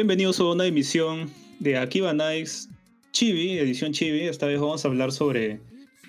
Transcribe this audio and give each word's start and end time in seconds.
bienvenidos 0.00 0.40
a 0.40 0.44
una 0.44 0.64
emisión 0.64 1.28
de 1.58 1.76
Akiba 1.76 2.14
Nights 2.14 2.70
Chibi, 3.12 3.58
edición 3.58 3.92
Chibi. 3.92 4.22
Esta 4.22 4.46
vez 4.46 4.58
vamos 4.58 4.82
a 4.82 4.88
hablar 4.88 5.12
sobre, 5.12 5.60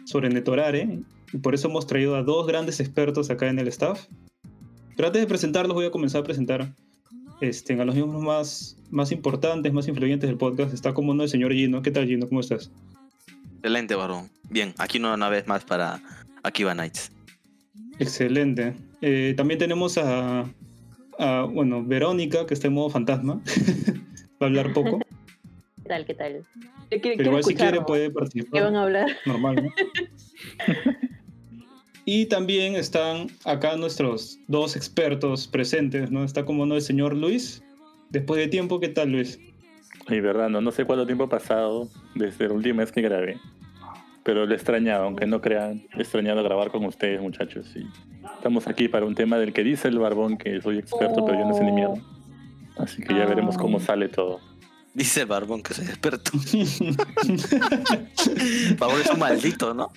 sobre 0.05 0.29
Netorare 0.29 0.99
y 1.33 1.37
por 1.39 1.53
eso 1.53 1.67
hemos 1.67 1.87
traído 1.87 2.15
a 2.15 2.23
dos 2.23 2.47
grandes 2.47 2.79
expertos 2.79 3.29
acá 3.29 3.49
en 3.49 3.59
el 3.59 3.67
staff. 3.67 4.07
Pero 4.95 5.07
antes 5.07 5.21
de 5.21 5.27
presentarlos 5.27 5.75
voy 5.75 5.87
a 5.87 5.91
comenzar 5.91 6.21
a 6.21 6.23
presentar 6.23 6.73
este, 7.41 7.73
a 7.73 7.83
los 7.83 7.93
miembros 7.93 8.21
más, 8.21 8.77
más 8.91 9.11
importantes, 9.11 9.73
más 9.73 9.89
influyentes 9.89 10.29
del 10.29 10.37
podcast. 10.37 10.73
Está 10.73 10.93
como 10.93 11.11
uno 11.11 11.23
el 11.23 11.29
señor 11.29 11.51
Gino. 11.51 11.81
¿Qué 11.81 11.91
tal 11.91 12.07
Gino? 12.07 12.29
¿Cómo 12.29 12.39
estás? 12.39 12.71
Excelente, 13.55 13.95
varón. 13.95 14.29
Bien, 14.49 14.73
aquí 14.77 14.99
una 14.99 15.27
vez 15.27 15.47
más 15.47 15.65
para 15.65 16.01
Akiba 16.43 16.73
Nights. 16.73 17.11
Excelente. 17.99 18.73
Eh, 19.01 19.33
también 19.35 19.59
tenemos 19.59 19.97
a, 19.97 20.45
a, 21.21 21.43
bueno, 21.43 21.83
Verónica, 21.83 22.45
que 22.45 22.53
está 22.53 22.67
en 22.67 22.73
modo 22.73 22.89
fantasma. 22.89 23.41
Va 24.41 24.45
a 24.47 24.49
hablar 24.49 24.73
poco. 24.73 24.99
¿Qué 25.83 25.89
tal? 25.89 26.05
¿Qué 26.05 26.13
tal? 26.15 26.45
Pero 26.89 27.23
igual 27.23 27.43
si 27.43 27.55
quiere 27.55 27.81
puede 27.81 28.09
participar. 28.09 28.51
¿Qué 28.51 28.61
van 28.61 28.75
a 28.75 28.83
hablar? 28.83 29.07
Normal, 29.25 29.55
¿no? 29.55 29.71
y 32.05 32.25
también 32.25 32.75
están 32.75 33.27
acá 33.45 33.77
nuestros 33.77 34.39
dos 34.47 34.75
expertos 34.75 35.47
presentes, 35.47 36.11
¿no? 36.11 36.23
Está 36.23 36.43
como 36.43 36.65
no 36.65 36.75
el 36.75 36.81
señor 36.81 37.15
Luis. 37.15 37.63
Después 38.09 38.41
de 38.41 38.47
tiempo, 38.47 38.79
¿qué 38.79 38.89
tal 38.89 39.11
Luis? 39.11 39.39
Y 40.09 40.19
verdad, 40.19 40.49
no, 40.49 40.59
no 40.59 40.71
sé 40.71 40.85
cuánto 40.85 41.05
tiempo 41.05 41.25
ha 41.25 41.29
pasado 41.29 41.87
desde 42.15 42.47
la 42.47 42.55
última 42.55 42.81
vez 42.81 42.91
que 42.91 43.01
grabé. 43.01 43.37
Pero 44.23 44.45
lo 44.45 44.51
he 44.51 44.55
extrañado, 44.55 45.05
aunque 45.05 45.27
no 45.27 45.39
crean, 45.39 45.83
he 45.95 46.01
extrañado 46.01 46.43
grabar 46.43 46.71
con 46.71 46.83
ustedes, 46.85 47.21
muchachos. 47.21 47.73
Y 47.75 47.85
estamos 48.41 48.65
aquí 48.67 48.87
para 48.87 49.05
un 49.05 49.13
tema 49.13 49.37
del 49.37 49.53
que 49.53 49.63
dice 49.63 49.87
el 49.87 49.99
barbón 49.99 50.35
que 50.35 50.59
soy 50.61 50.79
experto, 50.79 51.23
pero 51.23 51.37
yo 51.37 51.45
no 51.45 51.53
sé 51.53 51.63
ni 51.63 51.73
miedo. 51.73 51.93
Así 52.75 53.03
que 53.03 53.13
ya 53.13 53.27
veremos 53.27 53.55
cómo 53.55 53.79
sale 53.79 54.09
todo. 54.09 54.39
Dice 54.95 55.21
el 55.21 55.27
barbón 55.27 55.61
que 55.61 55.75
soy 55.75 55.85
experto. 55.85 56.31
Favor 58.79 58.99
es 58.99 59.11
un 59.11 59.19
maldito, 59.19 59.75
¿no? 59.75 59.91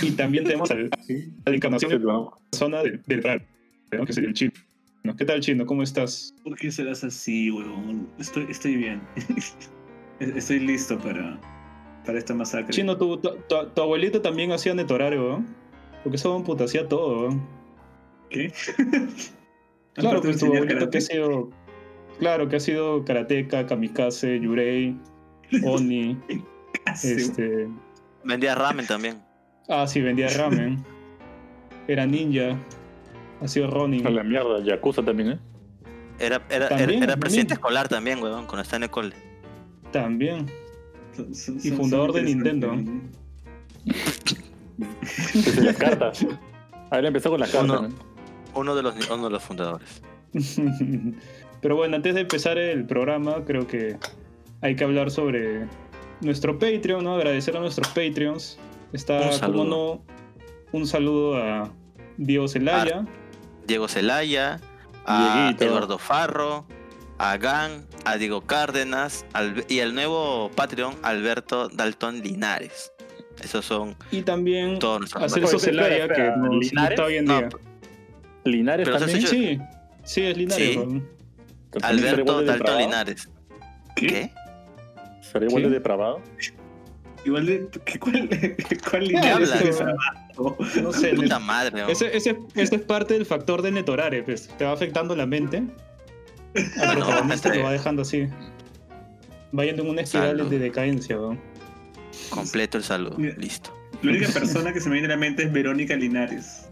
Y 0.00 0.12
también 0.12 0.44
tenemos 0.44 0.70
al, 0.70 0.88
la 1.44 1.54
encarnación 1.54 1.90
de 1.90 1.98
la 1.98 2.30
zona 2.52 2.82
del, 2.82 3.02
del 3.06 3.22
raro, 3.22 3.44
¿no? 3.92 4.06
que 4.06 4.14
sería 4.14 4.30
el 4.30 4.34
chino. 4.34 4.52
¿Qué 5.18 5.26
tal, 5.26 5.40
chino? 5.40 5.66
¿Cómo 5.66 5.82
estás? 5.82 6.34
¿Por 6.42 6.56
qué 6.56 6.70
serás 6.70 7.04
así, 7.04 7.50
huevón? 7.50 8.08
Estoy, 8.18 8.46
estoy 8.48 8.76
bien. 8.76 9.02
estoy 10.20 10.60
listo 10.60 10.98
para, 10.98 11.38
para 12.06 12.16
esta 12.16 12.32
masacre. 12.32 12.72
Chino, 12.72 12.96
tu, 12.96 13.18
tu, 13.18 13.28
tu 13.74 13.82
abuelito 13.82 14.22
también 14.22 14.52
hacía 14.52 14.72
netorario, 14.72 15.20
¿no? 15.20 15.44
Porque 16.02 16.16
eso 16.16 16.42
puta 16.42 16.64
hacía 16.64 16.88
todo, 16.88 17.28
¿no? 17.28 17.57
¿Qué? 18.30 18.52
claro, 19.94 20.20
pues 20.20 20.38
tu 20.38 20.46
abuelito 20.46 20.90
que 20.90 20.98
ha 20.98 21.00
sido. 21.00 21.50
Claro, 22.18 22.48
que 22.48 22.56
ha 22.56 22.60
sido 22.60 23.04
karateka, 23.04 23.66
kamikaze, 23.66 24.40
yurei, 24.40 24.96
oni. 25.64 26.18
este. 27.04 27.68
Vendía 28.24 28.54
ramen 28.54 28.86
también. 28.86 29.22
Ah, 29.68 29.86
sí, 29.86 30.00
vendía 30.00 30.28
ramen. 30.28 30.82
Era 31.86 32.06
ninja. 32.06 32.56
Ha 33.40 33.46
sido 33.48 33.70
Ronin. 33.70 34.04
A 34.06 34.10
la 34.10 34.24
mierda, 34.24 34.60
Yakuza 34.64 35.02
también, 35.02 35.30
¿eh? 35.32 35.38
Era, 36.18 36.42
era, 36.50 36.68
¿También? 36.68 36.90
era, 37.02 37.04
era 37.12 37.16
presidente 37.16 37.54
También. 37.54 37.58
escolar 37.58 37.88
también, 37.88 38.20
weón, 38.22 38.46
cuando 38.46 38.62
está 38.62 38.76
en 38.76 38.82
el 38.82 38.90
cole. 38.90 39.14
También. 39.92 40.46
Son- 41.16 41.32
son- 41.34 41.58
Y 41.62 41.70
fundador 41.70 42.12
de 42.12 42.22
Nintendo. 42.24 42.72
Desde 45.34 45.62
las 45.62 45.76
cartas. 45.76 46.26
A 46.90 46.98
él 46.98 47.06
empezó 47.06 47.30
con 47.30 47.40
las 47.40 47.50
cartas, 47.50 47.78
Uno. 47.80 47.88
¿no? 47.88 47.94
Uno 48.58 48.74
de 48.74 48.82
los, 48.82 48.94
uno 49.10 49.24
de 49.24 49.30
los 49.30 49.42
fundadores. 49.42 50.02
Pero 51.60 51.76
bueno, 51.76 51.96
antes 51.96 52.14
de 52.14 52.20
empezar 52.22 52.58
el 52.58 52.84
programa, 52.86 53.44
creo 53.44 53.66
que 53.66 53.96
hay 54.60 54.76
que 54.76 54.84
hablar 54.84 55.10
sobre 55.10 55.66
nuestro 56.20 56.58
Patreon, 56.58 57.02
¿no? 57.04 57.14
Agradecer 57.14 57.56
a 57.56 57.60
nuestros 57.60 57.88
Patreons. 57.88 58.58
Está, 58.92 59.30
Un 59.32 59.38
como 59.52 59.64
no, 59.64 60.02
un 60.72 60.86
saludo 60.86 61.36
a 61.36 61.70
Diego 62.16 62.48
Celaya, 62.48 63.04
Diego 63.66 63.86
Celaya, 63.88 64.60
a 65.04 65.46
Dieguito. 65.48 65.64
Eduardo 65.64 65.98
Farro, 65.98 66.64
a 67.18 67.36
Gan, 67.36 67.84
a 68.04 68.16
Diego 68.16 68.42
Cárdenas 68.42 69.26
al- 69.34 69.64
y 69.68 69.80
al 69.80 69.94
nuevo 69.94 70.50
Patreon 70.54 70.94
Alberto 71.02 71.68
Dalton 71.68 72.20
Linares. 72.22 72.92
Esos 73.42 73.64
son 73.64 73.94
y 74.10 74.22
también 74.22 74.78
todos 74.80 75.14
a 75.14 75.28
Celso 75.28 75.58
Celaya, 75.58 76.08
que 76.08 76.30
nos 76.36 76.56
¿Linares? 76.66 76.90
está 76.90 77.04
hoy 77.04 77.16
en 77.18 77.24
No, 77.26 77.38
día. 77.38 77.48
Linares 78.48 78.86
Pero 78.86 78.98
también. 78.98 79.26
Sí, 79.26 79.58
sí, 80.04 80.22
es 80.22 80.36
Linares. 80.36 80.68
Sí. 80.72 80.76
weón. 80.78 81.08
¿También 81.70 81.98
será 82.00 82.10
Alberto 82.12 82.42
depravado? 82.42 82.78
Linares. 82.78 83.28
¿Qué? 83.96 84.06
¿Qué? 84.06 84.30
¿Será 85.20 85.46
igual 85.46 85.62
¿Qué? 85.64 85.68
de 85.68 85.74
depravado? 85.74 86.20
Igual 87.24 87.46
de. 87.46 87.68
¿qué- 87.84 87.98
¿Cuál, 87.98 88.28
cuál 88.28 88.56
¿Qué 88.90 88.98
línea 89.00 89.34
hablas? 89.36 89.60
es? 89.62 89.80
No 90.82 90.92
sé, 90.92 91.14
Puta 91.14 91.38
madre, 91.38 91.74
weón. 91.76 91.90
ese, 91.90 92.16
ese, 92.16 92.38
ese 92.54 92.76
es 92.76 92.82
parte 92.82 93.14
del 93.14 93.26
factor 93.26 93.60
de 93.62 93.70
Netorare, 93.72 94.22
pues. 94.22 94.48
Te 94.56 94.64
va 94.64 94.72
afectando 94.72 95.14
la 95.16 95.26
mente. 95.26 95.62
Al 96.80 96.96
protagonista 96.96 97.54
lo 97.54 97.64
va 97.64 97.72
dejando 97.72 98.02
así. 98.02 98.26
Va 99.56 99.64
yendo 99.64 99.82
en 99.82 99.90
una 99.90 100.02
espiral 100.02 100.36
Salud. 100.38 100.50
de 100.50 100.58
decadencia, 100.58 101.18
weón. 101.18 101.40
Completo 102.30 102.78
el 102.78 102.84
saludo. 102.84 103.16
Listo. 103.18 103.74
La 104.02 104.12
única 104.12 104.28
persona 104.28 104.72
que 104.72 104.80
se 104.80 104.88
me 104.88 104.94
viene 104.94 105.06
a 105.06 105.10
la 105.10 105.16
mente 105.16 105.42
es 105.42 105.52
Verónica 105.52 105.96
Linares. 105.96 106.68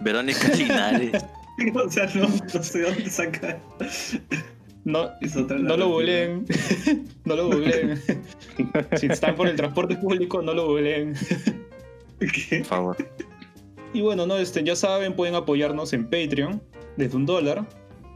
Verónica 0.00 0.48
Linares. 0.48 1.24
O 1.74 1.90
sea, 1.90 2.04
no, 2.14 2.28
no 2.28 2.62
sé 2.62 2.82
dónde 2.82 3.08
sacar. 3.08 3.58
No, 4.84 5.08
no 5.58 5.76
lo 5.78 5.88
googleen. 5.88 6.44
no 7.24 7.34
lo 7.34 7.46
googleen. 7.46 8.00
si 8.98 9.06
están 9.06 9.34
por 9.34 9.48
el 9.48 9.56
transporte 9.56 9.96
público, 9.96 10.42
no 10.42 10.52
lo 10.52 10.66
googleen. 10.66 11.14
Por 12.18 12.64
favor. 12.64 12.96
Y 13.92 14.02
bueno, 14.02 14.26
no, 14.26 14.36
este, 14.36 14.62
ya 14.62 14.76
saben, 14.76 15.16
pueden 15.16 15.34
apoyarnos 15.34 15.94
en 15.94 16.04
Patreon 16.04 16.62
desde 16.98 17.16
un 17.16 17.24
dólar. 17.24 17.66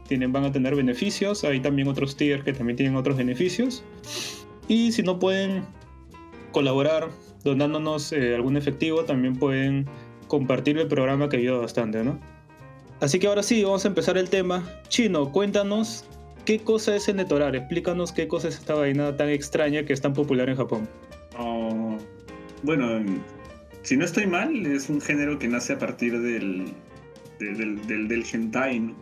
Tienen, 0.07 0.31
van 0.31 0.45
a 0.45 0.51
tener 0.51 0.75
beneficios. 0.75 1.43
Hay 1.43 1.59
también 1.59 1.87
otros 1.87 2.15
tiers 2.15 2.43
que 2.43 2.53
también 2.53 2.77
tienen 2.77 2.95
otros 2.95 3.17
beneficios. 3.17 3.83
Y 4.67 4.91
si 4.91 5.01
no 5.01 5.17
pueden 5.19 5.65
colaborar 6.51 7.09
donándonos 7.43 8.13
eh, 8.13 8.35
algún 8.35 8.57
efectivo, 8.57 9.03
también 9.03 9.35
pueden 9.35 9.87
compartir 10.31 10.77
el 10.77 10.87
programa 10.87 11.27
que 11.27 11.35
ayuda 11.37 11.57
bastante, 11.57 12.05
¿no? 12.05 12.17
Así 13.01 13.19
que 13.19 13.27
ahora 13.27 13.43
sí, 13.43 13.63
vamos 13.65 13.83
a 13.83 13.89
empezar 13.89 14.17
el 14.17 14.29
tema. 14.29 14.63
Chino, 14.87 15.29
cuéntanos 15.33 16.05
qué 16.45 16.59
cosa 16.59 16.95
es 16.95 17.09
el 17.09 17.17
Netorar. 17.17 17.53
Explícanos 17.53 18.13
qué 18.13 18.29
cosa 18.29 18.47
es 18.47 18.55
esta 18.57 18.75
vaina 18.75 19.17
tan 19.17 19.27
extraña 19.27 19.83
que 19.83 19.91
es 19.91 19.99
tan 19.99 20.13
popular 20.13 20.47
en 20.49 20.55
Japón. 20.55 20.87
Bueno, 22.63 22.85
si 23.81 23.97
no 23.97 24.05
estoy 24.05 24.25
mal, 24.25 24.65
es 24.65 24.89
un 24.89 25.01
género 25.01 25.37
que 25.37 25.49
nace 25.49 25.73
a 25.73 25.79
partir 25.79 26.17
del, 26.21 26.71
de- 27.39 27.53
del, 27.53 27.85
del, 27.87 28.07
del 28.07 28.23
hentai, 28.31 28.79
¿no? 28.79 28.95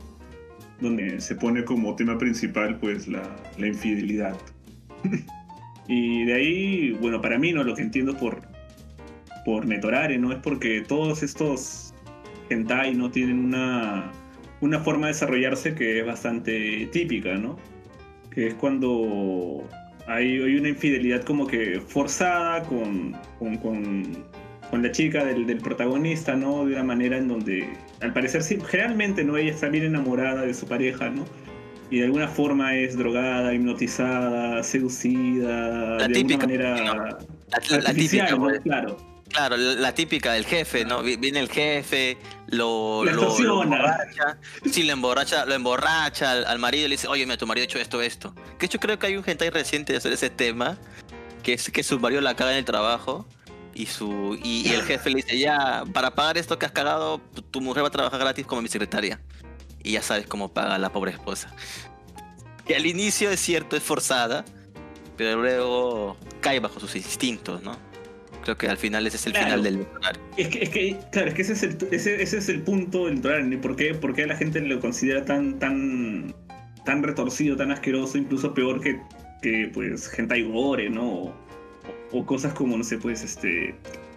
donde 0.81 1.21
se 1.21 1.35
pone 1.35 1.63
como 1.63 1.95
tema 1.95 2.17
principal 2.17 2.79
pues 2.79 3.07
la 3.07 3.21
infidelidad. 3.59 4.35
y 5.87 6.23
de 6.25 6.33
ahí, 6.33 6.91
bueno, 7.01 7.21
para 7.21 7.37
mí 7.37 7.51
no 7.51 7.63
lo 7.63 7.75
que 7.75 7.83
entiendo 7.83 8.17
por, 8.17 8.41
por 9.45 9.65
Netorare, 9.65 10.17
¿no? 10.17 10.31
Es 10.31 10.39
porque 10.39 10.81
todos 10.87 11.23
estos 11.23 11.93
hentai 12.49 12.95
no 12.95 13.09
tienen 13.11 13.39
una, 13.39 14.11
una 14.61 14.79
forma 14.79 15.07
de 15.07 15.13
desarrollarse 15.13 15.75
que 15.75 15.99
es 15.99 16.05
bastante 16.05 16.87
típica, 16.91 17.35
¿no? 17.35 17.57
Que 18.31 18.47
es 18.47 18.53
cuando 18.55 19.63
hay, 20.07 20.41
hay 20.41 20.55
una 20.57 20.69
infidelidad 20.69 21.23
como 21.23 21.45
que 21.47 21.79
forzada 21.85 22.63
con, 22.63 23.15
con, 23.37 23.57
con- 23.57 24.39
con 24.69 24.83
la 24.83 24.91
chica 24.91 25.25
del, 25.25 25.47
del 25.47 25.57
protagonista, 25.57 26.35
¿no? 26.35 26.63
De 26.63 26.73
una 26.73 26.83
manera 26.83 27.17
en 27.17 27.27
donde, 27.27 27.67
al 28.01 28.13
parecer, 28.13 28.43
sí, 28.43 28.59
generalmente, 28.67 29.23
¿no? 29.23 29.35
Ella 29.35 29.49
está 29.51 29.67
bien 29.67 29.83
enamorada 29.83 30.43
de 30.43 30.53
su 30.53 30.67
pareja, 30.67 31.09
¿no? 31.09 31.25
Y 31.89 31.97
de 31.97 32.05
alguna 32.05 32.27
forma 32.27 32.75
es 32.75 32.95
drogada, 32.95 33.51
hipnotizada, 33.55 34.61
seducida, 34.61 35.97
La 35.97 36.07
de 36.07 36.13
típica, 36.13 36.43
alguna 36.43 36.63
manera 36.63 36.75
¿no? 36.75 36.83
La, 36.83 36.93
la- 36.93 37.17
la 37.79 37.89
artificial, 37.89 38.27
típica, 38.27 38.29
¿no? 38.35 38.37
pues. 38.43 38.59
Claro. 38.61 38.97
Claro, 39.29 39.57
la 39.57 39.93
típica 39.93 40.33
del 40.33 40.45
jefe, 40.45 40.85
¿no? 40.85 41.03
Vi- 41.03 41.15
Viene 41.17 41.39
el 41.39 41.49
jefe, 41.49 42.17
lo, 42.47 43.03
lo, 43.05 43.39
lo 43.39 43.63
emborracha. 43.63 44.37
Sí, 44.71 44.83
lo 44.83 44.93
emborracha, 44.93 45.45
lo 45.45 45.53
emborracha 45.53 46.31
al, 46.31 46.45
al 46.45 46.57
marido 46.59 46.85
y 46.85 46.89
le 46.89 46.93
dice, 46.95 47.07
oye, 47.07 47.25
mira, 47.25 47.37
tu 47.37 47.45
marido 47.45 47.63
ha 47.63 47.65
hecho 47.65 47.79
esto, 47.79 48.01
esto. 48.01 48.33
Que 48.57 48.67
yo 48.67 48.79
creo 48.79 48.97
que 48.97 49.07
hay 49.07 49.17
un 49.17 49.23
hentai 49.25 49.49
reciente 49.51 49.93
de 49.93 49.97
hacer 49.97 50.11
ese 50.13 50.29
tema, 50.31 50.77
que 51.43 51.53
es 51.53 51.69
que 51.69 51.83
su 51.83 51.99
marido 51.99 52.21
la 52.21 52.35
caga 52.35 52.51
en 52.53 52.57
el 52.57 52.65
trabajo 52.65 53.27
y 53.75 53.85
su 53.85 54.37
y, 54.43 54.67
y 54.67 54.73
el 54.73 54.81
jefe 54.83 55.09
le 55.11 55.17
dice, 55.17 55.37
ya, 55.37 55.83
para 55.93 56.15
pagar 56.15 56.37
esto 56.39 56.57
que 56.57 56.65
has 56.65 56.71
cagado, 56.71 57.21
tu 57.51 57.61
mujer 57.61 57.83
va 57.83 57.87
a 57.89 57.91
trabajar 57.91 58.19
gratis 58.19 58.45
como 58.47 58.61
mi 58.63 58.67
secretaria. 58.67 59.21
Y 59.83 59.91
ya 59.91 60.01
sabes 60.01 60.25
cómo 60.27 60.51
paga 60.51 60.77
la 60.79 60.91
pobre 60.91 61.11
esposa. 61.11 61.53
Que 62.65 62.75
al 62.75 62.85
inicio 62.85 63.29
es 63.29 63.39
cierto, 63.39 63.77
es 63.77 63.83
forzada, 63.83 64.43
pero 65.17 65.39
luego 65.41 66.17
cae 66.41 66.59
bajo 66.59 66.79
sus 66.79 66.95
instintos, 66.95 67.61
¿no? 67.61 67.77
Creo 68.49 68.57
que 68.57 68.67
al 68.67 68.77
final 68.77 69.05
ese 69.05 69.17
es 69.17 69.27
el 69.27 69.33
Claro. 69.33 69.45
final 69.45 69.63
del 69.63 69.87
horario. 69.95 70.21
Es 70.35 70.47
que, 70.47 70.63
es 70.63 70.69
que, 70.69 70.97
claro, 71.11 71.27
es 71.27 71.33
que 71.35 71.41
ese 71.43 71.53
es 71.53 71.61
el, 71.61 71.77
ese, 71.91 72.19
ese 72.23 72.37
es 72.39 72.49
el 72.49 72.63
punto 72.63 73.05
del 73.05 73.21
Toraren. 73.21 73.61
¿Por 73.61 73.75
qué? 73.75 73.93
¿Por 73.93 74.15
qué 74.15 74.25
la 74.25 74.35
gente 74.35 74.59
lo 74.61 74.79
considera 74.79 75.23
tan, 75.23 75.59
tan, 75.59 76.33
tan 76.83 77.03
retorcido, 77.03 77.55
tan 77.55 77.69
asqueroso, 77.71 78.17
incluso 78.17 78.51
peor 78.55 78.81
que, 78.81 78.99
que 79.43 79.69
pues, 79.71 80.11
hentai 80.17 80.41
gore, 80.41 80.89
¿no? 80.89 81.07
O, 81.07 81.35
o 82.11 82.25
cosas 82.25 82.55
como, 82.55 82.75
no 82.75 82.83
sé, 82.83 82.97
pues, 82.97 83.23
este... 83.23 83.75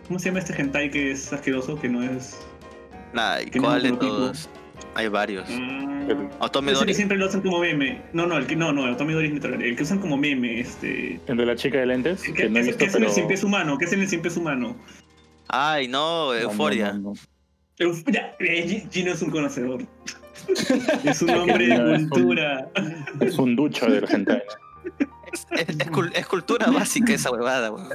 ¿Cómo 0.08 0.18
se 0.18 0.30
llama 0.30 0.38
este 0.38 0.54
hentai 0.58 0.90
que 0.90 1.10
es 1.10 1.30
asqueroso, 1.30 1.78
que 1.78 1.90
no 1.90 2.02
es... 2.02 2.38
¿y 3.44 3.50
¿Qué 3.50 3.58
¿Cuál 3.60 3.82
de 3.82 3.92
todos? 3.92 4.48
Hay 4.94 5.08
varios. 5.08 5.48
Mm, 5.48 6.06
Pero- 6.06 6.30
Otome 6.40 6.72
ese 6.72 6.78
que 6.80 6.84
Dori. 6.84 6.94
siempre 6.94 7.16
lo 7.18 7.26
hacen 7.26 7.40
como 7.42 7.60
meme. 7.60 8.02
No, 8.12 8.26
no, 8.26 8.36
el 8.36 8.46
que 8.46 8.56
no, 8.56 8.72
no, 8.72 8.88
es 8.90 8.98
neutral. 9.00 9.62
El 9.62 9.76
que 9.76 9.82
usan 9.82 9.98
como 10.00 10.16
meme, 10.16 10.60
este... 10.60 11.20
El 11.26 11.36
de 11.36 11.46
la 11.46 11.56
chica 11.56 11.78
de 11.78 11.86
lentes, 11.86 12.22
Que, 12.22 12.32
que 12.34 12.48
no 12.48 12.54
que- 12.54 12.62
visto, 12.62 12.78
que 12.78 12.84
es 12.86 12.94
en 12.94 12.98
pero... 13.00 13.08
el 13.08 13.14
cien 13.14 13.28
pies 13.28 13.44
humano, 13.44 13.78
que 13.78 13.84
es 13.86 13.92
en 13.92 14.00
el 14.00 14.08
cien 14.08 14.20
pies 14.22 14.36
humano. 14.36 14.76
Ay, 15.48 15.88
no, 15.88 16.26
No, 16.26 16.32
no, 16.34 16.38
Euforia. 16.40 16.92
no, 16.92 16.98
no. 16.98 17.14
Euf- 17.78 18.04
ya, 18.12 18.34
eh, 18.38 18.66
Gi- 18.68 18.88
Gino 18.92 19.12
es 19.12 19.22
un 19.22 19.30
conocedor. 19.30 19.82
es 21.04 21.22
un 21.22 21.30
hombre 21.30 21.66
de 21.68 21.78
No, 21.78 21.94
es 21.94 22.02
un- 22.02 22.08
cultura. 22.08 22.68
Es 23.20 23.38
un 23.38 23.56
ducho 23.56 23.86
del 23.86 24.04
hentai. 24.10 24.42
Es, 25.32 25.46
es- 25.52 25.68
es 25.78 25.90
cul- 25.90 26.12
es 26.14 26.26
cultura 26.26 26.66
básica 26.70 27.12
esa 27.14 27.30
huevada, 27.30 27.70
weón. 27.70 27.88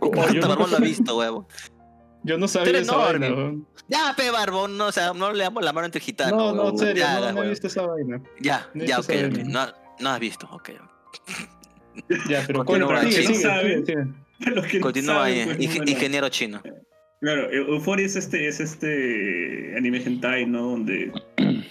¿Cómo? 0.00 0.14
Yo 0.16 0.22
Hasta 0.22 0.40
no- 0.40 0.48
Barbón 0.48 0.70
lo 0.72 0.76
ha 0.76 0.80
visto, 0.80 1.16
huevo. 1.16 1.46
Yo 2.24 2.38
no 2.38 2.46
Tú 2.46 2.52
sabía 2.52 2.78
esa 2.78 2.96
vaina, 2.96 3.26
enorme. 3.26 3.62
Ya, 3.88 4.14
pe 4.16 4.30
Barbón, 4.30 4.76
no, 4.78 4.86
o 4.86 4.92
sea, 4.92 5.12
no 5.12 5.32
le 5.32 5.42
damos 5.44 5.64
la 5.64 5.72
mano 5.72 5.86
entre 5.86 6.00
gitanos. 6.00 6.38
No, 6.38 6.52
no, 6.54 6.68
en 6.70 6.78
serio, 6.78 7.02
Ya, 7.02 7.20
no, 7.20 7.32
no 7.32 7.42
he 7.44 7.48
visto 7.50 7.66
esa 7.66 7.86
vaina. 7.86 8.22
Ya, 8.40 8.68
no 8.74 8.84
ya, 8.84 8.98
ok, 9.00 9.10
esa 9.10 9.26
ok. 9.26 9.32
vaina. 9.34 9.50
No, 9.50 9.72
no 10.00 10.08
has 10.10 10.20
visto, 10.20 10.48
ok. 10.52 10.70
Ya, 12.28 12.42
pero 12.46 12.64
Continúa, 12.64 12.92
bueno, 12.94 13.10
sigue, 13.10 13.22
chino. 13.22 13.34
sigue, 13.34 13.40
saben. 13.42 14.80
Continúa 14.80 15.14
saben, 15.14 15.38
ahí, 15.38 15.44
pues, 15.56 15.58
ing- 15.70 15.76
bueno. 15.76 15.90
ingeniero 15.90 16.28
chino. 16.30 16.62
Claro, 17.20 17.50
Eu- 17.50 17.68
Euphoria 17.74 18.06
es 18.06 18.16
este, 18.16 18.48
es 18.48 18.60
este 18.60 19.74
anime 19.76 19.98
hentai, 20.02 20.46
¿no? 20.46 20.62
Donde, 20.70 21.12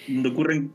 donde 0.07 0.30
ocurren, 0.30 0.74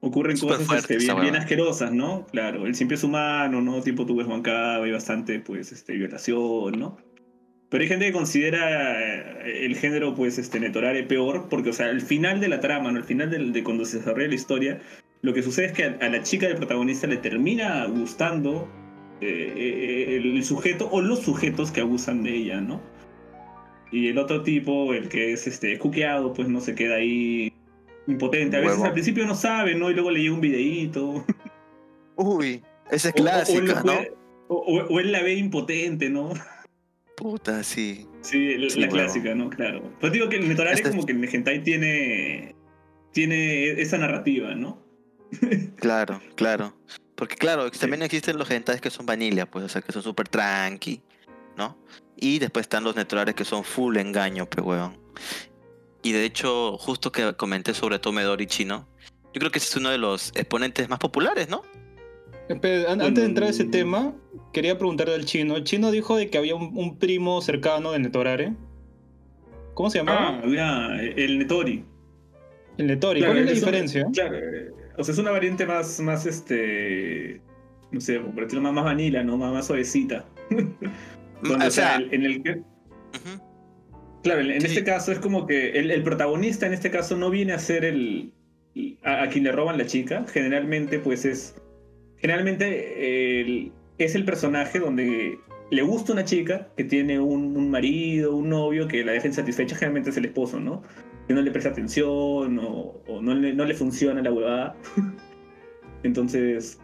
ocurren 0.00 0.36
cosas 0.38 0.66
fuerte 0.66 0.94
este, 0.94 1.04
esa 1.04 1.14
bien, 1.20 1.36
asquerosas, 1.36 1.92
¿no? 1.92 2.26
Claro, 2.32 2.66
el 2.66 2.74
siempre 2.74 2.96
es 2.96 3.04
humano, 3.04 3.60
¿no? 3.60 3.80
Tipo 3.82 4.06
tu 4.06 4.16
ves 4.16 4.26
hay 4.28 4.90
bastante, 4.92 5.38
pues, 5.40 5.70
este, 5.72 5.92
violación, 5.92 6.72
¿no? 6.78 6.96
Pero 7.74 7.82
hay 7.82 7.88
gente 7.88 8.06
que 8.06 8.12
considera 8.12 9.00
eh, 9.02 9.66
el 9.66 9.74
género, 9.74 10.14
pues, 10.14 10.38
este, 10.38 10.60
netorare 10.60 11.02
peor, 11.02 11.48
porque, 11.50 11.70
o 11.70 11.72
sea, 11.72 11.86
al 11.86 12.02
final 12.02 12.38
de 12.38 12.46
la 12.46 12.60
trama, 12.60 12.92
¿no? 12.92 12.98
Al 12.98 13.04
final 13.04 13.30
de, 13.52 13.64
cuando 13.64 13.84
se 13.84 13.98
desarrolla 13.98 14.28
la 14.28 14.34
historia, 14.36 14.80
lo 15.22 15.34
que 15.34 15.42
sucede 15.42 15.66
es 15.66 15.72
que 15.72 15.82
a, 15.82 15.96
a 16.00 16.08
la 16.08 16.22
chica 16.22 16.46
del 16.46 16.56
protagonista 16.56 17.08
le 17.08 17.16
termina 17.16 17.84
gustando 17.86 18.68
eh, 19.20 19.52
eh, 19.56 20.20
el 20.22 20.44
sujeto 20.44 20.88
o 20.92 21.00
los 21.00 21.22
sujetos 21.22 21.72
que 21.72 21.80
abusan 21.80 22.22
de 22.22 22.36
ella, 22.36 22.60
¿no? 22.60 22.80
Y 23.90 24.06
el 24.06 24.18
otro 24.18 24.44
tipo, 24.44 24.94
el 24.94 25.08
que 25.08 25.32
es 25.32 25.48
este 25.48 25.76
cuqueado, 25.76 26.32
pues 26.32 26.46
no 26.46 26.60
se 26.60 26.76
queda 26.76 26.94
ahí 26.94 27.52
impotente. 28.06 28.56
A 28.56 28.60
veces 28.60 28.84
al 28.84 28.92
principio 28.92 29.26
no 29.26 29.34
sabe, 29.34 29.74
¿no? 29.74 29.90
Y 29.90 29.94
luego 29.94 30.12
le 30.12 30.20
llega 30.20 30.32
un 30.34 30.40
videíto. 30.40 31.24
Uy, 32.14 32.62
esa 32.92 33.08
es 33.08 33.14
O- 33.16 33.18
o- 33.18 33.18
o 33.18 33.18
él 33.18 33.24
clásica, 33.24 33.82
lo 33.84 33.92
¿no? 33.94 34.00
o 34.46 35.00
él 35.00 35.10
la 35.10 35.24
ve 35.24 35.34
impotente, 35.34 36.08
¿no? 36.08 36.30
Puta, 37.16 37.62
sí. 37.62 38.06
Sí, 38.22 38.56
la, 38.56 38.70
Sí, 38.70 38.80
la 38.80 38.88
clásica, 38.88 39.34
¿no? 39.34 39.50
Claro. 39.50 39.92
Pues 40.00 40.12
digo 40.12 40.28
que 40.28 40.36
el 40.36 40.48
Netorare 40.48 40.74
Este 40.76 40.88
es- 40.88 40.94
como 40.94 41.06
que 41.06 41.12
el 41.12 41.24
hentai 41.24 41.62
tiene, 41.62 42.54
tiene 43.12 43.70
esa 43.80 43.98
narrativa, 43.98 44.54
¿no? 44.54 44.82
Claro, 45.76 46.20
claro. 46.36 46.76
Porque 47.14 47.36
claro, 47.36 47.70
también 47.70 48.02
existen 48.02 48.38
los 48.38 48.50
hentais 48.50 48.80
que 48.80 48.90
son 48.90 49.06
vanilla, 49.06 49.46
pues, 49.48 49.64
o 49.64 49.68
sea, 49.68 49.82
que 49.82 49.92
son 49.92 50.02
súper 50.02 50.28
tranqui, 50.28 51.00
¿no? 51.56 51.78
Y 52.16 52.38
después 52.40 52.64
están 52.64 52.82
los 52.84 52.96
neturales 52.96 53.34
que 53.34 53.44
son 53.44 53.62
full 53.64 53.96
engaño, 53.96 54.46
pues, 54.46 54.66
weón. 54.66 54.98
Y 56.02 56.12
de 56.12 56.24
hecho, 56.24 56.76
justo 56.78 57.12
que 57.12 57.34
comenté 57.34 57.72
sobre 57.74 57.98
Tomedori 57.98 58.46
chino, 58.46 58.88
yo 59.32 59.38
creo 59.38 59.50
que 59.50 59.58
ese 59.58 59.68
es 59.68 59.76
uno 59.76 59.90
de 59.90 59.98
los 59.98 60.30
exponentes 60.34 60.88
más 60.88 60.98
populares, 60.98 61.48
¿no? 61.48 61.62
Espera, 62.48 62.92
an- 62.92 63.00
antes 63.00 63.22
de 63.22 63.28
entrar 63.28 63.46
a 63.48 63.50
ese 63.50 63.64
tema, 63.64 64.14
quería 64.52 64.76
preguntarle 64.78 65.14
al 65.14 65.24
chino. 65.24 65.56
El 65.56 65.64
chino 65.64 65.90
dijo 65.90 66.16
de 66.16 66.28
que 66.28 66.38
había 66.38 66.54
un, 66.54 66.76
un 66.76 66.98
primo 66.98 67.40
cercano 67.40 67.92
de 67.92 67.98
Netorare. 68.00 68.52
¿Cómo 69.74 69.90
se 69.90 69.98
llamaba? 69.98 70.28
Ah, 70.28 70.40
había 70.44 71.00
el 71.02 71.38
Netori. 71.38 71.84
el 72.78 72.86
Netori. 72.86 73.20
Claro, 73.20 73.34
¿Cuál 73.34 73.44
es 73.44 73.46
la 73.46 73.52
un- 73.52 73.60
diferencia? 73.60 74.06
Claro, 74.12 74.36
eh, 74.38 74.70
o 74.96 75.02
sea, 75.04 75.12
es 75.12 75.18
una 75.18 75.30
variante 75.32 75.66
más, 75.66 75.98
más 76.00 76.26
este, 76.26 77.40
no 77.90 78.00
sé, 78.00 78.20
por 78.20 78.44
decirlo 78.44 78.60
más, 78.62 78.72
más 78.74 78.84
vanilla, 78.84 79.22
¿no? 79.24 79.36
Más, 79.36 79.52
más 79.52 79.66
suavecita. 79.66 80.24
Donde, 81.42 81.66
o 81.66 81.70
sea, 81.70 81.96
el- 81.96 82.12
en 82.14 82.24
el 82.24 82.42
que, 82.42 82.62
claro, 84.22 84.40
en, 84.42 84.50
en 84.52 84.60
Sí. 84.60 84.66
este 84.68 84.84
caso 84.84 85.12
es 85.12 85.18
como 85.18 85.46
que 85.46 85.70
el, 85.72 85.90
el 85.90 86.02
protagonista 86.02 86.66
en 86.66 86.74
este 86.74 86.90
caso 86.90 87.16
no 87.16 87.30
viene 87.30 87.52
a 87.52 87.58
ser 87.58 87.84
el, 87.84 88.32
a, 89.02 89.22
a 89.24 89.28
quien 89.28 89.44
le 89.44 89.52
roban 89.52 89.76
la 89.78 89.86
chica. 89.86 90.24
Generalmente, 90.32 90.98
pues 91.00 91.24
es, 91.24 91.56
generalmente 92.24 93.70
es 93.98 94.14
el 94.14 94.24
personaje 94.24 94.78
donde 94.78 95.38
le 95.70 95.82
gusta 95.82 96.14
una 96.14 96.24
chica 96.24 96.68
que 96.74 96.84
tiene 96.84 97.20
un, 97.20 97.70
marido, 97.70 98.34
un 98.34 98.48
novio 98.48 98.88
que 98.88 99.04
la 99.04 99.12
deja 99.12 99.26
insatisfecha, 99.26 99.76
generalmente 99.76 100.08
es 100.08 100.16
el 100.16 100.24
esposo, 100.24 100.58
¿no? 100.58 100.82
Que 101.28 101.34
no 101.34 101.42
le 101.42 101.50
presta 101.50 101.68
atención 101.68 102.58
o, 102.62 103.20
no, 103.20 103.34
le, 103.34 103.52
no 103.52 103.66
le 103.66 103.74
funciona 103.74 104.22
la 104.22 104.32
huevada. 104.32 104.74
Entonces, 106.02 106.80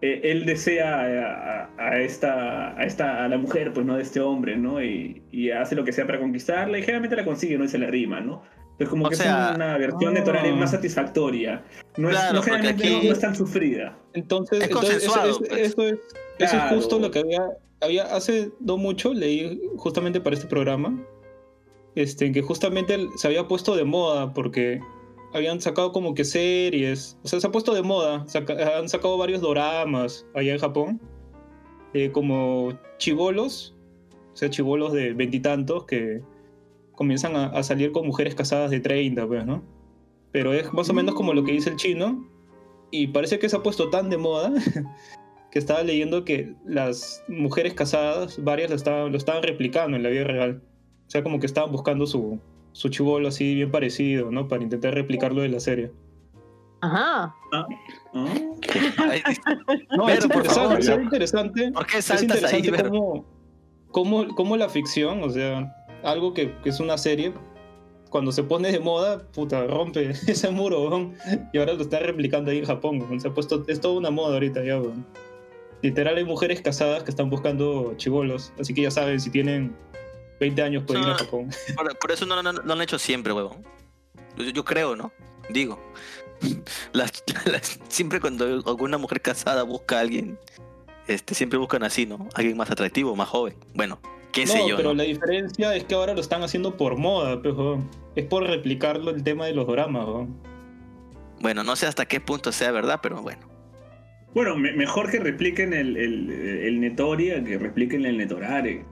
eh, 0.00 0.22
él 0.24 0.44
desea 0.44 1.68
a, 1.78 2.00
esta, 2.00 2.76
a 2.76 2.82
esta, 2.84 3.24
a 3.24 3.28
la 3.28 3.38
mujer, 3.38 3.72
pues, 3.72 3.86
¿no? 3.86 3.94
De 3.94 4.02
este 4.02 4.18
hombre, 4.18 4.56
¿no? 4.56 4.82
Y, 4.82 5.22
y 5.30 5.52
hace 5.52 5.76
lo 5.76 5.84
que 5.84 5.92
sea 5.92 6.04
para 6.04 6.18
conquistarla 6.18 6.76
y 6.76 6.82
generalmente 6.82 7.14
la 7.14 7.24
consigue, 7.24 7.56
¿no? 7.56 7.62
Y 7.62 7.68
se 7.68 7.78
la 7.78 7.86
rima, 7.86 8.20
¿no? 8.20 8.42
Es 8.80 8.88
como 8.88 9.06
O 9.06 9.08
que 9.10 9.14
sea, 9.16 9.50
es 9.50 9.56
una 9.56 9.76
versión 9.78 10.14
de 10.14 10.20
ah. 10.20 10.24
Torare 10.24 10.52
más 10.54 10.70
satisfactoria. 10.72 11.62
No 11.96 12.08
es, 12.10 12.16
Claro, 12.16 12.32
no, 12.34 12.40
porque 12.40 12.50
generalmente 12.56 12.96
aquí- 12.96 13.06
no, 13.06 13.12
es 13.12 13.20
tan 13.20 13.36
sufrida. 13.36 13.98
Entonces, 14.14 14.62
Es 14.62 14.68
entonces 14.68 14.96
eso, 15.04 15.12
consensuado, 15.12 15.30
es- 15.30 15.38
pues. 15.48 15.60
eso 15.60 15.82
es, 15.86 15.98
eso 16.38 16.56
es 16.56 16.62
justo 16.74 16.98
lo 16.98 17.10
que 17.12 17.18
había, 17.20 17.42
había 17.82 18.04
hace 18.16 18.50
no 18.58 18.76
mucho, 18.78 19.12
leí 19.14 19.60
justamente 19.76 20.20
para 20.20 20.34
este 20.34 20.48
programa, 20.48 20.98
este, 21.94 22.24
en 22.26 22.32
que 22.32 22.40
justamente 22.42 22.98
se 23.16 23.28
había 23.28 23.46
puesto 23.46 23.76
de 23.76 23.84
moda 23.84 24.32
porque 24.32 24.80
habían 25.34 25.60
sacado 25.60 25.92
como 25.92 26.14
que 26.14 26.24
series, 26.24 27.18
o 27.22 27.28
sea, 27.28 27.38
se 27.38 27.46
ha 27.46 27.52
puesto 27.52 27.74
de 27.74 27.82
moda, 27.82 28.24
saca- 28.28 28.78
han 28.78 28.88
sacado 28.88 29.16
varios 29.18 29.40
doramas 29.42 30.26
allá 30.34 30.52
en 30.54 30.58
Japón, 30.58 31.00
eh, 31.92 32.10
como 32.12 32.72
chivolos, 32.98 33.76
o 34.32 34.36
sea, 34.36 34.48
chivolos 34.48 34.92
de 34.94 35.12
veintitantos 35.12 35.84
que 35.84 36.22
comienzan 37.00 37.34
a, 37.34 37.46
a 37.46 37.62
salir 37.62 37.92
con 37.92 38.06
mujeres 38.06 38.34
casadas 38.34 38.70
de 38.70 38.78
30, 38.78 39.26
pues, 39.26 39.46
¿no? 39.46 39.62
Pero 40.32 40.52
es 40.52 40.70
más 40.74 40.90
o 40.90 40.92
menos 40.92 41.14
como 41.14 41.32
lo 41.32 41.42
que 41.44 41.52
dice 41.52 41.70
el 41.70 41.76
chino, 41.76 42.28
y 42.90 43.06
parece 43.06 43.38
que 43.38 43.48
se 43.48 43.56
ha 43.56 43.62
puesto 43.62 43.88
tan 43.88 44.10
de 44.10 44.18
moda 44.18 44.52
que 45.50 45.58
estaba 45.58 45.82
leyendo 45.82 46.26
que 46.26 46.52
las 46.66 47.24
mujeres 47.26 47.72
casadas, 47.72 48.44
varias 48.44 48.68
lo 48.68 48.76
estaban, 48.76 49.12
lo 49.12 49.16
estaban 49.16 49.42
replicando 49.42 49.96
en 49.96 50.02
la 50.02 50.10
vida 50.10 50.24
real. 50.24 50.62
O 51.06 51.10
sea, 51.10 51.22
como 51.22 51.40
que 51.40 51.46
estaban 51.46 51.72
buscando 51.72 52.06
su, 52.06 52.38
su 52.72 52.90
chivolo 52.90 53.28
así 53.28 53.54
bien 53.54 53.70
parecido, 53.70 54.30
¿no? 54.30 54.46
Para 54.46 54.62
intentar 54.62 54.92
replicarlo 54.92 55.40
de 55.40 55.48
la 55.48 55.60
serie. 55.60 55.90
Ajá. 56.82 57.34
¿Ah? 57.54 57.66
Ay, 58.12 59.22
No, 59.96 60.04
Pero, 60.04 60.18
es 60.18 60.26
por 60.26 60.36
interesante, 60.36 60.52
favor, 60.54 60.80
es 60.80 60.88
interesante. 60.88 61.72
¿Por 61.72 61.86
qué 61.86 61.96
Es 61.96 62.04
saltas 62.04 62.44
ahí, 62.44 62.58
interesante 62.58 62.70
Ver? 62.70 62.90
cómo, 62.90 63.24
cómo, 63.90 64.34
cómo 64.34 64.56
la 64.58 64.68
ficción, 64.68 65.22
o 65.24 65.30
sea, 65.30 65.74
algo 66.02 66.34
que, 66.34 66.54
que 66.62 66.68
es 66.70 66.80
una 66.80 66.98
serie, 66.98 67.32
cuando 68.10 68.32
se 68.32 68.42
pone 68.42 68.72
de 68.72 68.80
moda, 68.80 69.22
puta, 69.32 69.64
rompe 69.66 70.10
ese 70.26 70.50
muro, 70.50 70.82
weón. 70.88 71.14
Y 71.52 71.58
ahora 71.58 71.74
lo 71.74 71.82
está 71.82 71.98
replicando 72.00 72.50
ahí 72.50 72.58
en 72.58 72.64
Japón, 72.66 73.00
weón. 73.02 73.20
Se 73.20 73.28
ha 73.28 73.34
puesto, 73.34 73.64
es 73.68 73.80
toda 73.80 73.94
una 73.98 74.10
moda 74.10 74.34
ahorita 74.34 74.64
ya, 74.64 74.78
weón. 74.80 75.06
Literal 75.82 76.16
hay 76.18 76.24
mujeres 76.24 76.60
casadas 76.60 77.02
que 77.04 77.10
están 77.10 77.30
buscando 77.30 77.94
chivolos, 77.96 78.52
así 78.60 78.74
que 78.74 78.82
ya 78.82 78.90
saben, 78.90 79.18
si 79.20 79.30
tienen 79.30 79.74
20 80.38 80.62
años 80.62 80.84
pueden 80.86 81.02
ir 81.04 81.08
a 81.08 81.12
No. 81.12 81.18
Japón. 81.18 81.50
Por, 81.76 81.98
por 81.98 82.12
eso 82.12 82.26
no, 82.26 82.42
no- 82.42 82.52
no 82.52 82.60
lo 82.62 82.72
han 82.74 82.82
hecho 82.82 82.98
siempre, 82.98 83.32
huevón. 83.32 83.64
Yo, 84.36 84.44
yo 84.50 84.64
creo, 84.64 84.94
¿no? 84.96 85.12
Digo. 85.48 85.78
Las- 86.92 87.22
las- 87.44 87.78
siempre 87.88 88.20
cuando 88.20 88.44
alguna 88.66 88.98
mujer 88.98 89.20
casada 89.20 89.62
busca 89.62 89.98
a 89.98 90.00
alguien, 90.00 90.38
este, 91.06 91.34
siempre 91.34 91.58
buscan 91.58 91.82
así, 91.82 92.06
¿no? 92.06 92.28
Alguien 92.34 92.56
más 92.56 92.70
atractivo, 92.70 93.14
más 93.16 93.28
joven. 93.28 93.54
Bueno, 93.74 93.98
qué 94.32 94.46
sé 94.46 94.58
no, 94.58 94.68
yo, 94.68 94.76
pero 94.76 94.90
¿no? 94.90 94.94
la 94.96 95.04
diferencia 95.04 95.74
es 95.74 95.84
que 95.84 95.94
ahora 95.94 96.14
lo 96.14 96.20
están 96.20 96.42
haciendo 96.42 96.76
por 96.76 96.96
moda, 96.96 97.40
pues, 97.42 97.54
weón. 97.54 97.88
Es 98.16 98.24
por 98.26 98.42
replicarlo 98.44 99.10
el 99.10 99.22
tema 99.22 99.46
de 99.46 99.54
los 99.54 99.66
doramas, 99.66 100.06
weón. 100.06 100.36
Bueno, 101.40 101.64
no 101.64 101.74
sé 101.76 101.86
hasta 101.86 102.06
qué 102.06 102.20
punto 102.20 102.52
sea 102.52 102.70
verdad, 102.70 103.00
pero 103.02 103.22
bueno. 103.22 103.48
Bueno, 104.34 104.56
me- 104.56 104.72
mejor 104.72 105.10
que 105.10 105.18
repliquen 105.18 105.72
el, 105.72 105.96
el, 105.96 106.30
el 106.30 106.80
Netori 106.80 107.30
a 107.32 107.42
que 107.42 107.58
repliquen 107.58 108.04
el 108.06 108.18
Netorare. 108.18 108.84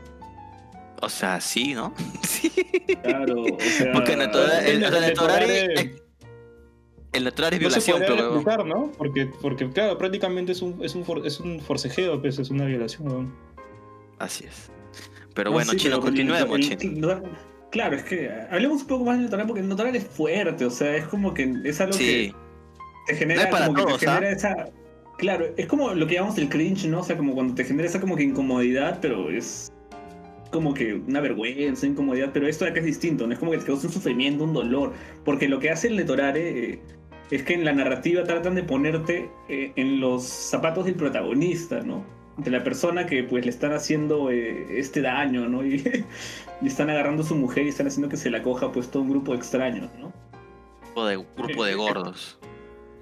O 1.00 1.08
sea, 1.08 1.40
sí, 1.40 1.74
¿no? 1.74 1.94
Sí. 2.22 2.50
Claro, 3.02 3.42
o 3.42 3.60
sea... 3.60 3.92
Porque 3.92 4.16
Netorare- 4.16 4.64
el, 4.64 4.82
El- 4.82 4.84
el 4.84 4.94
el 4.94 5.14
Netorare- 5.14 5.46
Netorare- 5.46 5.80
el- 5.80 6.02
el 7.12 7.24
Netorare 7.24 7.56
es 7.56 7.62
No 7.62 7.70
se 7.70 7.80
violación, 7.92 7.98
pero 8.16 8.30
replicar, 8.34 8.66
¿no? 8.66 8.92
Porque, 8.98 9.26
porque, 9.40 9.70
claro, 9.70 9.96
prácticamente 9.98 10.52
es 10.52 10.62
un, 10.62 10.82
es 10.84 10.94
un, 10.94 11.04
for- 11.04 11.26
es 11.26 11.40
un 11.40 11.60
forcejeo, 11.60 12.20
pues, 12.20 12.38
es 12.38 12.50
una 12.50 12.64
violación, 12.64 13.08
weón. 13.08 13.34
Así 14.18 14.44
es. 14.46 14.70
Pero 15.38 15.50
No, 15.50 15.54
bueno, 15.54 15.70
sí, 15.70 15.76
chino, 15.76 16.00
continuemos, 16.00 16.58
chino. 16.58 17.22
Claro, 17.70 17.94
es 17.94 18.02
que 18.02 18.28
hablemos 18.50 18.82
un 18.82 18.88
poco 18.88 19.04
más 19.04 19.14
del 19.18 19.26
Netorare 19.26 19.46
porque 19.46 19.60
el 19.60 19.68
Netorare 19.68 19.98
es 19.98 20.04
fuerte, 20.04 20.64
o 20.64 20.70
sea, 20.70 20.96
es 20.96 21.04
como 21.06 21.32
que 21.32 21.54
es 21.64 21.80
algo 21.80 21.92
Sí. 21.92 22.34
que 23.06 23.12
te 23.12 23.14
genera 23.14 23.42
No 23.42 23.46
es 23.46 23.52
para 23.52 23.66
como 23.66 23.76
que 23.78 23.84
todos, 23.84 24.00
te 24.00 24.06
genera 24.06 24.30
esa. 24.32 24.68
Claro, 25.16 25.46
es 25.56 25.66
como 25.66 25.94
lo 25.94 26.08
que 26.08 26.14
llamamos 26.14 26.38
el 26.38 26.48
cringe, 26.48 26.86
¿no? 26.86 27.00
O 27.00 27.04
sea, 27.04 27.16
como 27.16 27.34
cuando 27.34 27.54
te 27.54 27.62
genera 27.62 27.86
esa 27.86 28.00
como 28.00 28.16
que 28.16 28.24
incomodidad, 28.24 28.98
pero 29.00 29.30
es 29.30 29.70
como 30.50 30.74
que 30.74 30.94
una 30.94 31.20
vergüenza, 31.20 31.86
incomodidad, 31.86 32.30
pero 32.32 32.48
esto 32.48 32.64
de 32.64 32.72
acá 32.72 32.80
es 32.80 32.86
distinto, 32.86 33.24
no 33.24 33.32
es 33.32 33.38
como 33.38 33.52
que 33.52 33.58
te 33.58 33.64
causa 33.64 33.86
un 33.86 33.92
sufrimiento, 33.92 34.42
un 34.42 34.54
dolor, 34.54 34.92
porque 35.24 35.46
lo 35.46 35.60
que 35.60 35.70
hace 35.70 35.86
el 35.86 35.94
Letorare 35.94 36.72
eh, 36.72 36.80
es 37.30 37.44
que 37.44 37.54
en 37.54 37.64
la 37.64 37.72
narrativa 37.72 38.24
tratan 38.24 38.56
de 38.56 38.64
ponerte 38.64 39.30
eh, 39.48 39.70
en 39.76 40.00
los 40.00 40.24
zapatos 40.24 40.84
del 40.86 40.96
protagonista, 40.96 41.80
¿no? 41.82 42.17
De 42.38 42.50
la 42.50 42.62
persona 42.64 43.06
que 43.06 43.24
pues 43.24 43.44
le 43.44 43.50
están 43.50 43.72
haciendo 43.72 44.30
eh, 44.30 44.78
este 44.78 45.02
daño, 45.02 45.48
¿no? 45.48 45.64
Y, 45.66 45.82
y 46.62 46.66
están 46.66 46.90
agarrando 46.90 47.22
a 47.22 47.26
su 47.26 47.34
mujer 47.36 47.66
y 47.66 47.68
están 47.68 47.86
haciendo 47.86 48.08
que 48.08 48.16
se 48.16 48.30
la 48.30 48.42
coja 48.42 48.72
pues 48.72 48.90
todo 48.90 49.02
un 49.02 49.10
grupo 49.10 49.32
de 49.32 49.38
extraños, 49.38 49.90
¿no? 49.98 50.12
Grupo 50.82 51.06
de, 51.06 51.16
grupo 51.36 51.64
de 51.64 51.74
gordos. 51.74 52.38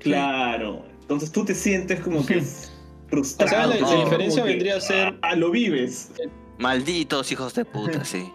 Claro. 0.00 0.84
Entonces 1.02 1.30
tú 1.32 1.44
te 1.44 1.54
sientes 1.54 2.00
como 2.00 2.24
que 2.26 2.38
O 2.38 2.42
frustrado. 3.08 3.50
sea, 3.50 3.66
la, 3.66 3.76
la 3.76 3.80
no, 3.80 4.04
diferencia 4.04 4.42
que, 4.42 4.48
vendría 4.48 4.76
a 4.76 4.80
ser. 4.80 5.18
Ah, 5.22 5.36
lo 5.36 5.50
vives. 5.50 6.12
Malditos 6.58 7.30
hijos 7.32 7.54
de 7.54 7.64
puta, 7.64 8.04
sí. 8.04 8.30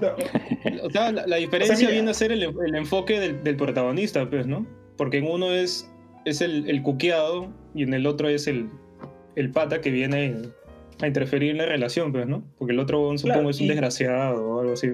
O 0.82 0.90
sea, 0.90 1.12
la, 1.12 1.24
la 1.26 1.36
diferencia 1.36 1.88
viene 1.88 2.10
a 2.10 2.14
ser 2.14 2.32
el, 2.32 2.42
el 2.42 2.74
enfoque 2.74 3.20
del, 3.20 3.44
del 3.44 3.56
protagonista, 3.56 4.28
pues, 4.28 4.44
¿no? 4.46 4.66
Porque 4.96 5.18
en 5.18 5.30
uno 5.30 5.52
es, 5.52 5.88
es 6.24 6.40
el, 6.40 6.68
el 6.68 6.82
cuqueado 6.82 7.52
y 7.76 7.84
en 7.84 7.94
el 7.94 8.06
otro 8.06 8.28
es 8.28 8.48
el, 8.48 8.68
el 9.36 9.50
pata 9.50 9.80
que 9.80 9.90
viene 9.90 10.36
a 11.00 11.06
interferir 11.06 11.50
en 11.50 11.58
la 11.58 11.66
relación, 11.66 12.12
pues, 12.12 12.26
¿no? 12.26 12.44
Porque 12.58 12.72
el 12.72 12.78
otro, 12.78 13.16
supongo, 13.18 13.50
es 13.50 13.58
un 13.60 13.66
y- 13.66 13.68
desgraciado 13.68 14.46
o 14.48 14.60
algo 14.60 14.72
así. 14.74 14.88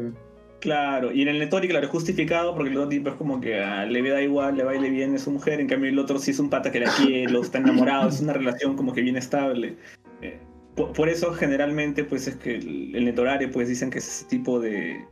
Claro, 0.61 1.11
y 1.11 1.23
en 1.23 1.29
el 1.29 1.39
Netori, 1.39 1.69
claro, 1.69 1.87
es 1.87 1.91
justificado 1.91 2.55
porque 2.55 2.71
el 2.71 2.77
otro 2.77 2.91
tipo 2.91 3.09
es 3.09 3.15
como 3.15 3.41
que 3.41 3.61
ah, 3.61 3.87
le 3.87 4.07
da 4.07 4.21
igual, 4.21 4.59
le 4.59 4.65
baile 4.65 4.91
bien, 4.91 5.15
es 5.15 5.23
su 5.23 5.31
mujer, 5.31 5.59
en 5.59 5.67
cambio 5.67 5.89
el 5.89 5.99
otro 5.99 6.19
sí 6.19 6.33
es 6.33 6.39
un 6.39 6.51
pata 6.51 6.71
que 6.71 6.81
la 6.81 6.91
quiere, 6.99 7.39
está 7.41 7.59
enamorado, 7.59 8.11
es 8.11 8.21
una 8.21 8.35
relación 8.35 8.77
como 8.77 8.93
que 8.93 9.01
bien 9.01 9.17
estable. 9.17 9.77
Eh, 10.21 10.39
por, 10.77 10.93
por 10.93 11.09
eso 11.09 11.33
generalmente 11.33 12.05
pues 12.05 12.29
es 12.29 12.37
que 12.37 12.57
el, 12.57 12.95
el 12.95 13.07
Netorare 13.07 13.49
pues 13.49 13.69
dicen 13.69 13.89
que 13.89 13.99
es 14.01 14.07
ese 14.07 14.27
tipo 14.27 14.61
de, 14.61 15.03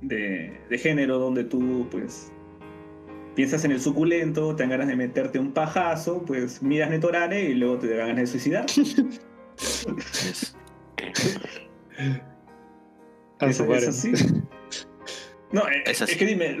de, 0.00 0.58
de 0.70 0.78
género 0.78 1.18
donde 1.18 1.44
tú 1.44 1.86
pues 1.90 2.32
piensas 3.38 3.64
en 3.64 3.70
el 3.70 3.80
suculento, 3.80 4.56
te 4.56 4.64
dan 4.64 4.70
ganas 4.70 4.88
de 4.88 4.96
meterte 4.96 5.38
un 5.38 5.52
pajazo, 5.52 6.24
pues 6.26 6.60
miras 6.60 6.90
Netorare 6.90 7.40
y 7.44 7.54
luego 7.54 7.78
te 7.78 7.86
dan 7.96 8.08
ganas 8.08 8.22
de 8.22 8.26
suicidar. 8.26 8.66
Es- 10.18 10.56
Es, 13.40 13.60
es 13.60 13.88
así. 13.88 14.10
No, 15.52 15.60
eh, 15.68 15.84
Es 15.86 15.92
es, 15.92 16.02
así. 16.02 16.16
que 16.18 16.26
dime, 16.26 16.56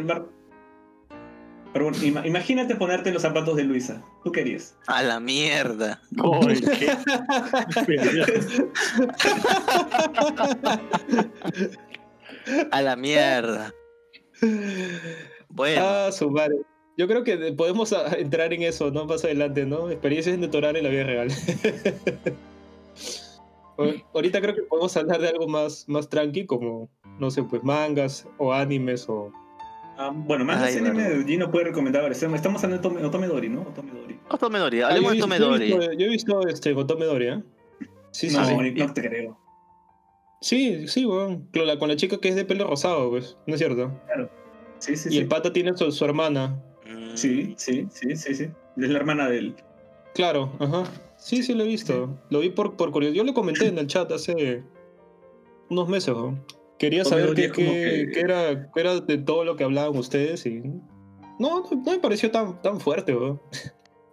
pero 1.72 1.86
bueno, 1.90 1.98
imagínate 2.24 2.76
ponerte 2.76 3.08
en 3.08 3.14
los 3.14 3.22
zapatos 3.22 3.56
de 3.56 3.64
Luisa. 3.64 4.00
¿Tú 4.22 4.30
querías? 4.30 4.76
A 4.86 5.02
la 5.02 5.18
mierda. 5.18 6.00
Qué- 6.78 6.96
A 12.70 12.80
la 12.82 12.94
mierda. 12.94 13.74
Bueno, 15.58 15.82
Ah, 15.84 16.10
su 16.12 16.30
madre. 16.30 16.56
Yo 16.96 17.06
creo 17.06 17.22
que 17.24 17.36
de- 17.36 17.52
podemos 17.52 17.92
ah, 17.92 18.16
entrar 18.18 18.52
en 18.54 18.62
eso, 18.62 18.90
¿no? 18.90 19.04
Más 19.04 19.22
adelante, 19.24 19.66
¿no? 19.66 19.90
Experiencias 19.90 20.40
de 20.40 20.48
Torar 20.48 20.76
en 20.76 20.84
la 20.84 20.90
vida 20.90 21.04
real. 21.04 21.28
Ahorita 24.12 24.40
creo 24.40 24.54
que 24.56 24.62
podemos 24.62 24.96
hablar 24.96 25.20
de 25.20 25.28
algo 25.28 25.46
más, 25.46 25.84
más 25.88 26.08
tranqui, 26.08 26.46
como, 26.46 26.88
no 27.20 27.30
sé, 27.30 27.44
pues 27.44 27.62
mangas 27.62 28.26
o 28.38 28.52
animes 28.52 29.08
o... 29.08 29.30
Ah, 29.96 30.10
bueno, 30.12 30.44
más 30.44 30.60
Ay, 30.62 30.74
de 30.74 30.88
anime. 30.88 31.24
Gino 31.24 31.50
puede 31.50 31.66
recomendar. 31.66 32.10
Estamos 32.10 32.64
hablando 32.64 32.88
de 32.88 32.88
Otome, 32.88 33.04
Otomedori, 33.04 33.48
¿no? 33.48 33.62
Otomedori. 33.62 34.18
Otomedori, 34.30 34.80
Ah, 34.80 34.88
hablemos 34.88 35.14
yo 35.16 35.26
de 35.26 35.34
he 35.36 35.38
visto- 35.38 35.38
Yo 35.38 35.54
he 35.54 35.56
Otomedori. 35.56 35.64
visto, 35.78 35.92
yo 35.92 36.06
he 36.06 36.08
visto 36.08 36.48
este, 36.48 36.72
Gotomedori, 36.72 37.26
¿eh? 37.28 37.42
Sí, 38.10 38.30
sí, 38.30 38.36
no, 38.36 38.44
sí. 38.46 38.54
no 38.74 38.92
te 38.92 39.08
creo. 39.08 39.38
Sí, 40.40 40.86
sí, 40.88 41.04
weón. 41.06 41.48
Con 41.52 41.66
la, 41.66 41.78
con 41.78 41.88
la 41.88 41.96
chica 41.96 42.18
que 42.18 42.28
es 42.28 42.36
de 42.36 42.44
pelo 42.44 42.66
rosado, 42.68 43.10
pues, 43.10 43.36
¿no 43.46 43.54
es 43.54 43.58
cierto? 43.60 43.92
Sí, 44.78 44.96
sí, 44.96 45.08
Y 45.08 45.12
sí. 45.12 45.18
el 45.18 45.28
pata 45.28 45.52
tiene 45.52 45.76
su, 45.76 45.90
su 45.92 46.04
hermana. 46.04 46.60
Mm, 46.86 47.14
Sí, 47.16 47.54
sí, 47.56 47.86
sí, 47.90 48.16
sí, 48.16 48.34
sí. 48.34 48.44
Es 48.44 48.88
la 48.88 48.98
hermana 48.98 49.28
del. 49.28 49.54
Claro, 50.14 50.52
ajá. 50.60 50.84
Sí, 51.16 51.42
sí, 51.42 51.52
lo 51.54 51.64
he 51.64 51.66
visto. 51.66 52.16
Lo 52.30 52.40
vi 52.40 52.50
por, 52.50 52.76
por 52.76 52.90
curiosidad. 52.92 53.16
Yo 53.18 53.24
le 53.24 53.34
comenté 53.34 53.66
en 53.66 53.78
el 53.78 53.86
chat 53.88 54.10
hace 54.12 54.62
unos 55.68 55.88
meses, 55.88 56.14
weón. 56.14 56.44
Quería 56.78 57.04
saber 57.04 57.34
qué, 57.34 57.50
que- 57.50 58.20
era, 58.20 58.70
era 58.76 59.00
de 59.00 59.18
todo 59.18 59.44
lo 59.44 59.56
que 59.56 59.64
hablaban 59.64 59.96
ustedes 59.96 60.46
y... 60.46 60.60
No, 61.40 61.60
no, 61.60 61.64
no 61.70 61.92
me 61.92 61.98
pareció 61.98 62.30
tan, 62.30 62.60
tan 62.62 62.80
fuerte, 62.80 63.14
weón. 63.16 63.40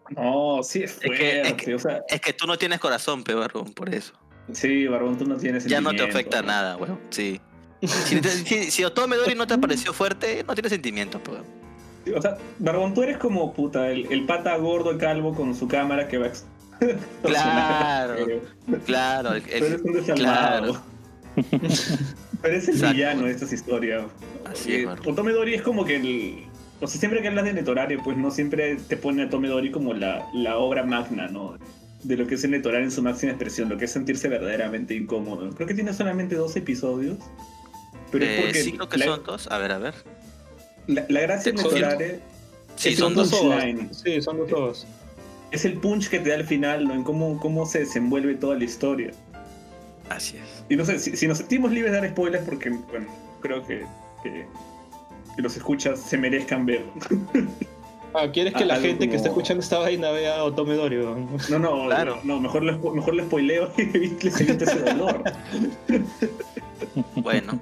No, 0.09 0.61
sí 0.63 0.83
es 0.83 0.93
fuerte. 0.93 1.41
es 1.41 1.53
que- 1.53 1.75
O 1.75 1.79
sea, 1.79 2.03
Es 2.09 2.21
que 2.21 2.33
tú 2.33 2.47
no 2.47 2.57
tienes 2.57 2.79
corazón, 2.79 3.23
peor, 3.23 3.51
por 3.75 3.93
eso. 3.93 4.13
sí, 4.51 4.87
Barbón, 4.87 5.17
tú 5.17 5.25
no 5.25 5.37
tienes 5.37 5.65
Ya 5.65 5.79
no 5.81 5.93
te 5.95 6.03
afecta 6.03 6.41
¿no? 6.41 6.47
nada, 6.47 6.77
weón. 6.77 6.99
Sí. 7.11 7.39
Si, 8.07 8.21
si, 8.21 8.71
si 8.71 8.83
Otomedori 8.83 9.35
no 9.35 9.47
te 9.47 9.57
pareció 9.57 9.93
fuerte, 9.93 10.43
no 10.47 10.53
tiene 10.53 10.69
sentimientos, 10.69 11.21
pues. 11.23 11.39
Sí, 12.05 12.11
O 12.11 12.21
sea, 12.21 12.37
Barbón, 12.59 12.93
tú 12.93 13.01
eres 13.03 13.17
como 13.17 13.53
puta, 13.53 13.89
el, 13.89 14.11
el 14.11 14.25
pata 14.25 14.55
gordo 14.57 14.93
y 14.93 14.97
calvo 14.97 15.33
con 15.33 15.55
su 15.55 15.67
cámara 15.67 16.07
que 16.07 16.17
va 16.19 16.27
a 16.27 16.31
Claro. 17.23 18.15
Pero 18.25 18.41
Claro, 18.85 19.33
el- 19.33 19.43
eres 19.49 19.81
un 19.83 19.93
desalmado. 19.93 20.73
claro. 20.73 20.81
Pero 22.41 22.55
es 22.57 22.67
el 22.67 22.75
Exacto. 22.75 22.93
villano 22.95 23.23
de 23.23 23.31
estas 23.31 23.51
historias. 23.53 24.03
Así 24.45 24.73
es, 24.73 24.79
Eh, 24.81 24.85
Barbón. 24.85 25.13
Otomedori 25.13 25.53
es 25.55 25.61
como 25.61 25.83
que 25.85 25.95
el. 25.97 26.43
O 26.81 26.87
sea, 26.87 26.99
siempre 26.99 27.21
que 27.21 27.27
hablas 27.29 27.45
de 27.45 27.53
Netorare, 27.53 27.97
pues 27.99 28.17
no 28.17 28.29
siempre 28.31 28.75
te 28.75 28.97
pone 28.97 29.23
a 29.23 29.29
Tomedori 29.29 29.71
como 29.71 29.93
la, 29.93 30.27
la 30.33 30.57
obra 30.57 30.83
magna, 30.83 31.27
¿no? 31.27 31.57
De 32.03 32.17
lo 32.17 32.27
que 32.27 32.35
es 32.35 32.43
el 32.43 32.51
Netorare 32.51 32.83
en 32.83 32.91
su 32.91 33.01
máxima 33.01 33.31
expresión, 33.31 33.69
lo 33.69 33.77
que 33.77 33.85
es 33.85 33.91
sentirse 33.91 34.27
verdaderamente 34.27 34.93
incómodo. 34.93 35.49
Creo 35.55 35.67
que 35.67 35.73
tiene 35.73 35.93
solamente 35.93 36.35
dos 36.35 36.55
episodios. 36.55 37.17
Pero 38.19 38.31
es 38.31 38.37
Eh, 38.39 38.41
porque 38.43 38.61
sí, 38.63 38.71
creo 38.73 38.89
que 38.89 38.97
la, 38.97 39.05
son 39.05 39.23
dos. 39.23 39.47
A 39.51 39.57
ver, 39.57 39.71
a 39.71 39.77
ver. 39.77 39.93
la, 40.87 41.05
la 41.09 41.19
gracia 41.21 41.51
de 41.51 41.57
Netorare 41.63 42.19
Sí, 42.75 42.89
Es 42.89 42.99
son 42.99 43.15
dos. 43.15 43.29
Sí, 44.03 44.21
son 44.21 44.37
dos 44.37 44.51
ovas. 44.53 44.85
es 45.51 45.63
el 45.65 45.73
punch 45.79 46.09
que 46.09 46.19
te 46.19 46.29
da 46.29 46.35
al 46.35 46.43
final, 46.45 46.85
¿no? 46.87 46.93
En 46.93 47.03
cómo, 47.03 47.39
cómo 47.39 47.65
se 47.65 47.79
desenvuelve 47.79 48.35
toda 48.35 48.55
la 48.57 48.63
historia. 48.65 49.11
Así 50.09 50.37
es. 50.37 50.63
Y 50.69 50.75
no 50.75 50.83
sé, 50.85 50.99
si, 50.99 51.15
si 51.15 51.27
nos 51.27 51.37
sentimos 51.39 51.71
libres 51.71 51.93
de 51.93 52.01
dar 52.01 52.09
spoilers, 52.09 52.43
porque, 52.45 52.69
bueno, 52.69 53.07
creo 53.41 53.65
que, 53.65 53.85
que, 54.23 54.45
que 55.35 55.41
los 55.41 55.55
escuchas 55.55 55.99
se 56.01 56.17
merezcan 56.17 56.65
ver. 56.65 56.83
Ah, 58.13 58.27
¿quieres 58.31 58.53
que 58.53 58.63
Ah, 58.63 58.67
la 58.67 58.75
gente 58.79 59.09
que 59.09 59.15
está 59.15 59.29
escuchando 59.29 59.61
esta 59.63 59.79
vaina 59.79 60.09
vea 60.11 60.43
Otomedori, 60.43 60.97
weón? 60.99 61.27
No, 61.49 61.59
no, 61.59 61.85
Claro. 61.87 62.19
no, 62.23 62.39
mejor 62.39 62.63
lo, 62.63 62.77
mejor 62.93 63.15
lo 63.15 63.23
spoileo 63.25 63.71
y 63.77 63.83
les 64.23 64.39
evito 64.41 64.63
ese 64.65 64.79
dolor. 64.81 65.23
Bueno, 67.15 67.59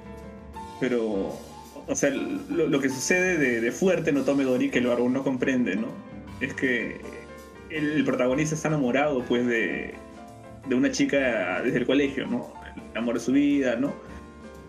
Pero, 0.80 1.38
o 1.86 1.94
sea, 1.94 2.10
lo, 2.10 2.66
lo 2.68 2.80
que 2.80 2.88
sucede 2.88 3.38
de, 3.38 3.60
de 3.60 3.72
fuerte 3.72 4.10
en 4.10 4.18
Otomedori, 4.18 4.70
que 4.70 4.78
el 4.78 4.86
barbón 4.86 5.12
no 5.12 5.22
comprende, 5.22 5.76
¿no? 5.76 5.88
Es 6.40 6.54
que 6.54 7.00
el, 7.70 8.04
protagonista 8.04 8.54
está 8.54 8.68
enamorado, 8.68 9.24
pues, 9.24 9.46
de, 9.46 9.94
de 10.68 10.74
una 10.74 10.90
chica 10.90 11.60
desde 11.62 11.78
el 11.78 11.86
colegio, 11.86 12.26
¿no? 12.26 12.52
El 12.92 12.98
amor 12.98 13.14
de 13.14 13.20
su 13.20 13.32
vida, 13.32 13.76
¿no? 13.76 13.92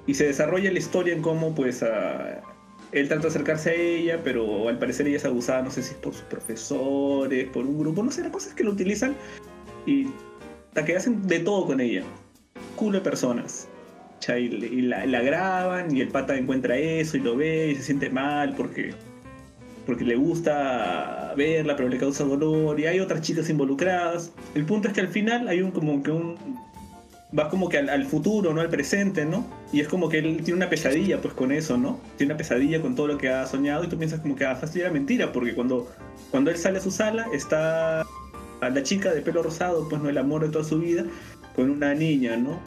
Y 0.07 0.13
se 0.13 0.25
desarrolla 0.27 0.71
la 0.71 0.77
historia 0.79 1.13
en 1.13 1.21
cómo, 1.21 1.55
pues, 1.55 1.81
a- 1.83 2.41
él 2.91 3.07
trata 3.07 3.23
de 3.23 3.27
acercarse 3.29 3.71
a 3.71 3.73
ella, 3.73 4.21
pero 4.23 4.69
al 4.69 4.77
parecer 4.77 5.07
ella 5.07 5.17
es 5.17 5.25
abusada, 5.25 5.61
no 5.63 5.71
sé 5.71 5.81
si 5.83 5.91
es 5.91 5.97
por 5.97 6.13
sus 6.13 6.21
profesores, 6.23 7.49
por 7.49 7.65
un 7.65 7.77
grupo, 7.79 8.03
no 8.03 8.11
sé, 8.11 8.21
la 8.21 8.31
cosa 8.31 8.49
es 8.49 8.53
que 8.55 8.63
lo 8.63 8.71
utilizan 8.71 9.15
y 9.85 10.07
hasta 10.67 10.85
que 10.85 10.95
hacen 10.95 11.27
de 11.27 11.39
todo 11.39 11.65
con 11.65 11.81
ella. 11.81 12.03
Culo 12.75 12.99
de 12.99 13.03
personas. 13.03 13.67
Y, 14.27 14.81
la, 14.81 15.21
graban 15.21 15.95
y 15.95 16.01
el 16.01 16.07
pata 16.07 16.35
encuentra 16.35 16.77
eso 16.77 17.17
y 17.17 17.19
lo 17.19 17.35
ve 17.35 17.71
y 17.71 17.75
se 17.75 17.83
siente 17.83 18.09
mal 18.09 18.55
porque, 18.55 18.93
porque 19.85 20.03
le 20.03 20.15
gusta 20.15 21.33
verla, 21.37 21.75
pero 21.75 21.89
le 21.89 21.97
causa 21.97 22.23
dolor 22.23 22.79
y 22.79 22.87
hay 22.87 22.99
otras 22.99 23.21
chicas 23.21 23.49
involucradas. 23.49 24.31
El 24.55 24.65
punto 24.65 24.87
es 24.87 24.93
que 24.93 25.01
al 25.01 25.09
final 25.09 25.47
hay 25.47 25.61
un 25.61 25.71
como 25.71 26.01
que 26.01 26.11
un... 26.11 26.37
Va 27.37 27.49
como 27.49 27.67
que 27.67 27.77
al, 27.77 27.89
al 27.89 28.05
futuro, 28.05 28.53
¿no? 28.53 28.61
Al 28.61 28.69
presente, 28.69 29.25
¿no? 29.25 29.45
Y 29.73 29.81
es 29.81 29.89
como 29.89 30.07
que 30.07 30.19
él 30.19 30.37
tiene 30.37 30.53
una 30.53 30.69
pesadilla 30.69 31.21
pues 31.21 31.33
con 31.33 31.51
eso, 31.51 31.77
¿no? 31.77 31.99
Tiene 32.17 32.31
una 32.33 32.37
pesadilla 32.37 32.81
con 32.81 32.95
todo 32.95 33.07
lo 33.07 33.17
que 33.17 33.29
ha 33.29 33.45
soñado 33.45 33.83
y 33.83 33.87
tú 33.87 33.97
piensas 33.97 34.21
como 34.21 34.35
que 34.35 34.45
ah, 34.45 34.55
fácil 34.55 34.81
era 34.81 34.91
mentira 34.91 35.33
porque 35.33 35.53
cuando, 35.53 35.91
cuando 36.31 36.49
él 36.49 36.57
sale 36.57 36.77
a 36.77 36.81
su 36.81 36.91
sala 36.91 37.27
está 37.33 38.01
a 38.61 38.69
la 38.69 38.83
chica 38.83 39.13
de 39.13 39.21
pelo 39.21 39.43
rosado, 39.43 39.87
pues 39.89 40.01
no 40.01 40.09
el 40.09 40.17
amor 40.17 40.43
de 40.43 40.49
toda 40.49 40.63
su 40.63 40.79
vida, 40.79 41.03
con 41.55 41.69
una 41.69 41.93
niña, 41.93 42.37
¿no? 42.37 42.59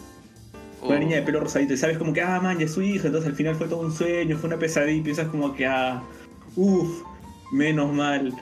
Una 0.80 0.96
uh, 0.96 0.98
niña 0.98 1.16
de 1.16 1.22
pelo 1.22 1.40
rosadito, 1.40 1.74
y 1.74 1.76
sabes 1.76 1.98
como 1.98 2.12
que, 2.12 2.22
ah, 2.22 2.40
man, 2.40 2.58
ya 2.58 2.66
es 2.66 2.72
su 2.72 2.82
hija, 2.82 3.06
entonces 3.08 3.30
al 3.30 3.36
final 3.36 3.54
fue 3.56 3.66
todo 3.68 3.80
un 3.80 3.92
sueño, 3.92 4.36
fue 4.38 4.48
una 4.48 4.58
pesadilla, 4.58 4.98
y 4.98 5.00
piensas 5.02 5.28
como 5.28 5.54
que, 5.54 5.66
ah, 5.66 6.02
uff, 6.56 7.02
menos 7.52 7.92
mal. 7.92 8.32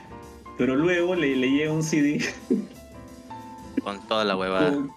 Pero 0.57 0.75
luego 0.75 1.15
le, 1.15 1.35
le 1.35 1.49
llega 1.51 1.71
un 1.71 1.83
CD, 1.83 2.23
con 3.83 3.99
toda 4.07 4.23
la 4.23 4.35
huevada. 4.35 4.71
con- 4.73 4.91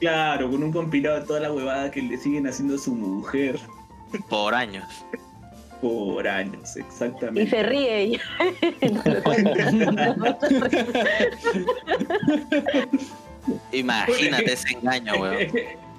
claro, 0.00 0.50
con 0.50 0.62
un 0.62 0.72
compilado 0.72 1.20
de 1.20 1.26
toda 1.26 1.40
la 1.40 1.52
huevada 1.52 1.90
que 1.90 2.02
le 2.02 2.16
siguen 2.18 2.46
haciendo 2.46 2.74
a 2.74 2.78
su 2.78 2.94
mujer 2.94 3.58
Por 4.28 4.54
años. 4.54 4.84
Por 5.80 6.26
años, 6.28 6.76
exactamente. 6.76 7.42
Y 7.42 7.46
se 7.48 7.62
ríe. 7.62 8.20
cuenta. 9.22 9.70
Imagínate 13.72 14.52
ese 14.52 14.70
engaño, 14.76 15.14
weón. 15.20 15.46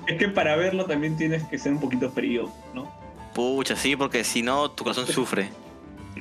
Es 0.08 0.18
que, 0.18 0.28
para 0.30 0.56
verlo 0.56 0.86
también 0.86 1.18
tienes 1.18 1.44
que 1.46 1.58
ser 1.58 1.72
un 1.74 1.80
poquito 1.80 2.10
frío, 2.12 2.52
¿no? 2.74 2.92
Pucha, 3.34 3.76
sí, 3.76 3.96
porque 3.96 4.24
si 4.24 4.42
no, 4.42 4.72
tu 4.72 4.84
corazón 4.84 5.08
sufre. 5.08 5.50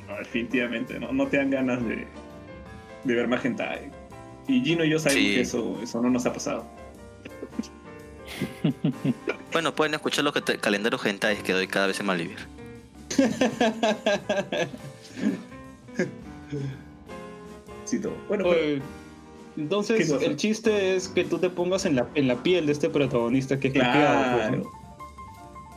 No, 0.07 0.15
definitivamente, 0.17 0.99
¿no? 0.99 1.11
No 1.13 1.27
te 1.27 1.37
dan 1.37 1.49
ganas 1.51 1.83
de, 1.85 2.07
de 3.03 3.15
ver 3.15 3.27
más 3.27 3.43
hentai. 3.45 3.89
Y 4.47 4.61
Gino 4.63 4.83
y 4.83 4.89
yo 4.89 4.99
sabemos 4.99 5.23
Sí. 5.23 5.35
que 5.35 5.41
eso, 5.41 5.79
eso 5.81 6.01
no 6.01 6.09
nos 6.09 6.25
ha 6.25 6.33
pasado. 6.33 6.65
Bueno, 9.51 9.73
pueden 9.73 9.93
escuchar 9.93 10.25
los 10.25 10.33
calendarios 10.59 11.05
hentais 11.05 11.41
que 11.41 11.53
doy 11.53 11.67
cada 11.67 11.87
vez 11.87 11.97
en 12.01 12.05
Malivir. 12.07 12.37
Sí, 17.85 17.99
todo. 17.99 18.13
Bueno, 18.27 18.45
pero- 18.49 18.55
Oye, 18.59 18.81
Entonces, 19.57 20.09
el 20.09 20.35
chiste 20.35 20.95
es 20.95 21.07
que 21.07 21.23
tú 21.23 21.37
te 21.39 21.49
pongas 21.49 21.85
en 21.85 21.95
la, 21.95 22.07
en 22.15 22.27
la 22.27 22.43
piel 22.43 22.65
de 22.65 22.73
este 22.73 22.89
protagonista 22.89 23.59
que 23.59 23.69
es 23.69 23.73
pues, 23.73 23.85
¿no? 23.85 23.91
claro. 23.91 24.71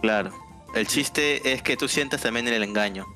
Claro. 0.02 0.30
El 0.74 0.86
chiste 0.86 1.52
es 1.52 1.62
que 1.62 1.76
tú 1.76 1.88
sientas 1.88 2.22
también 2.22 2.46
el 2.48 2.62
engaño. 2.62 3.06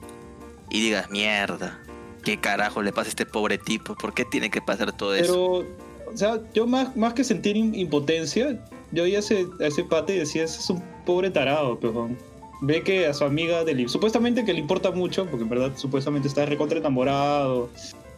Y 0.70 0.80
digas, 0.80 1.10
mierda. 1.10 1.80
¿Qué 2.24 2.38
carajo 2.38 2.82
le 2.82 2.92
pasa 2.92 3.08
a 3.08 3.10
este 3.10 3.26
pobre 3.26 3.58
tipo? 3.58 3.94
¿Por 3.94 4.14
qué 4.14 4.24
tiene 4.24 4.50
que 4.50 4.62
pasar 4.62 4.92
todo 4.92 5.14
eso? 5.14 5.32
Pero, 5.64 6.12
o 6.12 6.16
sea, 6.16 6.40
yo 6.54 6.66
más, 6.66 6.96
más 6.96 7.14
que 7.14 7.24
sentir 7.24 7.56
im- 7.56 7.74
impotencia, 7.74 8.64
yo 8.92 9.02
oía 9.02 9.18
a 9.18 9.20
ese, 9.20 9.46
a 9.60 9.66
ese 9.66 9.84
pate 9.84 10.14
y 10.14 10.18
decía, 10.20 10.44
ese 10.44 10.60
es 10.60 10.70
un 10.70 10.82
pobre 11.04 11.30
tarado, 11.30 11.78
pejón. 11.78 12.16
Ve 12.62 12.82
que 12.82 13.06
a 13.06 13.12
su 13.12 13.24
amiga 13.24 13.64
del 13.64 13.88
supuestamente 13.88 14.44
que 14.44 14.52
le 14.52 14.60
importa 14.60 14.92
mucho, 14.92 15.26
porque 15.26 15.42
en 15.42 15.48
verdad 15.50 15.72
supuestamente 15.74 16.28
está 16.28 16.46
recontra 16.46 16.78
enamorado 16.78 17.68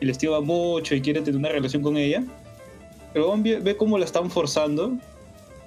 y 0.01 0.07
le 0.07 0.13
estima 0.13 0.41
mucho 0.41 0.95
y 0.95 1.01
quiere 1.01 1.21
tener 1.21 1.39
una 1.39 1.49
relación 1.49 1.83
con 1.83 1.97
ella. 1.97 2.25
Pero 3.13 3.35
ve, 3.39 3.61
ve 3.61 3.77
cómo 3.77 3.99
la 3.99 4.05
están 4.05 4.31
forzando 4.31 4.93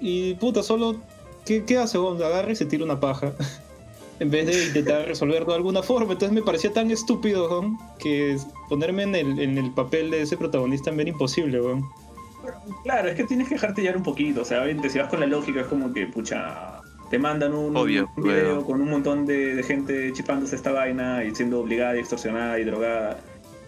y 0.00 0.34
puta, 0.34 0.62
solo 0.62 0.96
¿qué, 1.44 1.64
qué 1.64 1.78
hace? 1.78 1.98
weón? 1.98 2.22
Agarra 2.22 2.52
y 2.52 2.56
se 2.56 2.66
tira 2.66 2.84
una 2.84 3.00
paja. 3.00 3.32
en 4.20 4.30
vez 4.30 4.46
de 4.46 4.66
intentar 4.66 5.06
resolverlo 5.06 5.48
de 5.48 5.56
alguna 5.56 5.82
forma. 5.82 6.12
Entonces 6.12 6.34
me 6.34 6.42
parecía 6.42 6.72
tan 6.72 6.90
estúpido, 6.90 7.48
weón, 7.48 7.78
que 7.98 8.36
ponerme 8.68 9.04
en 9.04 9.14
el, 9.14 9.38
en 9.38 9.58
el 9.58 9.70
papel 9.72 10.10
de 10.10 10.22
ese 10.22 10.36
protagonista 10.36 10.90
me 10.90 11.02
era 11.02 11.10
imposible, 11.10 11.60
weón. 11.60 11.84
Claro, 12.82 13.08
es 13.08 13.16
que 13.16 13.24
tienes 13.24 13.48
que 13.48 13.54
dejarte 13.54 13.82
llevar 13.82 13.96
un 13.96 14.02
poquito. 14.02 14.42
O 14.42 14.44
sea, 14.44 14.62
obviamente, 14.62 14.90
si 14.90 14.98
vas 14.98 15.08
con 15.08 15.20
la 15.20 15.26
lógica, 15.26 15.60
es 15.60 15.66
como 15.66 15.92
que, 15.92 16.06
pucha, 16.06 16.80
te 17.10 17.18
mandan 17.18 17.54
un, 17.54 17.76
Obvio, 17.76 18.10
un 18.16 18.22
video 18.22 18.64
con 18.64 18.80
un 18.80 18.90
montón 18.90 19.26
de, 19.26 19.54
de 19.54 19.62
gente 19.62 20.12
chipándose 20.12 20.56
esta 20.56 20.72
vaina 20.72 21.24
y 21.24 21.34
siendo 21.34 21.60
obligada 21.60 21.96
y 21.96 22.00
extorsionada 22.00 22.58
y 22.58 22.64
drogada. 22.64 23.20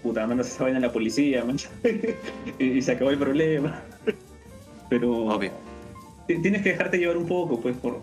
Puta, 0.03 0.27
mandas 0.27 0.49
esa 0.49 0.65
vaina 0.65 0.79
a 0.79 0.83
la 0.83 0.93
policía, 0.93 1.45
man. 1.45 1.59
y, 2.59 2.65
y 2.65 2.83
se 2.83 2.93
acabó 2.93 3.11
el 3.11 3.19
problema. 3.19 3.83
Pero. 4.91 5.13
Obvio. 5.27 5.53
ti- 6.27 6.39
Tienes 6.41 6.63
que 6.63 6.71
dejarte 6.71 6.99
llevar 6.99 7.17
un 7.17 7.27
poco, 7.27 7.61
pues, 7.61 7.77
por, 7.77 8.01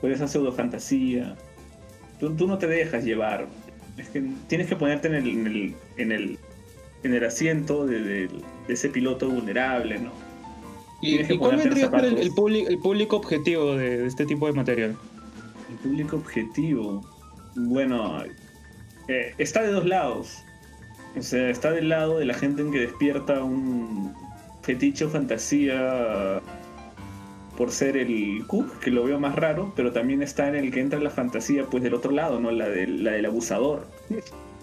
por 0.00 0.10
esa 0.10 0.26
pseudo 0.26 0.52
fantasía. 0.52 1.36
Tú, 2.20 2.34
tú 2.34 2.46
no 2.46 2.58
te 2.58 2.66
dejas 2.66 3.04
llevar. 3.04 3.46
Es 3.96 4.08
que 4.08 4.22
tienes 4.48 4.66
que 4.66 4.74
ponerte 4.76 5.06
en 5.08 5.14
el, 5.14 5.28
en 5.28 5.46
el, 5.46 5.74
en 5.98 6.12
el, 6.12 6.38
en 7.04 7.14
el 7.14 7.24
asiento 7.24 7.86
de, 7.86 8.00
de- 8.02 8.28
de 8.66 8.72
ese 8.74 8.88
piloto 8.88 9.28
vulnerable, 9.28 9.98
¿no? 9.98 10.10
¿Y, 11.00 11.20
y 11.20 11.36
cuál 11.38 11.56
vendría 11.58 11.86
a 11.88 11.90
ser 11.90 12.04
el, 12.06 12.18
el, 12.18 12.78
público 12.78 13.16
objetivo 13.16 13.76
de, 13.76 13.98
de 13.98 14.06
este 14.06 14.24
tipo 14.24 14.46
de 14.46 14.54
material? 14.54 14.96
El 15.70 15.76
público 15.76 16.16
objetivo. 16.16 17.02
Bueno, 17.56 18.22
eh, 19.08 19.34
está 19.36 19.62
de 19.62 19.70
dos 19.70 19.84
lados. 19.84 20.42
O 21.16 21.22
sea, 21.22 21.48
está 21.48 21.70
del 21.70 21.88
lado 21.88 22.18
de 22.18 22.24
la 22.24 22.34
gente 22.34 22.62
en 22.62 22.72
que 22.72 22.80
despierta 22.80 23.42
un 23.42 24.14
fetiche 24.62 25.04
o 25.04 25.10
fantasía 25.10 26.40
por 27.56 27.70
ser 27.70 27.96
el 27.96 28.44
cook, 28.46 28.80
que 28.80 28.90
lo 28.90 29.04
veo 29.04 29.20
más 29.20 29.36
raro, 29.36 29.72
pero 29.76 29.92
también 29.92 30.22
está 30.22 30.48
en 30.48 30.56
el 30.56 30.72
que 30.72 30.80
entra 30.80 30.98
la 30.98 31.10
fantasía 31.10 31.66
pues 31.66 31.82
del 31.82 31.94
otro 31.94 32.10
lado, 32.10 32.40
¿no? 32.40 32.50
La 32.50 32.68
del, 32.68 33.04
la 33.04 33.12
del 33.12 33.26
abusador. 33.26 33.86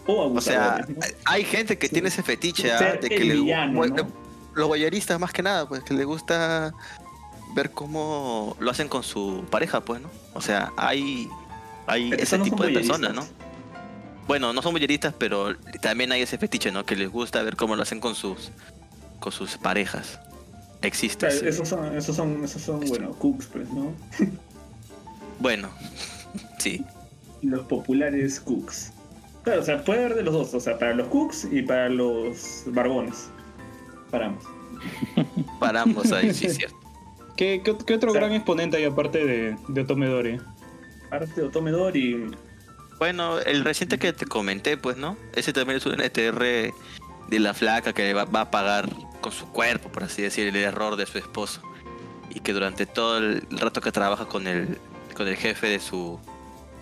O 0.07 0.33
O 0.33 0.41
sea, 0.41 0.85
hay 1.25 1.43
gente 1.45 1.77
que 1.77 1.87
tiene 1.87 2.09
ese 2.09 2.23
fetiche 2.23 2.69
de 3.01 3.09
que 3.09 3.23
le 3.23 3.35
villano, 3.35 3.85
¿no? 3.85 4.07
los 4.53 4.67
guayaristas 4.67 5.17
más 5.17 5.31
que 5.31 5.41
nada, 5.41 5.67
pues 5.67 5.81
que 5.83 5.93
le 5.93 6.03
gusta 6.03 6.73
ver 7.55 7.71
cómo 7.71 8.57
lo 8.59 8.71
hacen 8.71 8.89
con 8.89 9.03
su 9.03 9.45
pareja, 9.49 9.81
pues, 9.81 10.01
¿no? 10.01 10.09
O 10.33 10.41
sea, 10.41 10.73
hay 10.75 11.29
hay 11.87 12.09
Pero 12.09 12.23
ese 12.23 12.37
no 12.37 12.43
tipo 12.43 12.63
de 12.63 12.73
personas, 12.73 13.13
¿no? 13.13 13.25
Bueno, 14.27 14.53
no 14.53 14.62
son 14.62 14.73
boyeristas, 14.73 15.13
pero 15.17 15.55
también 15.81 16.12
hay 16.12 16.21
ese 16.21 16.38
fetiche, 16.38 16.71
¿no? 16.71 16.86
Que 16.86 16.95
les 16.95 17.10
gusta 17.10 17.41
ver 17.43 17.55
cómo 17.55 17.75
lo 17.75 17.84
hacen 17.84 17.99
con 17.99 18.15
sus 18.15 18.51
con 19.19 19.31
sus 19.31 19.57
parejas. 19.57 20.19
Existe. 20.81 21.27
Claro, 21.27 21.47
esos 21.47 21.67
son, 21.69 21.95
esos 21.95 22.15
son, 22.15 22.43
esos 22.43 22.62
son, 22.62 22.79
bueno, 22.88 23.12
cooks, 23.13 23.47
pues, 23.47 23.69
¿no? 23.71 23.93
Bueno, 25.39 25.69
sí. 26.60 26.86
los 27.41 27.65
populares 27.65 28.39
cooks. 28.39 28.91
Claro, 29.43 29.62
o 29.62 29.63
sea, 29.65 29.84
puede 29.84 30.01
haber 30.05 30.15
de 30.15 30.23
los 30.23 30.34
dos, 30.36 30.53
o 30.53 30.60
sea, 30.60 30.77
para 30.77 30.93
los 30.93 31.07
cooks 31.07 31.47
y 31.51 31.63
para 31.63 31.89
los 31.89 32.63
barbones. 32.67 33.29
Para 34.12 34.27
ambos. 34.27 34.43
Paramos 35.60 36.12
ahí, 36.12 36.31
sí, 36.34 36.47
cierto. 36.49 36.77
¿Qué, 37.38 37.62
qué, 37.63 37.75
qué 37.86 37.95
otro 37.95 38.10
O 38.10 38.13
sea- 38.13 38.21
gran 38.21 38.34
exponente 38.34 38.77
hay 38.77 38.84
aparte 38.86 39.25
de, 39.25 39.57
de 39.67 39.81
Otomedori? 39.81 40.39
Parte 41.10 41.41
de 41.41 41.47
Otomedori. 41.47 42.31
Bueno, 43.01 43.39
el 43.39 43.63
reciente 43.63 43.97
que 43.97 44.13
te 44.13 44.27
comenté, 44.27 44.77
pues, 44.77 44.95
¿no? 44.95 45.17
Ese 45.33 45.53
también 45.53 45.77
es 45.77 45.87
un 45.87 45.93
NTR 45.93 46.71
de 47.29 47.39
la 47.39 47.55
flaca 47.55 47.93
que 47.93 48.13
va, 48.13 48.21
a 48.21 48.51
pagar 48.51 48.91
con 49.21 49.31
su 49.31 49.47
cuerpo, 49.47 49.89
por 49.89 50.03
así 50.03 50.21
decir, 50.21 50.45
el 50.45 50.55
error 50.55 50.97
de 50.97 51.07
su 51.07 51.17
esposo. 51.17 51.63
Y 52.29 52.41
que 52.41 52.53
durante 52.53 52.85
todo 52.85 53.17
el 53.17 53.41
rato 53.49 53.81
que 53.81 53.91
trabaja 53.91 54.27
con 54.27 54.45
el, 54.45 54.77
con 55.15 55.27
el 55.27 55.35
jefe 55.35 55.67
de 55.67 55.79
su, 55.79 56.19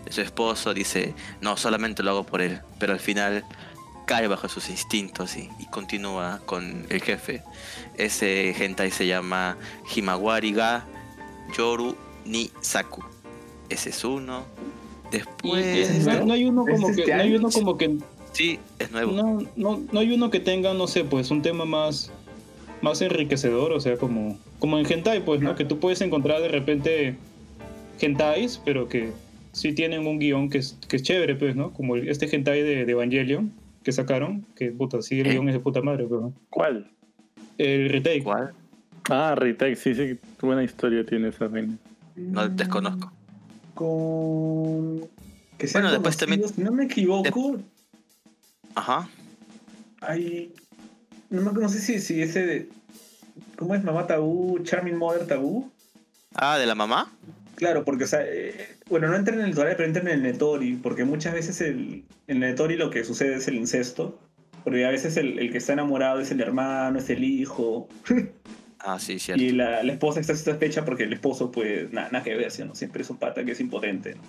de 0.03 0.11
su 0.11 0.19
esposo 0.19 0.73
dice, 0.73 1.15
no, 1.39 1.55
solamente 1.55 2.03
lo 2.03 2.11
hago 2.11 2.25
por 2.25 2.41
él. 2.41 2.59
Pero 2.79 2.91
al 2.91 2.99
final 2.99 3.45
cae 4.05 4.27
bajo 4.27 4.49
sus 4.49 4.69
instintos 4.69 5.37
y, 5.37 5.49
continúa 5.71 6.41
con 6.45 6.85
el 6.89 7.01
jefe. 7.01 7.43
Ese 7.95 8.53
hentai 8.61 8.91
se 8.91 9.07
llama 9.07 9.55
Himawari 9.95 10.51
ga 10.51 10.85
Yoru 11.57 11.95
ni 12.25 12.51
Saku. 12.59 13.05
Ese 13.69 13.91
es 13.91 14.03
uno. 14.03 14.45
Después... 15.11 16.05
no, 16.05 16.25
no 16.25 16.33
hay 16.33 16.45
uno 16.45 16.65
¿Es 16.67 16.75
como 16.75 16.89
este 16.89 17.03
que 17.03 17.15
no 17.15 17.21
hay 17.21 17.35
uno 17.35 17.49
como 17.49 17.77
que 17.77 17.97
Sí, 18.33 18.59
es 18.77 18.91
nuevo. 18.91 19.11
no, 19.11 19.39
no, 19.55 19.81
no 19.91 19.99
hay 19.99 20.13
uno 20.13 20.29
que 20.29 20.39
tenga 20.39 20.73
no 20.73 20.87
sé 20.87 21.03
pues 21.03 21.31
un 21.31 21.41
tema 21.41 21.65
más 21.65 22.11
más 22.81 23.01
enriquecedor 23.01 23.71
o 23.73 23.79
sea 23.79 23.97
como 23.97 24.37
como 24.59 24.77
en 24.77 24.85
hentai 24.89 25.25
pues 25.25 25.41
no 25.41 25.55
que 25.55 25.65
tú 25.65 25.79
puedes 25.79 25.99
encontrar 26.01 26.41
de 26.41 26.47
repente 26.47 27.15
hentais 27.99 28.61
pero 28.63 28.87
que 28.87 29.11
sí 29.51 29.73
tienen 29.73 30.05
un 30.07 30.19
guion 30.19 30.49
que 30.49 30.59
es, 30.59 30.77
que 30.87 30.95
es 30.97 31.03
chévere 31.03 31.35
pues 31.35 31.55
no 31.55 31.71
como 31.73 31.95
este 31.95 32.33
hentai 32.33 32.61
de, 32.61 32.85
de 32.85 32.91
Evangelion 32.91 33.51
que 33.83 33.91
sacaron 33.91 34.45
que 34.55 34.71
puta 34.71 35.01
sí 35.01 35.19
el 35.21 35.27
¿Eh? 35.27 35.31
guion 35.31 35.49
es 35.49 35.55
de 35.55 35.59
puta 35.59 35.81
madre 35.81 36.05
pero 36.07 36.31
¿Cuál? 36.49 36.91
el 37.57 37.89
retake 37.89 38.23
¿Cuál? 38.23 38.53
Ah, 39.11 39.33
Retake, 39.35 39.75
sí, 39.75 39.95
sí, 39.95 40.19
qué 40.39 40.45
buena 40.45 40.63
historia 40.63 41.03
tiene 41.03 41.29
esa 41.29 41.47
vaina. 41.47 41.75
No 42.15 42.47
desconozco. 42.47 43.11
Con. 43.79 45.07
Que 45.57 45.65
sean 45.67 45.83
Bueno, 45.83 45.91
después 45.93 46.17
también- 46.17 46.45
Si 46.49 46.61
no 46.61 46.73
me 46.73 46.83
equivoco, 46.83 47.57
Ajá. 48.75 49.09
hay. 50.01 50.53
No, 51.29 51.41
me, 51.41 51.53
no 51.61 51.69
sé 51.69 51.79
si, 51.79 52.01
si 52.01 52.21
ese 52.21 52.45
de. 52.45 52.69
¿Cómo 53.57 53.75
es 53.75 53.83
Mamá 53.85 54.05
Tabú? 54.05 54.59
Charming 54.63 54.97
Mother 54.97 55.25
Tabú. 55.27 55.71
Ah, 56.35 56.57
¿de 56.57 56.65
la 56.65 56.75
mamá? 56.75 57.09
Claro, 57.55 57.85
porque, 57.85 58.03
o 58.03 58.07
sea, 58.07 58.19
eh, 58.25 58.67
bueno, 58.89 59.07
no 59.07 59.15
entran 59.15 59.39
en 59.39 59.45
el 59.45 59.51
tutorial, 59.51 59.77
pero 59.77 59.87
entran 59.87 60.07
en 60.09 60.13
el 60.15 60.23
Netori, 60.23 60.75
porque 60.75 61.05
muchas 61.05 61.33
veces 61.33 61.61
el, 61.61 62.03
en 62.27 62.35
el 62.43 62.51
Netori 62.51 62.75
lo 62.75 62.89
que 62.89 63.05
sucede 63.05 63.35
es 63.37 63.47
el 63.47 63.55
incesto, 63.55 64.19
porque 64.65 64.85
a 64.85 64.89
veces 64.89 65.15
el, 65.17 65.39
el 65.39 65.51
que 65.53 65.57
está 65.57 65.71
enamorado 65.73 66.19
es 66.19 66.31
el 66.31 66.41
hermano, 66.41 66.99
es 66.99 67.09
el 67.09 67.23
hijo, 67.23 67.87
Ah, 68.79 68.97
sí, 68.99 69.19
cierto. 69.19 69.43
y 69.43 69.51
la, 69.51 69.83
la 69.83 69.91
esposa 69.93 70.19
está 70.21 70.35
satisfecha 70.35 70.85
porque 70.85 71.03
el 71.03 71.13
esposo, 71.13 71.51
pues, 71.51 71.91
nada, 71.91 72.09
nada 72.11 72.23
que 72.23 72.35
ver, 72.35 72.49
¿sí? 72.49 72.63
¿no? 72.63 72.75
siempre 72.75 73.01
es 73.01 73.09
un 73.09 73.17
pata 73.17 73.43
que 73.43 73.51
es 73.51 73.59
impotente. 73.59 74.15
¿no? 74.15 74.21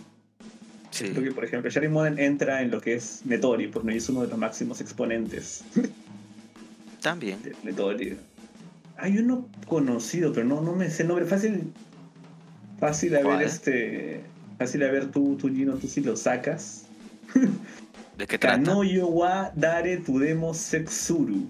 Sí. 0.91 1.11
Creo 1.11 1.23
que, 1.23 1.33
por 1.33 1.45
ejemplo, 1.45 1.71
Sherry 1.71 1.89
Modern 1.89 2.19
entra 2.19 2.61
en 2.63 2.71
lo 2.73 2.81
que 2.81 2.95
es 2.95 3.21
Netori, 3.25 3.69
porque 3.69 3.97
es 3.97 4.09
uno 4.09 4.23
de 4.23 4.29
los 4.29 4.37
máximos 4.39 4.81
exponentes 4.81 5.63
También. 7.01 7.41
de 7.43 7.55
Netori. 7.63 8.17
Hay 8.97 9.17
uno 9.19 9.49
conocido, 9.67 10.33
pero 10.33 10.47
no, 10.47 10.61
no 10.61 10.75
me 10.75 10.91
sé 10.91 11.03
el 11.03 11.09
nombre. 11.09 11.25
Fácil, 11.27 11.73
fácil 12.79 13.17
a 13.17 13.23
ver 13.23 13.43
este. 13.47 14.21
Fácil 14.59 14.83
a 14.83 14.91
ver 14.91 15.07
tú, 15.11 15.37
tú, 15.41 15.49
Gino, 15.49 15.75
tú 15.77 15.87
si 15.87 16.03
lo 16.03 16.17
sacas. 16.17 16.85
¿De 18.19 18.27
qué 18.27 18.37
trata? 18.39 18.63
Kanoyo 18.63 19.07
wa 19.07 19.53
Dare 19.55 19.97
Tudemo 19.99 20.53
Sexuru. 20.53 21.49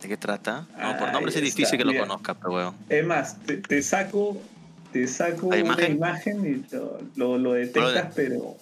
¿De 0.00 0.08
qué 0.08 0.16
trata? 0.16 0.66
No, 0.80 0.96
por 0.98 1.12
nombre 1.12 1.32
es 1.34 1.40
difícil 1.42 1.76
que 1.78 1.84
lo 1.84 1.92
mira. 1.92 2.02
conozca, 2.06 2.34
pero 2.34 2.52
weón. 2.54 2.74
Es 2.88 3.04
más, 3.04 3.38
te, 3.44 3.58
te 3.58 3.82
saco. 3.82 4.40
Te 4.92 5.06
saco 5.06 5.50
¿La 5.54 5.56
una 5.56 5.58
imagen? 5.60 5.92
imagen 5.92 6.64
y 6.70 6.74
lo, 6.74 6.98
lo, 7.16 7.38
lo 7.38 7.52
detectas, 7.52 8.12
pero. 8.14 8.56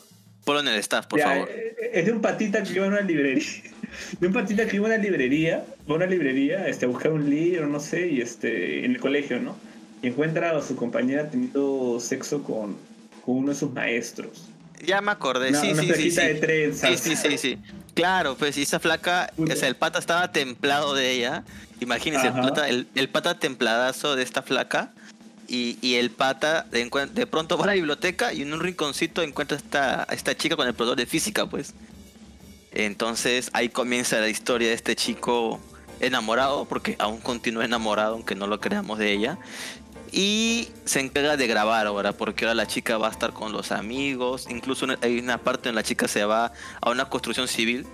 Ponlo 0.45 0.61
en 0.61 0.69
el 0.69 0.77
staff, 0.81 1.07
por 1.07 1.19
Ya, 1.19 1.27
favor. 1.29 1.49
eh, 1.51 1.91
Es 1.95 2.07
de 2.07 2.13
un 2.13 2.21
patita 2.21 2.63
que 2.63 2.73
iba 2.75 2.85
a 2.85 2.89
una 2.89 3.01
librería. 3.01 3.45
De 4.21 4.27
un 4.27 4.33
patita 4.35 4.67
que 4.67 4.77
iba 4.77 4.87
a 4.87 4.89
una 4.95 4.99
librería, 5.03 5.65
va 5.89 5.95
a 5.95 5.97
una 5.97 6.07
librería, 6.07 6.69
este, 6.69 6.85
a 6.85 6.89
buscar 6.89 7.11
un 7.13 7.29
libro, 7.31 7.67
no 7.67 7.81
sé, 7.81 8.09
y 8.09 8.21
este, 8.21 8.85
en 8.85 8.93
el 8.93 9.01
colegio, 9.01 9.41
¿no? 9.41 9.57
Y 10.03 10.09
encuentra 10.09 10.57
a 10.57 10.61
su 10.63 10.77
compañera 10.77 11.31
teniendo 11.31 11.99
sexo 11.99 12.43
con, 12.43 12.77
con 13.25 13.37
uno 13.39 13.49
de 13.49 13.55
sus 13.55 13.73
maestros. 13.73 14.51
Ya 14.85 15.01
me 15.01 15.11
acordé, 15.13 15.49
Una, 15.49 15.61
sí, 15.63 15.71
una 15.73 15.83
sí, 15.83 15.93
sí, 15.95 16.11
sí. 16.11 16.21
de 16.21 16.35
trenzas. 16.35 17.01
Sí, 17.01 17.17
sí, 17.17 17.29
sí, 17.31 17.39
sí. 17.39 17.59
Claro, 17.99 18.37
pues 18.37 18.57
y 18.57 18.63
esa 18.63 18.79
flaca, 18.79 19.33
o 19.37 19.57
sea, 19.57 19.67
el 19.67 19.75
pata 19.75 19.99
estaba 19.99 20.31
templado 20.31 20.95
de 20.95 21.11
ella. 21.11 21.43
Imagínense, 21.81 22.29
el 22.29 22.33
pata, 22.33 22.69
el, 22.69 22.87
el 22.95 23.09
pata 23.09 23.41
templadazo 23.41 24.15
de 24.15 24.23
esta 24.23 24.43
flaca. 24.43 24.93
Y, 25.49 25.79
y 25.81 25.97
el 25.97 26.13
pata 26.13 26.65
de, 26.71 27.27
pronto 27.27 27.59
va 27.59 27.65
a 27.65 27.67
la 27.69 27.73
biblioteca 27.73 28.33
y 28.33 28.43
en 28.43 28.53
un 28.53 28.61
rinconcito 28.61 29.23
encuentra 29.23 29.57
a 29.57 29.61
esta, 29.61 30.03
a 30.03 30.15
esta 30.15 30.37
chica 30.37 30.55
con 30.55 30.69
el 30.69 30.75
profesor 30.75 30.97
de 30.97 31.07
física, 31.07 31.47
pues. 31.47 31.75
Entonces 32.71 33.51
ahí 33.53 33.69
comienza 33.69 34.21
la 34.21 34.29
historia 34.29 34.69
de 34.69 34.75
este 34.75 34.95
chico 34.95 35.59
enamorado, 35.99 36.67
porque 36.67 36.95
aún 37.01 37.19
continúa 37.19 37.65
enamorado, 37.65 38.15
aunque 38.15 38.37
no 38.37 38.47
lo 38.47 38.61
creamos 38.61 39.01
de 39.01 39.11
ella. 39.11 39.39
Y 40.13 40.69
se 40.85 41.01
encarga 41.01 41.37
de 41.37 41.47
grabar 41.47 41.87
ahora, 41.87 42.13
porque 42.13 42.45
ahora 42.45 42.55
la 42.55 42.67
chica 42.67 42.97
va 42.99 43.09
a 43.09 43.11
estar 43.11 43.33
con 43.33 43.53
los 43.53 43.73
amigos. 43.73 44.47
Incluso 44.51 44.87
hay 45.03 45.19
una 45.19 45.39
parte 45.39 45.69
en 45.69 45.75
la 45.75 45.83
chica 45.83 46.09
se 46.09 46.25
va 46.25 46.53
a 46.81 46.91
una 46.91 47.07
construcción 47.09 47.49
civil. 47.49 47.87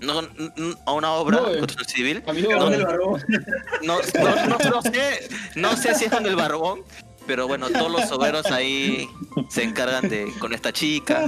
No, 0.00 0.20
n- 0.20 0.28
n- 0.56 0.74
a 0.84 0.92
una 0.92 1.12
obra 1.12 1.38
No, 1.40 1.46
de 1.48 1.56
eh. 1.56 1.58
construcción 1.58 1.96
civil. 1.96 2.22
¿Dónde? 2.58 2.76
el 2.76 2.84
barbón. 2.84 3.24
No, 3.82 3.98
no, 4.22 4.46
no- 4.46 4.70
no 4.70 4.82
sé, 4.82 5.28
no 5.54 5.76
sé 5.76 5.94
si 5.94 6.04
es 6.04 6.10
con 6.10 6.26
el 6.26 6.36
barbón, 6.36 6.82
pero 7.26 7.48
bueno, 7.48 7.70
todos 7.70 7.90
los 7.90 8.10
obreros 8.12 8.46
ahí 8.52 9.08
se 9.48 9.62
encargan 9.64 10.08
de 10.08 10.30
con 10.38 10.52
esta 10.52 10.70
chica 10.72 11.26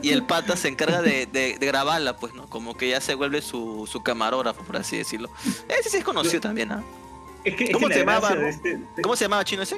y 0.00 0.10
el 0.10 0.24
pata 0.24 0.56
se 0.56 0.68
encarga 0.68 1.02
de, 1.02 1.26
de- 1.26 1.58
de 1.58 1.66
grabarla, 1.66 2.16
pues, 2.16 2.32
¿no? 2.34 2.48
Como 2.48 2.76
que 2.76 2.88
ya 2.88 3.00
se 3.00 3.14
vuelve 3.14 3.42
su, 3.42 3.88
su 3.90 4.02
camarógrafo, 4.04 4.62
por 4.62 4.76
así 4.76 4.96
decirlo. 4.96 5.28
Ese 5.68 5.90
sí 5.90 5.96
es 5.98 6.04
conocido 6.04 6.40
también, 6.40 6.70
¿ah? 6.72 6.84
Es 7.44 7.54
que, 7.56 7.64
es 7.64 7.70
¿Cómo 7.72 7.88
que 7.88 7.94
se 7.94 8.04
la 8.04 8.06
llamaba, 8.18 8.34
de 8.36 8.48
este- 8.48 8.76
de- 8.76 9.02
¿Cómo 9.02 9.16
se 9.16 9.24
llamaba 9.26 9.44
chino 9.44 9.62
ese? 9.62 9.76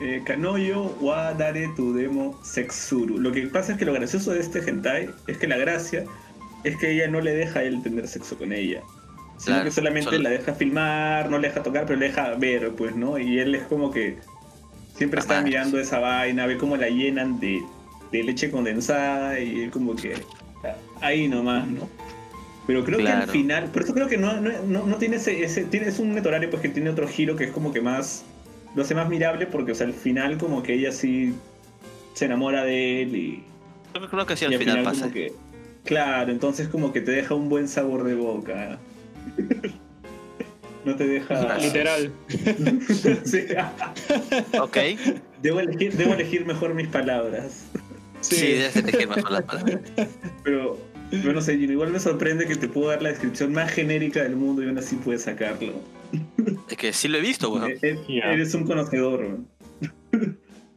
eh, 0.00 0.22
Kanoyo 0.24 0.82
wa 1.00 1.34
dare 1.34 1.68
tu 1.76 1.92
demo 1.94 2.38
sexuru. 2.44 3.18
Lo 3.18 3.32
que 3.32 3.42
pasa 3.48 3.72
es 3.72 3.78
que 3.78 3.84
lo 3.84 3.92
gracioso 3.92 4.32
de 4.32 4.40
este 4.40 4.60
hentai 4.60 5.10
es 5.26 5.38
que 5.38 5.46
la 5.48 5.56
gracia 5.56 6.04
es 6.64 6.76
que 6.76 6.92
ella 6.92 7.08
no 7.08 7.20
le 7.20 7.32
deja 7.34 7.60
a 7.60 7.62
él 7.64 7.82
tener 7.82 8.06
sexo 8.08 8.36
con 8.38 8.52
ella. 8.52 8.82
Sino 9.38 9.54
Claro, 9.56 9.64
que 9.64 9.70
solamente 9.70 10.10
solo- 10.10 10.22
la 10.22 10.30
deja 10.30 10.52
filmar, 10.54 11.30
no 11.30 11.38
le 11.38 11.48
deja 11.48 11.62
tocar, 11.62 11.86
pero 11.86 11.98
le 11.98 12.08
deja 12.08 12.34
ver, 12.34 12.72
pues, 12.72 12.96
¿no? 12.96 13.18
Y 13.18 13.38
él 13.38 13.54
es 13.54 13.62
como 13.64 13.90
que 13.92 14.18
siempre 14.96 15.20
está 15.20 15.40
mirando 15.42 15.78
esa 15.78 16.00
vaina, 16.00 16.46
ve 16.46 16.58
cómo 16.58 16.76
la 16.76 16.88
llenan 16.88 17.38
de, 17.38 17.62
de 18.10 18.22
leche 18.24 18.50
condensada 18.50 19.38
y 19.38 19.60
él 19.62 19.70
como 19.70 19.94
que 19.94 20.14
ahí 21.00 21.28
nomás, 21.28 21.68
¿no? 21.68 21.88
Pero 22.68 22.84
creo 22.84 22.98
que 22.98 23.08
al 23.08 23.28
final, 23.28 23.64
por 23.72 23.82
eso 23.82 23.92
creo 23.94 24.06
que 24.06 24.16
no, 24.18 24.40
no, 24.40 24.50
no- 24.66 24.86
no 24.86 24.96
tiene 24.96 25.16
ese, 25.16 25.42
ese 25.42 25.64
tiene, 25.64 25.88
es 25.88 25.98
un 25.98 26.14
netorario 26.14 26.48
pues 26.50 26.62
que 26.62 26.68
tiene 26.68 26.90
otro 26.90 27.08
giro 27.08 27.34
que 27.34 27.44
es 27.44 27.50
como 27.50 27.72
que 27.72 27.80
más, 27.80 28.24
lo 28.76 28.82
hace 28.82 28.94
más 28.94 29.08
mirable 29.08 29.46
porque, 29.46 29.72
o 29.72 29.74
sea, 29.74 29.86
al 29.86 29.94
final 29.94 30.36
como 30.38 30.62
que 30.62 30.74
ella 30.74 30.92
sí 30.92 31.34
se 32.14 32.26
enamora 32.26 32.62
de 32.64 33.02
él 33.02 33.16
y, 33.16 33.42
Yo 33.94 34.08
creo 34.08 34.26
que 34.26 34.36
sí 34.36 34.44
al 34.44 34.54
final 34.58 34.82
pasa. 34.84 35.00
como 35.00 35.12
que, 35.14 35.32
claro, 35.84 36.30
entonces 36.30 36.68
como 36.68 36.92
que 36.92 37.00
te 37.00 37.10
deja 37.10 37.34
un 37.34 37.48
buen 37.48 37.66
sabor 37.68 38.04
de 38.04 38.14
boca. 38.14 38.78
no 40.84 40.94
te 40.94 41.06
deja... 41.06 41.56
Literal. 41.58 42.12
Sí. 43.24 43.44
Ok. 44.60 44.76
debo, 45.42 45.60
elegir, 45.60 45.94
debo 45.96 46.14
elegir 46.14 46.44
mejor 46.46 46.74
mis 46.74 46.88
palabras. 46.88 47.64
Sí, 48.20 48.34
Sí. 48.36 48.46
debes 48.52 48.76
elegir 48.76 49.08
mejor 49.08 49.30
las 49.30 49.42
palabras. 49.44 49.80
Pero, 50.42 50.57
yo 51.28 51.34
no 51.34 51.40
sé, 51.40 51.56
Gino, 51.58 51.72
igual 51.72 51.90
me 51.90 52.00
sorprende 52.00 52.46
que 52.46 52.56
te 52.56 52.68
puedo 52.68 52.88
dar 52.88 53.02
la 53.02 53.10
descripción 53.10 53.52
más 53.52 53.70
genérica 53.70 54.22
del 54.22 54.36
mundo 54.36 54.62
y 54.62 54.66
aún 54.68 54.78
así 54.78 54.96
puedes 54.96 55.22
sacarlo. 55.22 55.72
Es 56.70 56.76
que 56.76 56.92
sí 56.92 57.06
lo 57.08 57.18
he 57.18 57.20
visto, 57.20 57.50
weón. 57.50 57.70
E- 57.70 57.78
e- 57.82 57.98
Ya. 58.08 58.32
Eres 58.32 58.54
un 58.54 58.64
conocedor, 58.66 59.20
weón. 59.20 59.48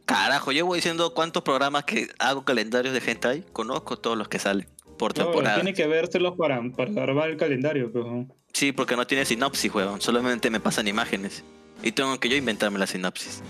Carajo, 0.04 0.52
llevo 0.52 0.74
diciendo 0.74 1.14
cuántos 1.14 1.42
programas 1.42 1.84
que 1.84 2.08
hago 2.18 2.44
calendarios 2.44 2.92
de 2.92 3.00
hentai. 3.10 3.44
Conozco 3.52 3.96
todos 3.98 4.18
los 4.18 4.28
que 4.28 4.38
salen 4.38 4.66
por 4.98 5.16
No, 5.16 5.24
temporada. 5.24 5.54
tiene 5.56 5.72
que 5.74 5.86
vérselos 5.86 6.36
para, 6.36 6.60
para 6.76 7.02
armar 7.02 7.30
el 7.30 7.36
calendario, 7.36 7.90
pues. 7.90 8.04
¿no? 8.04 8.28
Sí, 8.52 8.72
porque 8.72 8.96
no 8.96 9.06
tiene 9.06 9.24
sinopsis, 9.24 9.72
weón. 9.74 10.00
Solamente 10.00 10.50
me 10.50 10.60
pasan 10.60 10.86
imágenes. 10.88 11.42
Y 11.82 11.92
tengo 11.92 12.18
que 12.20 12.28
yo 12.28 12.36
inventarme 12.36 12.78
la 12.78 12.86
sinopsis. 12.86 13.42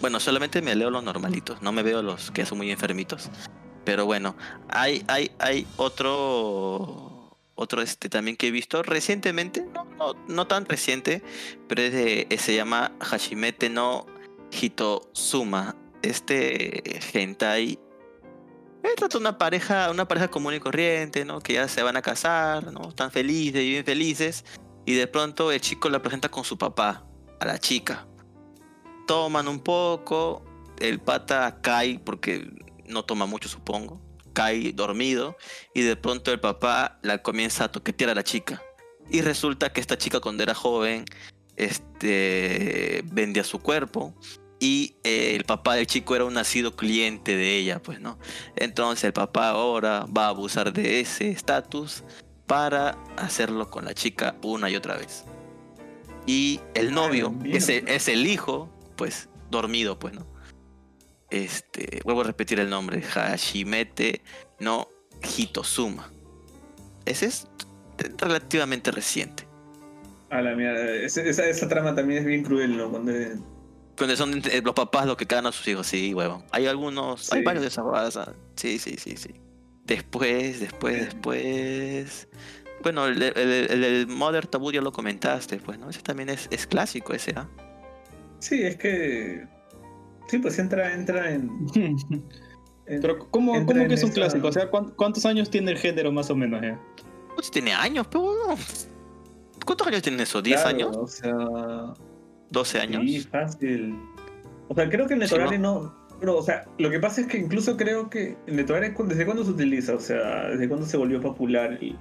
Bueno, 0.00 0.18
solamente 0.20 0.60
me 0.62 0.74
leo 0.74 0.90
los 0.90 1.04
normalitos. 1.04 1.62
No 1.62 1.72
me 1.72 1.82
veo 1.82 2.02
los 2.02 2.30
que 2.30 2.44
son 2.46 2.58
muy 2.58 2.70
enfermitos. 2.70 3.30
Pero 3.88 4.04
bueno, 4.04 4.36
hay, 4.68 5.02
hay, 5.08 5.30
hay 5.38 5.66
otro. 5.78 7.32
Otro 7.54 7.80
este 7.80 8.10
también 8.10 8.36
que 8.36 8.48
he 8.48 8.50
visto 8.50 8.82
recientemente. 8.82 9.64
No, 9.96 10.14
no, 10.28 10.46
tan 10.46 10.66
reciente. 10.66 11.22
Pero 11.68 11.80
es 11.80 11.94
de, 11.94 12.26
eh, 12.28 12.36
se 12.36 12.54
llama 12.54 12.92
Hashimete 13.00 13.70
no 13.70 14.04
Hitosuma. 14.50 15.74
Este 16.02 17.00
hentai 17.14 17.78
de 18.82 19.16
una 19.16 19.38
pareja, 19.38 19.90
una 19.90 20.06
pareja 20.06 20.28
común 20.28 20.52
y 20.52 20.60
corriente, 20.60 21.24
¿no? 21.24 21.40
Que 21.40 21.54
ya 21.54 21.66
se 21.66 21.82
van 21.82 21.96
a 21.96 22.02
casar, 22.02 22.70
¿no? 22.70 22.90
Están 22.90 23.10
felices, 23.10 23.62
viven 23.62 23.86
felices. 23.86 24.44
Y 24.84 24.96
de 24.96 25.06
pronto 25.06 25.50
el 25.50 25.62
chico 25.62 25.88
la 25.88 26.02
presenta 26.02 26.28
con 26.28 26.44
su 26.44 26.58
papá, 26.58 27.06
a 27.40 27.46
la 27.46 27.58
chica. 27.58 28.06
Toman 29.06 29.48
un 29.48 29.60
poco, 29.60 30.44
el 30.78 31.00
pata 31.00 31.58
cae, 31.62 31.98
porque 31.98 32.67
no 32.88 33.04
toma 33.04 33.26
mucho, 33.26 33.48
supongo. 33.48 34.00
Cae 34.32 34.72
dormido. 34.72 35.36
Y 35.74 35.82
de 35.82 35.96
pronto 35.96 36.32
el 36.32 36.40
papá 36.40 36.98
la 37.02 37.22
comienza 37.22 37.64
a 37.64 37.72
toquetear 37.72 38.10
a 38.10 38.14
la 38.14 38.24
chica. 38.24 38.62
Y 39.10 39.22
resulta 39.22 39.72
que 39.72 39.80
esta 39.80 39.96
chica 39.96 40.20
cuando 40.20 40.42
era 40.42 40.54
joven, 40.54 41.04
este, 41.56 43.02
vendía 43.06 43.44
su 43.44 43.58
cuerpo. 43.58 44.14
Y 44.60 44.96
eh, 45.04 45.36
el 45.36 45.44
papá 45.44 45.76
del 45.76 45.86
chico 45.86 46.16
era 46.16 46.24
un 46.24 46.34
nacido 46.34 46.74
cliente 46.74 47.36
de 47.36 47.56
ella, 47.56 47.80
pues, 47.80 48.00
¿no? 48.00 48.18
Entonces 48.56 49.04
el 49.04 49.12
papá 49.12 49.50
ahora 49.50 50.06
va 50.06 50.26
a 50.26 50.28
abusar 50.28 50.72
de 50.72 51.00
ese 51.00 51.30
estatus 51.30 52.02
para 52.46 52.98
hacerlo 53.16 53.70
con 53.70 53.84
la 53.84 53.94
chica 53.94 54.36
una 54.42 54.68
y 54.68 54.74
otra 54.74 54.96
vez. 54.96 55.24
Y 56.26 56.60
el 56.74 56.92
novio, 56.92 57.32
que 57.42 57.58
es 57.58 57.68
el, 57.68 57.86
es 57.88 58.08
el 58.08 58.26
hijo, 58.26 58.68
pues 58.96 59.28
dormido, 59.50 59.98
pues, 59.98 60.14
¿no? 60.14 60.26
Este, 61.30 62.00
vuelvo 62.04 62.22
a 62.22 62.24
repetir 62.24 62.58
el 62.60 62.70
nombre, 62.70 63.02
Hashimete 63.02 64.22
no 64.60 64.88
Hitosuma. 65.22 66.10
Ese 67.04 67.26
es 67.26 67.46
relativamente 68.18 68.90
reciente. 68.90 69.46
A 70.30 70.40
la 70.42 70.54
mierda, 70.54 70.84
esa, 70.94 71.68
trama 71.68 71.94
también 71.94 72.20
es 72.20 72.26
bien 72.26 72.42
cruel, 72.42 72.76
¿no? 72.76 72.90
Cuando 72.90 73.12
Cuando 73.96 74.16
son 74.16 74.32
entre- 74.34 74.60
los 74.62 74.74
papás 74.74 75.06
los 75.06 75.16
que 75.16 75.26
cagan 75.26 75.46
a 75.46 75.52
sus 75.52 75.66
hijos, 75.68 75.86
sí, 75.86 76.12
huevón. 76.14 76.44
Hay 76.50 76.66
algunos, 76.66 77.32
hay 77.32 77.42
varios 77.42 77.62
de 77.62 77.68
esas 77.68 77.84
cosas. 77.84 78.30
Sí, 78.56 78.78
sí, 78.78 78.96
sí, 78.98 79.16
sí. 79.16 79.34
Después, 79.84 80.60
después, 80.60 81.00
después. 81.06 82.28
Bueno, 82.82 83.06
el, 83.06 83.20
el, 83.22 83.36
el- 83.38 83.84
el 83.84 84.06
Mother 84.06 84.46
Taboo 84.46 84.70
ya 84.70 84.80
lo 84.82 84.92
comentaste, 84.92 85.56
pues, 85.58 85.78
¿no? 85.78 85.88
Ese 85.90 86.00
también 86.02 86.28
es, 86.28 86.46
es 86.50 86.66
clásico, 86.66 87.12
ese, 87.14 87.32
¿ah? 87.36 87.48
Sí, 88.38 88.62
es 88.62 88.76
que... 88.76 89.46
Sí, 90.28 90.38
pues 90.38 90.58
entra, 90.58 90.92
entra 90.94 91.32
en... 91.32 91.50
en- 91.74 92.24
Pero, 92.86 93.18
¿cómo, 93.30 93.54
entra 93.56 93.66
cómo 93.74 93.82
en 93.82 93.88
que 93.88 93.94
es 93.94 94.02
un 94.02 94.10
esa- 94.10 94.14
clásico? 94.14 94.48
O 94.48 94.52
sea, 94.52 94.70
¿cuán- 94.70 94.90
¿cuántos 94.96 95.26
años 95.26 95.50
tiene 95.50 95.72
el 95.72 95.78
género 95.78 96.12
más 96.12 96.30
o 96.30 96.36
menos? 96.36 96.62
eh? 96.62 96.76
Pues 97.34 97.50
tiene 97.50 97.72
años, 97.72 98.06
pero. 98.10 98.34
¿Cuántos 99.64 99.86
años 99.86 100.02
tiene 100.02 100.22
eso? 100.22 100.40
¿10 100.42 100.52
Claro, 100.54 100.68
años? 100.68 100.96
O 100.96 101.06
sea... 101.06 101.34
¿12 102.50 102.80
años? 102.80 103.02
Sí, 103.04 103.20
fácil. 103.20 103.98
O 104.68 104.74
sea, 104.74 104.88
creo 104.88 105.06
que 105.06 105.14
el 105.14 105.20
Sí, 105.20 105.34
Netorare 105.34 105.58
no... 105.58 105.94
Pero, 106.20 106.36
o 106.38 106.42
sea, 106.42 106.64
lo 106.78 106.90
que 106.90 106.98
pasa 106.98 107.20
es 107.20 107.26
que 107.28 107.36
incluso 107.38 107.76
creo 107.76 108.10
que 108.10 108.36
el 108.46 108.56
Netorare, 108.56 108.94
¿desde 109.06 109.24
cuándo 109.24 109.44
se 109.44 109.50
utiliza? 109.50 109.94
O 109.94 110.00
sea, 110.00 110.48
¿desde 110.48 110.66
cuándo 110.68 110.84
se 110.86 110.96
volvió 110.96 111.20
popular 111.20 111.78
el 111.80 111.96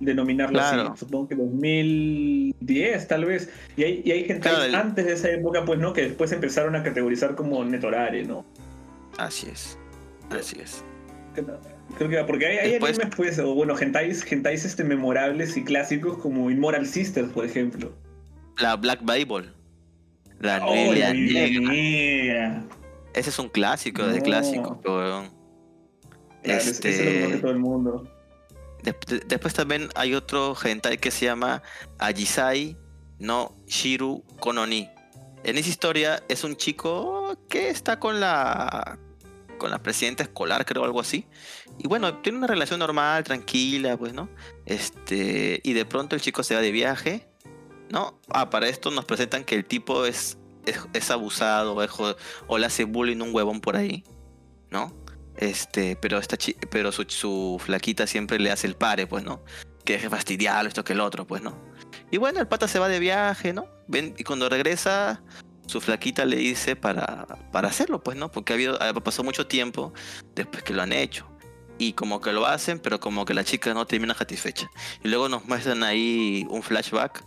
denominarlo 0.00 0.58
Claro. 0.58 0.82
así? 0.92 1.00
Supongo 1.00 1.28
que 1.28 1.34
2010, 1.36 3.06
tal 3.08 3.24
vez. 3.24 3.50
Y 3.76 3.84
hay, 3.84 4.02
y 4.04 4.10
hay 4.10 4.24
gente 4.24 4.48
Claro, 4.48 4.64
el- 4.64 4.74
antes 4.74 5.04
de 5.06 5.12
esa 5.12 5.30
época, 5.30 5.64
pues, 5.64 5.78
¿no? 5.78 5.92
Que 5.92 6.02
después 6.02 6.32
empezaron 6.32 6.74
a 6.76 6.82
categorizar 6.82 7.34
como 7.34 7.64
Netorare, 7.64 8.24
¿no? 8.24 8.44
Así 9.18 9.48
es. 9.50 9.78
Así 10.30 10.58
es. 10.60 10.84
Creo 11.96 12.08
que 12.08 12.22
porque 12.24 12.46
hay, 12.46 12.58
hay 12.58 12.70
Después- 12.72 12.98
animes, 12.98 13.16
pues, 13.16 13.38
o 13.38 13.54
bueno, 13.54 13.78
hentais, 13.78 14.30
hentais 14.30 14.64
este, 14.64 14.84
memorables 14.84 15.56
y 15.56 15.64
clásicos 15.64 16.18
como 16.18 16.50
Immoral 16.50 16.86
Sisters, 16.86 17.28
por 17.30 17.44
ejemplo. 17.44 17.92
La 18.58 18.76
Black 18.76 19.00
Bible. 19.02 19.48
La 20.40 20.64
Oh, 20.64 20.72
Negra. 20.74 21.12
negra. 21.12 22.64
Ese 23.14 23.30
es 23.30 23.38
un 23.38 23.48
clásico 23.48 24.06
de 24.06 24.18
No. 24.18 24.22
clásicos, 24.22 24.78
huevón. 24.84 25.30
Claro, 26.42 26.58
ese 26.60 26.70
lo 26.70 26.80
conoce 26.80 27.24
Este. 27.24 27.38
todo 27.38 27.50
el 27.50 27.58
mundo. 27.58 28.08
De- 28.82 29.20
Después 29.26 29.54
también 29.54 29.88
hay 29.94 30.14
otro 30.14 30.56
hentai 30.62 30.98
que 30.98 31.10
se 31.10 31.26
llama 31.26 31.62
Ajisai 31.98 32.76
no 33.18 33.54
Shiru 33.66 34.24
Kononi. 34.40 34.88
En 35.44 35.56
esa 35.58 35.68
historia 35.68 36.22
es 36.28 36.44
un 36.44 36.56
chico 36.56 37.36
que 37.48 37.70
está 37.70 37.98
con 37.98 38.20
la 38.20 38.98
con 39.58 39.70
la 39.70 39.82
presidenta 39.82 40.22
escolar, 40.22 40.64
creo, 40.64 40.84
algo 40.84 41.00
así. 41.00 41.26
Y 41.78 41.86
bueno, 41.86 42.18
tiene 42.22 42.38
una 42.38 42.46
relación 42.46 42.80
normal, 42.80 43.24
tranquila, 43.24 43.96
pues, 43.98 44.14
¿no? 44.14 44.30
Este, 44.64 45.60
y 45.62 45.74
de 45.74 45.84
pronto 45.84 46.16
el 46.16 46.22
chico 46.22 46.42
se 46.42 46.54
va 46.54 46.62
de 46.62 46.72
viaje, 46.72 47.28
¿no? 47.90 48.18
Ah, 48.30 48.48
para 48.48 48.68
esto 48.68 48.90
nos 48.90 49.04
presentan 49.04 49.44
que 49.44 49.54
el 49.54 49.66
tipo 49.66 50.06
es, 50.06 50.38
es, 50.94 51.10
abusado 51.10 51.76
o 52.46 52.58
le 52.58 52.66
hace 52.66 52.84
bullying 52.84 53.20
un 53.20 53.34
huevón 53.34 53.60
por 53.60 53.76
ahí, 53.76 54.02
¿no? 54.70 54.94
Este, 55.40 55.96
pero 55.96 56.18
esta 56.18 56.36
pero 56.70 56.92
su, 56.92 57.60
flaquita 57.64 58.06
siempre 58.06 58.38
le 58.38 58.50
hace 58.50 58.66
el 58.66 58.76
pare, 58.76 59.06
pues, 59.06 59.24
¿no? 59.24 59.42
Que 59.84 59.94
deje 59.94 60.10
fastidiarlo, 60.10 60.68
esto 60.68 60.84
que 60.84 60.92
el 60.92 61.00
otro, 61.00 61.26
pues, 61.26 61.40
¿no? 61.40 61.56
Y 62.10 62.18
bueno, 62.18 62.40
el 62.40 62.46
pata 62.46 62.68
se 62.68 62.78
va 62.78 62.88
de 62.88 62.98
viaje, 62.98 63.54
¿no? 63.54 63.66
Ven, 63.88 64.14
y 64.18 64.24
cuando 64.24 64.50
regresa, 64.50 65.22
su 65.66 65.80
flaquita 65.80 66.26
le 66.26 66.36
dice 66.36 66.76
para, 66.76 67.26
para 67.52 67.68
hacerlo, 67.68 68.02
pues, 68.02 68.18
¿no? 68.18 68.30
Porque 68.30 68.52
ha, 68.52 68.56
habido, 68.56 68.78
ha 68.82 69.22
mucho 69.22 69.46
tiempo 69.46 69.94
después 70.34 70.62
que 70.62 70.74
lo 70.74 70.82
han 70.82 70.92
hecho. 70.92 71.26
Y 71.78 71.94
como 71.94 72.20
que 72.20 72.32
lo 72.32 72.44
hacen, 72.46 72.78
pero 72.78 73.00
como 73.00 73.24
que 73.24 73.32
la 73.32 73.42
chica 73.42 73.72
no 73.72 73.86
termina 73.86 74.12
satisfecha. 74.14 74.70
Y 75.02 75.08
luego 75.08 75.30
nos 75.30 75.46
muestran 75.46 75.82
ahí 75.82 76.46
un 76.50 76.62
flashback 76.62 77.24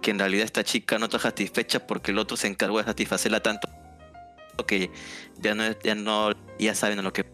que 0.00 0.12
en 0.12 0.18
realidad 0.18 0.46
esta 0.46 0.64
chica 0.64 0.98
no 0.98 1.04
está 1.04 1.18
satisfecha 1.18 1.86
porque 1.86 2.12
el 2.12 2.18
otro 2.18 2.38
se 2.38 2.46
encargó 2.46 2.78
de 2.78 2.84
satisfacerla 2.84 3.42
tanto 3.42 3.68
que 4.66 4.90
ya 5.38 5.54
no, 5.54 5.64
ya 5.80 5.94
no, 5.94 6.32
ya 6.58 6.74
saben 6.74 7.02
lo 7.02 7.12
que 7.12 7.24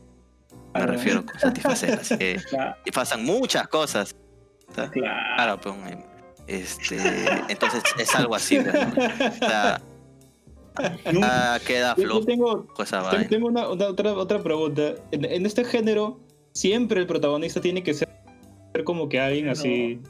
me 0.79 0.85
Claro. 0.85 0.93
refiero 0.93 1.27
con 1.27 1.39
satisfacer. 1.39 1.99
Así 2.01 2.17
que 2.19 2.37
Claro, 2.51 2.77
y 2.85 2.91
pasan 2.91 3.25
muchas 3.25 3.69
cosas. 3.69 4.15
claro. 4.75 4.93
Claro, 4.93 5.61
pues, 5.61 5.75
este, 6.49 6.97
entonces 7.49 7.83
es 7.99 8.15
algo 8.15 8.35
así, 8.35 8.59
pues, 8.61 8.75
¿no? 8.75 9.27
O 9.29 9.33
sea, 9.49 9.81
Nunca- 11.13 11.55
ah, 11.55 11.59
queda 11.67 11.95
yo 11.97 12.03
flojo 12.05 12.25
tengo, 12.27 12.69
una, 13.49 13.69
una- 13.69 13.87
otra, 13.89 14.13
otra 14.13 14.43
pregunta. 14.43 14.95
En, 15.11 15.25
en 15.25 15.47
este 15.47 15.65
género, 15.65 16.21
siempre 16.53 17.01
el 17.01 17.07
protagonista 17.07 17.61
tiene 17.61 17.83
que 17.83 17.95
ser 17.95 18.09
como 18.85 19.09
que 19.09 19.19
alguien 19.21 19.49
así. 19.49 20.01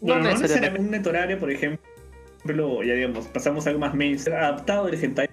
Bueno, 0.00 0.22
no 0.22 0.28
necesariamente. 0.30 0.42
necesariamente 0.42 0.80
un 0.80 0.90
netorario, 0.90 1.38
por 1.38 1.50
ejemplo, 1.50 2.82
ya 2.82 2.94
digamos, 2.94 3.26
pasamos 3.28 3.66
a 3.66 3.70
algo 3.70 3.80
más 3.80 3.94
mainstream, 3.94 4.38
adaptado 4.42 4.86
del 4.86 5.02
hentai, 5.02 5.28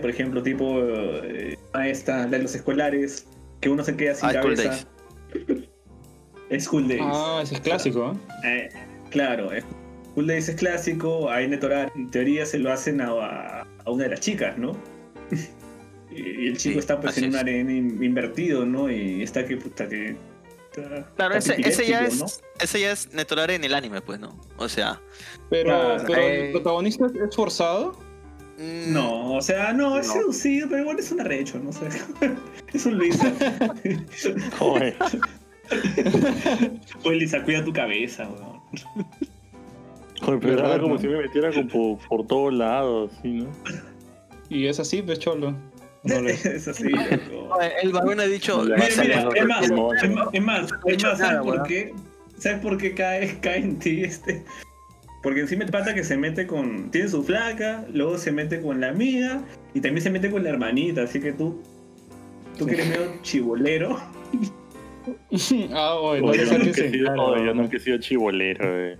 por 0.00 0.08
ejemplo, 0.08 0.42
tipo 0.42 0.78
eh, 0.80 1.58
a 1.72 1.86
esta, 1.88 2.18
la 2.20 2.38
de 2.38 2.38
los 2.44 2.54
escolares, 2.54 3.26
que 3.62 3.70
uno 3.70 3.82
se 3.82 3.96
queda 3.96 4.14
sin 4.14 4.28
Ah, 4.28 4.32
School 4.32 4.54
cabeza. 4.56 4.86
Es 6.50 6.64
School 6.64 6.88
Days. 6.88 7.00
Ah, 7.02 7.40
ese 7.42 7.54
es 7.54 7.60
clásico. 7.62 8.12
¿eh? 8.44 8.68
Eh, 8.68 8.68
claro, 9.10 9.50
es- 9.52 9.64
School 10.10 10.26
Days 10.26 10.48
es 10.50 10.56
clásico, 10.56 11.30
hay 11.30 11.48
netorario, 11.48 11.90
en 11.96 12.10
teoría 12.10 12.44
se 12.44 12.58
lo 12.58 12.70
hacen 12.70 13.00
a, 13.00 13.08
a- 13.12 13.66
a 13.86 13.90
una 13.90 14.04
de 14.04 14.10
las 14.10 14.20
chicas, 14.20 14.58
¿no? 14.58 14.72
y, 16.10 16.44
y 16.44 16.46
el 16.48 16.58
chico 16.58 16.74
Sí, 16.74 16.78
está 16.80 17.00
pues 17.00 17.16
en 17.18 17.30
un 17.30 17.36
arena 17.36 17.72
in- 17.72 18.02
invertido, 18.02 18.66
¿no? 18.66 18.90
Y 18.90 19.22
está 19.22 19.46
que 19.46 19.56
puta 19.56 19.88
que... 19.88 20.16
está- 20.70 21.08
Claro, 21.16 21.34
está 21.36 21.54
ese, 21.54 21.68
ese 21.68 21.86
ya 21.86 22.04
es, 22.04 22.42
ese 22.60 22.80
ya 22.80 22.92
es 22.92 23.12
Netorar 23.14 23.50
en 23.52 23.62
el 23.64 23.72
anime, 23.74 24.02
pues, 24.02 24.18
¿no? 24.20 24.38
O 24.58 24.68
sea, 24.68 25.00
Pero, 25.48 25.70
Claro, 25.70 26.04
pero 26.06 26.20
eh. 26.20 26.46
el 26.46 26.52
protagonista 26.52 27.06
es 27.06 27.34
forzado. 27.34 27.96
No, 28.88 29.34
o 29.34 29.42
sea, 29.42 29.72
no, 29.72 29.98
es 29.98 30.06
No. 30.08 30.12
seducido, 30.14 30.68
pero 30.68 30.82
igual 30.82 30.98
es 30.98 31.10
un 31.10 31.20
arrecho, 31.20 31.58
no 31.58 31.72
sé. 31.72 31.86
es 32.72 32.86
un 32.86 32.96
Luisa. 32.98 33.32
Joder. 34.58 34.94
Oye, 37.04 37.16
Lisa, 37.16 37.42
cuida 37.42 37.64
tu 37.64 37.72
cabeza, 37.72 38.28
weón. 38.28 38.60
Joder, 40.20 40.38
pero 40.40 40.54
¿Verdad, 40.56 40.72
era 40.74 40.80
como 40.82 40.94
no? 40.94 41.00
si 41.00 41.08
me 41.08 41.18
metiera 41.18 41.50
como 41.52 41.68
por, 41.98 42.08
por 42.08 42.26
todos 42.26 42.52
lados, 42.54 43.10
¿sí, 43.22 43.32
no? 43.42 43.48
Y 44.48 44.66
es 44.66 44.78
así, 44.78 45.02
pues 45.02 45.18
cholo. 45.18 45.54
No 46.04 46.20
le- 46.20 46.32
es 46.32 46.68
así, 46.68 46.88
loco. 46.90 47.58
El 47.82 47.92
varón 47.92 48.20
ha 48.20 48.24
dicho. 48.24 48.62
Mira, 48.64 48.76
Mira, 48.76 49.28
es 49.34 49.46
más, 49.46 49.64
es 49.64 49.72
más, 49.72 50.28
es 50.32 50.42
más, 51.02 51.18
¿sabes 51.18 51.40
por 51.42 51.62
qué? 51.64 51.94
¿Sabes 52.38 52.58
por 52.60 52.76
qué 52.76 52.92
cae, 52.94 53.38
cae 53.40 53.58
en 53.58 53.78
ti 53.78 54.02
este? 54.02 54.44
Porque 55.22 55.40
encima 55.40 55.64
el 55.64 55.70
pata 55.70 55.94
que 55.94 56.02
se 56.02 56.16
mete 56.16 56.46
con. 56.46 56.90
Tiene 56.90 57.08
su 57.08 57.22
flaca, 57.22 57.84
luego 57.92 58.18
se 58.18 58.32
mete 58.32 58.60
con 58.60 58.80
la 58.80 58.88
amiga 58.88 59.42
y 59.72 59.80
también 59.80 60.02
se 60.02 60.10
mete 60.10 60.30
con 60.30 60.42
la 60.42 60.50
hermanita, 60.50 61.02
así 61.02 61.20
que 61.20 61.32
tú. 61.32 61.62
Tú 62.58 62.66
que 62.66 62.74
eres 62.74 62.88
medio 62.88 63.22
chibolero. 63.22 63.98
ah, 65.72 65.94
oye, 65.94 66.20
no 66.20 66.26
Oye, 66.28 66.46
yo 66.46 66.58
nunca 66.58 66.80
he 66.82 66.90
sido, 66.90 67.06
cara, 67.06 67.22
oye, 67.22 67.38
yo 67.38 67.44
weón. 67.44 67.56
nunca 67.56 67.76
he 67.76 67.80
sido 67.80 67.98
chibolero, 67.98 68.64
eh. 68.64 68.98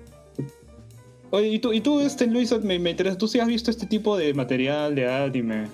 Oye, 1.30 1.48
y 1.48 1.58
tú, 1.58 1.72
y 1.72 1.80
tú 1.80 2.00
este, 2.00 2.26
Luis, 2.26 2.52
me, 2.62 2.78
me 2.78 2.90
interesa. 2.90 3.18
¿Tú 3.18 3.26
sí 3.26 3.40
has 3.40 3.48
visto 3.48 3.70
este 3.70 3.86
tipo 3.86 4.16
de 4.16 4.32
material 4.32 4.94
de 4.94 5.08
anime? 5.12 5.66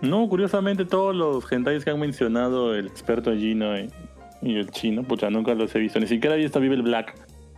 No, 0.00 0.28
curiosamente 0.28 0.84
todos 0.84 1.14
los 1.14 1.50
hentais 1.50 1.84
que 1.84 1.90
han 1.90 2.00
mencionado 2.00 2.74
el 2.74 2.86
experto 2.86 3.34
Gino 3.34 3.78
y, 3.78 3.90
y 4.42 4.56
el 4.56 4.70
chino, 4.70 5.02
pucha, 5.02 5.28
nunca 5.30 5.54
los 5.54 5.74
he 5.74 5.80
visto. 5.80 5.98
Ni 6.00 6.06
siquiera 6.06 6.36
he 6.36 6.38
visto 6.38 6.60
Vive 6.60 6.76
el 6.76 6.82
Black. 6.82 7.14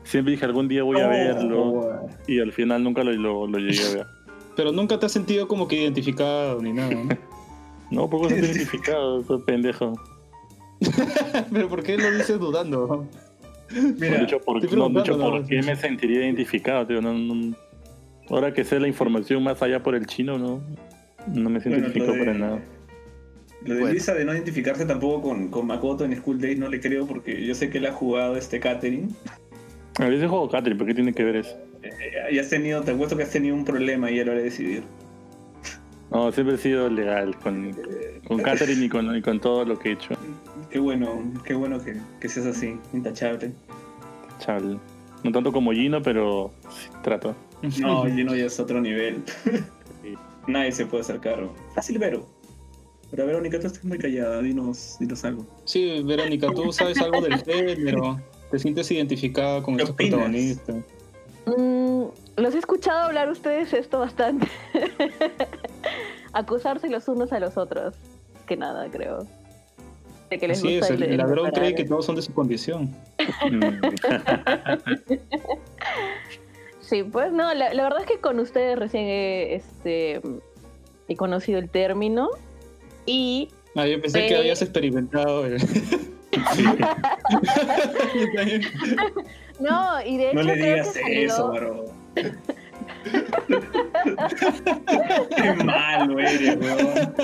Siempre 0.08 0.32
dije 0.32 0.44
algún 0.46 0.68
día 0.68 0.82
voy 0.84 0.98
a 1.00 1.06
Oh, 1.06 1.10
verlo 1.10 1.70
weón. 1.70 2.00
y 2.26 2.40
al 2.40 2.50
final 2.52 2.82
nunca 2.82 3.04
lo, 3.04 3.12
lo, 3.12 3.46
lo 3.46 3.58
llegué 3.58 3.84
a 3.84 3.94
ver. 3.94 4.06
Pero 4.56 4.72
nunca 4.72 4.98
te 4.98 5.04
has 5.06 5.12
sentido 5.12 5.46
como 5.46 5.68
que 5.68 5.76
identificado 5.82 6.60
ni 6.62 6.72
nada, 6.72 6.94
¿no? 6.94 7.08
No, 7.90 8.08
poco 8.10 8.28
se 8.28 8.38
identificado, 8.38 9.22
soy 9.26 9.40
pendejo. 9.42 9.92
Pero 11.52 11.68
¿por 11.68 11.82
qué 11.82 11.96
lo 11.96 12.10
dices 12.10 12.38
dudando? 12.38 13.06
Mira, 13.70 14.18
de 14.18 14.24
hecho, 14.24 14.40
por, 14.40 14.56
no, 14.56 14.60
hecho, 14.62 14.70
preguntando, 14.70 15.30
¿por 15.30 15.40
¿no? 15.40 15.46
qué 15.46 15.62
me 15.62 15.74
sentiría 15.76 16.18
identificado? 16.24 16.86
tío? 16.86 17.00
No, 17.02 17.12
no- 17.14 17.54
ahora 18.30 18.52
que 18.52 18.64
sé 18.64 18.78
la 18.80 18.88
información 18.88 19.42
más 19.42 19.62
allá 19.62 19.82
por 19.82 19.94
el 19.94 20.06
chino, 20.06 20.38
no, 20.38 20.60
no 21.34 21.50
me 21.50 21.60
siento 21.60 21.80
Bueno, 21.80 21.88
lo 21.88 21.92
identificado 21.92 22.12
de- 22.12 22.18
para 22.18 22.34
nada. 22.34 22.62
Lo 23.64 23.74
de 23.74 23.80
Bueno. 23.80 23.94
Lisa 23.94 24.14
de 24.14 24.24
no 24.24 24.32
identificarse 24.34 24.84
tampoco 24.86 25.22
con, 25.28 25.48
con 25.48 25.66
Makoto 25.66 26.04
en 26.04 26.14
School 26.16 26.40
Days 26.40 26.58
no 26.58 26.68
le 26.68 26.80
creo 26.80 27.06
porque 27.06 27.44
yo 27.44 27.54
sé 27.54 27.70
que 27.70 27.78
él 27.78 27.86
ha 27.86 27.92
jugado 27.92 28.36
este 28.36 28.60
catering. 28.60 29.14
A 29.98 30.06
veces 30.06 30.28
juego 30.28 30.48
Catherine, 30.48 30.78
¿por 30.78 30.86
qué 30.86 30.94
tiene 30.94 31.12
que 31.12 31.24
ver 31.24 31.36
eso? 31.36 31.56
Eh, 31.82 32.32
y 32.32 32.38
has 32.38 32.48
tenido, 32.48 32.82
te 32.82 32.92
apuesto 32.92 33.16
que 33.16 33.22
has 33.22 33.30
tenido 33.30 33.54
un 33.54 33.64
problema 33.64 34.10
y 34.10 34.18
él 34.18 34.26
lo 34.26 34.32
hará 34.32 34.42
decidir. 34.42 34.82
No, 36.10 36.32
siempre 36.32 36.54
he 36.54 36.58
sido 36.58 36.88
legal 36.88 37.36
con, 37.36 37.76
con 38.26 38.38
Catherine 38.40 38.82
y 38.82 38.88
con, 38.88 39.14
y 39.14 39.20
con 39.20 39.40
todo 39.40 39.66
lo 39.66 39.78
que 39.78 39.90
he 39.90 39.92
hecho. 39.92 40.14
Qué 40.70 40.78
bueno, 40.78 41.22
qué 41.44 41.54
bueno 41.54 41.82
que, 41.82 41.96
que 42.20 42.28
seas 42.28 42.46
así, 42.46 42.78
intachable. 42.92 43.52
Chaval. 44.38 44.78
No 45.24 45.32
tanto 45.32 45.52
como 45.52 45.72
Gino, 45.72 46.02
pero 46.02 46.50
sí, 46.70 46.88
trato. 47.02 47.34
No, 47.80 48.04
Gino 48.14 48.34
ya 48.34 48.46
es 48.46 48.60
otro 48.60 48.80
nivel. 48.80 49.22
Nadie 50.46 50.72
se 50.72 50.86
puede 50.86 51.02
acercar. 51.02 51.46
Fácil, 51.74 51.98
Vero. 51.98 52.26
Pero 53.10 53.26
Verónica, 53.26 53.58
tú 53.58 53.66
estás 53.66 53.84
muy 53.84 53.98
callada, 53.98 54.42
dinos, 54.42 54.96
dinos 55.00 55.24
algo. 55.24 55.46
Sí, 55.64 56.02
Verónica, 56.04 56.48
tú 56.54 56.72
sabes 56.72 57.00
algo 57.00 57.22
del 57.22 57.42
género. 57.42 58.20
¿Te 58.50 58.58
sientes 58.58 58.90
identificada 58.90 59.62
con 59.62 59.76
¿Qué 59.76 59.82
estos 59.82 59.94
opinas? 59.94 60.10
protagonistas? 60.12 60.76
Mm, 61.46 62.04
los 62.36 62.54
he 62.54 62.58
escuchado 62.58 63.00
hablar 63.00 63.28
ustedes 63.30 63.72
esto 63.72 63.98
bastante. 63.98 64.46
Acusarse 66.32 66.88
los 66.88 67.08
unos 67.08 67.32
a 67.32 67.40
los 67.40 67.56
otros. 67.56 67.94
Que 68.46 68.56
nada, 68.56 68.88
creo. 68.90 69.26
De 70.30 70.38
que 70.38 70.46
les 70.48 70.58
Así 70.58 70.74
es, 70.74 70.80
gusta 70.80 70.94
el, 70.94 71.02
el- 71.02 71.10
el 71.12 71.16
ladrón 71.18 71.50
cree 71.52 71.74
que 71.74 71.84
todos 71.84 72.04
son 72.06 72.16
de 72.16 72.22
su 72.22 72.32
condición. 72.34 72.94
Sí, 76.80 77.02
pues 77.02 77.32
no, 77.32 77.52
la, 77.52 77.74
la 77.74 77.82
verdad 77.82 78.00
es 78.00 78.06
que 78.06 78.18
con 78.18 78.40
ustedes 78.40 78.78
recién 78.78 79.04
he, 79.04 79.54
este, 79.56 80.22
he 81.06 81.16
conocido 81.16 81.58
el 81.58 81.68
término. 81.68 82.30
Y 83.04 83.50
Ah, 83.74 83.86
yo 83.86 84.00
pensé 84.00 84.26
que 84.26 84.36
habías 84.36 84.62
experimentado 84.62 85.44
el... 85.44 85.58
no, 89.60 90.02
y 90.04 90.16
de 90.16 90.28
hecho 90.28 90.34
No 90.34 90.42
le 90.42 90.52
creo 90.54 90.74
digas 90.74 90.96
eso, 91.06 91.52
bro. 91.52 91.84
Qué 95.36 95.52
malo 95.64 96.18
eres, 96.18 96.56
weón. 96.56 97.14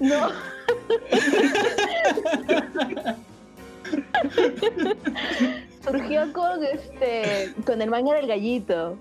No. 0.00 0.28
Surgió 5.84 6.32
con 6.32 6.64
este 6.64 7.52
con 7.64 7.80
el 7.82 7.90
manga 7.90 8.14
del 8.14 8.26
gallito. 8.26 8.98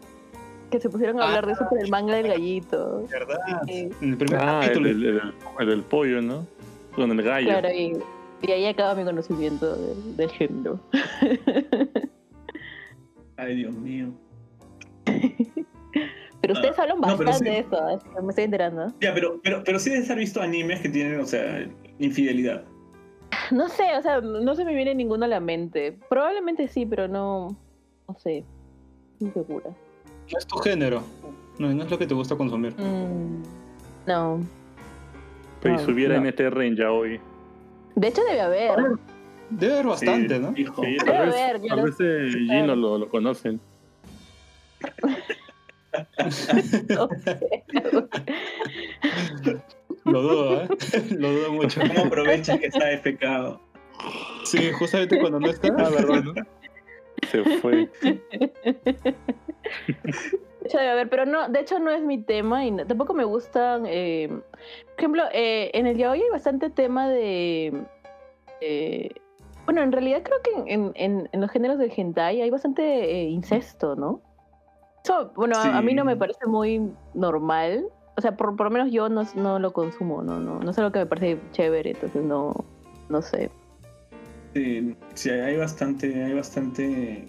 Que 0.72 0.80
se 0.80 0.90
pusieron 0.90 1.22
a 1.22 1.26
hablar 1.28 1.46
de 1.46 1.54
eso 1.54 1.66
por 1.70 1.80
el 1.80 1.90
manga 1.90 2.16
del 2.16 2.28
gallito. 2.28 3.06
¿Verdad? 3.10 3.38
Sí, 3.68 3.90
En 4.02 4.10
el 4.12 4.18
primer 4.18 4.40
Ah, 4.42 4.60
capítulo. 4.64 4.90
el- 4.90 5.06
el- 5.06 5.22
el 5.60 5.68
del 5.68 5.82
pollo, 5.84 6.22
¿no? 6.22 6.46
Con 6.96 7.12
el 7.12 7.22
gallo. 7.24 7.48
claro, 7.48 7.70
y, 7.72 7.98
y 8.42 8.52
ahí 8.52 8.66
acaba 8.66 8.96
mi 8.96 9.04
conocimiento 9.06 9.76
del, 9.76 10.18
del 10.18 10.30
género. 10.32 10.80
Ay, 13.38 13.56
Dios 13.56 13.76
mío. 13.76 14.08
Pero 16.42 16.54
ustedes 16.54 16.78
hablan 16.78 17.00
no, 17.02 17.18
pero 17.18 17.30
bastante 17.30 17.50
sí. 17.50 17.56
de 17.56 17.60
eso, 17.60 17.84
así 17.88 18.08
que 18.14 18.22
me 18.22 18.30
estoy 18.30 18.44
enterando. 18.44 18.94
Ya, 19.02 19.12
pero, 19.14 19.40
pero, 19.44 19.64
pero 19.66 19.80
sí 19.80 19.90
debes 19.90 20.08
haber 20.10 20.20
visto 20.20 20.40
animes 20.40 20.82
que 20.82 20.90
tienen, 20.90 21.20
o 21.20 21.26
sea, 21.26 21.68
infidelidad. 21.98 22.64
No 23.52 23.68
sé, 23.70 23.98
o 23.98 24.02
sea, 24.04 24.22
no 24.22 24.56
se 24.56 24.64
me 24.64 24.76
viene 24.76 24.94
ninguno 24.94 25.26
a 25.26 25.28
la 25.28 25.40
mente. 25.40 25.98
Probablemente 26.10 26.68
sí, 26.68 26.86
pero 26.86 27.08
no. 27.08 27.58
No 28.08 28.16
sé. 28.20 28.46
Insegura. 29.20 29.72
¿Qué 30.28 30.36
es 30.38 30.46
tu 30.48 30.58
género? 30.58 31.04
No, 31.60 31.74
no 31.74 31.84
es 31.84 31.90
lo 31.92 31.98
que 31.98 32.06
te 32.08 32.14
gusta 32.14 32.36
consumir. 32.36 32.74
Mm, 32.78 33.44
no. 34.06 34.46
Pero 35.62 35.74
No, 35.76 35.80
si 35.80 35.86
subiera 35.86 36.20
no. 36.20 36.30
NTR 36.30 36.62
en 36.64 36.76
yaoi. 36.76 37.20
De 37.96 38.08
hecho 38.10 38.22
debe 38.26 38.42
haber. 38.42 38.72
Debe 39.50 39.74
haber 39.74 39.86
bastante, 39.88 40.36
Sí, 40.36 40.42
¿no? 40.42 40.54
Hijo. 40.56 40.84
Sí, 40.84 40.92
Debe 40.92 41.06
tal 41.06 41.26
vez, 41.28 41.36
haber, 41.36 41.62
tal 41.68 41.82
vez 41.84 41.96
eh, 42.00 42.30
Gino 42.32 42.76
lo, 42.76 42.98
lo 42.98 43.10
conocen. 43.10 43.60
No 46.90 47.10
sé. 47.10 47.40
Lo 50.06 50.22
dudo, 50.22 50.62
¿eh? 50.62 50.68
Lo 51.18 51.32
dudo 51.32 51.52
mucho. 51.54 51.82
¿Cómo 51.82 52.06
aprovechas 52.06 52.60
que 52.60 52.68
está 52.68 52.86
de 52.86 52.98
pecado? 53.00 53.60
Sí, 54.44 54.72
justamente 54.74 55.20
cuando 55.20 55.40
no 55.40 55.48
está. 55.50 55.70
Ah, 55.70 55.90
verdad, 55.90 56.24
¿no? 56.24 56.34
Se 57.32 57.44
fue. 57.60 57.90
De 59.96 60.68
hecho 60.70 60.78
debe 60.80 60.90
haber, 60.92 61.10
pero 61.10 61.26
no, 61.26 61.48
de 61.50 61.60
hecho 61.62 61.80
no 61.80 61.92
es 61.92 62.02
mi 62.04 62.18
tema 62.22 62.66
y 62.66 62.72
no- 62.72 62.86
tampoco 62.86 63.14
me 63.14 63.24
gustan. 63.24 63.86
eh, 63.88 64.28
por 64.30 65.00
ejemplo, 65.00 65.24
eh, 65.34 65.72
en 65.74 65.88
el 65.88 65.98
yaoi 65.98 66.22
hay 66.22 66.30
bastante 66.30 66.70
tema 66.70 67.08
de. 67.10 67.84
eh, 68.62 69.10
bueno, 69.66 69.82
en 69.84 69.92
realidad 69.92 70.24
creo 70.24 70.38
que 70.42 70.74
en, 70.74 70.92
en- 70.96 71.30
en 71.32 71.42
los 71.42 71.52
géneros 71.52 71.78
del 71.78 71.92
hentai 71.96 72.42
hay 72.42 72.50
bastante 72.50 73.24
incesto, 73.24 73.96
¿no? 73.96 74.22
Eso, 75.04 75.32
bueno, 75.36 75.56
a- 75.58 75.78
a, 75.78 75.82
mí 75.82 75.94
no 75.94 76.04
me 76.06 76.16
parece 76.18 76.46
muy 76.48 76.92
normal. 77.14 77.86
O 78.18 78.22
sea, 78.22 78.36
por, 78.36 78.56
por 78.56 78.66
lo 78.66 78.72
menos 78.72 78.92
yo 78.92 79.10
no, 79.10 79.24
no 79.36 79.60
lo 79.60 79.72
consumo, 79.74 80.24
no, 80.24 80.40
no, 80.40 80.60
no 80.60 80.72
es 80.72 80.78
algo 80.80 80.92
que 80.92 81.00
me 81.00 81.06
parece 81.06 81.40
chévere, 81.52 81.92
entonces 81.92 82.24
no, 82.24 82.54
no 83.10 83.22
sé. 83.22 83.52
Sí, 84.54 84.96
sí, 85.14 85.30
hay 85.30 85.56
bastante, 85.56 86.24
hay 86.24 86.34
bastante, 86.34 87.28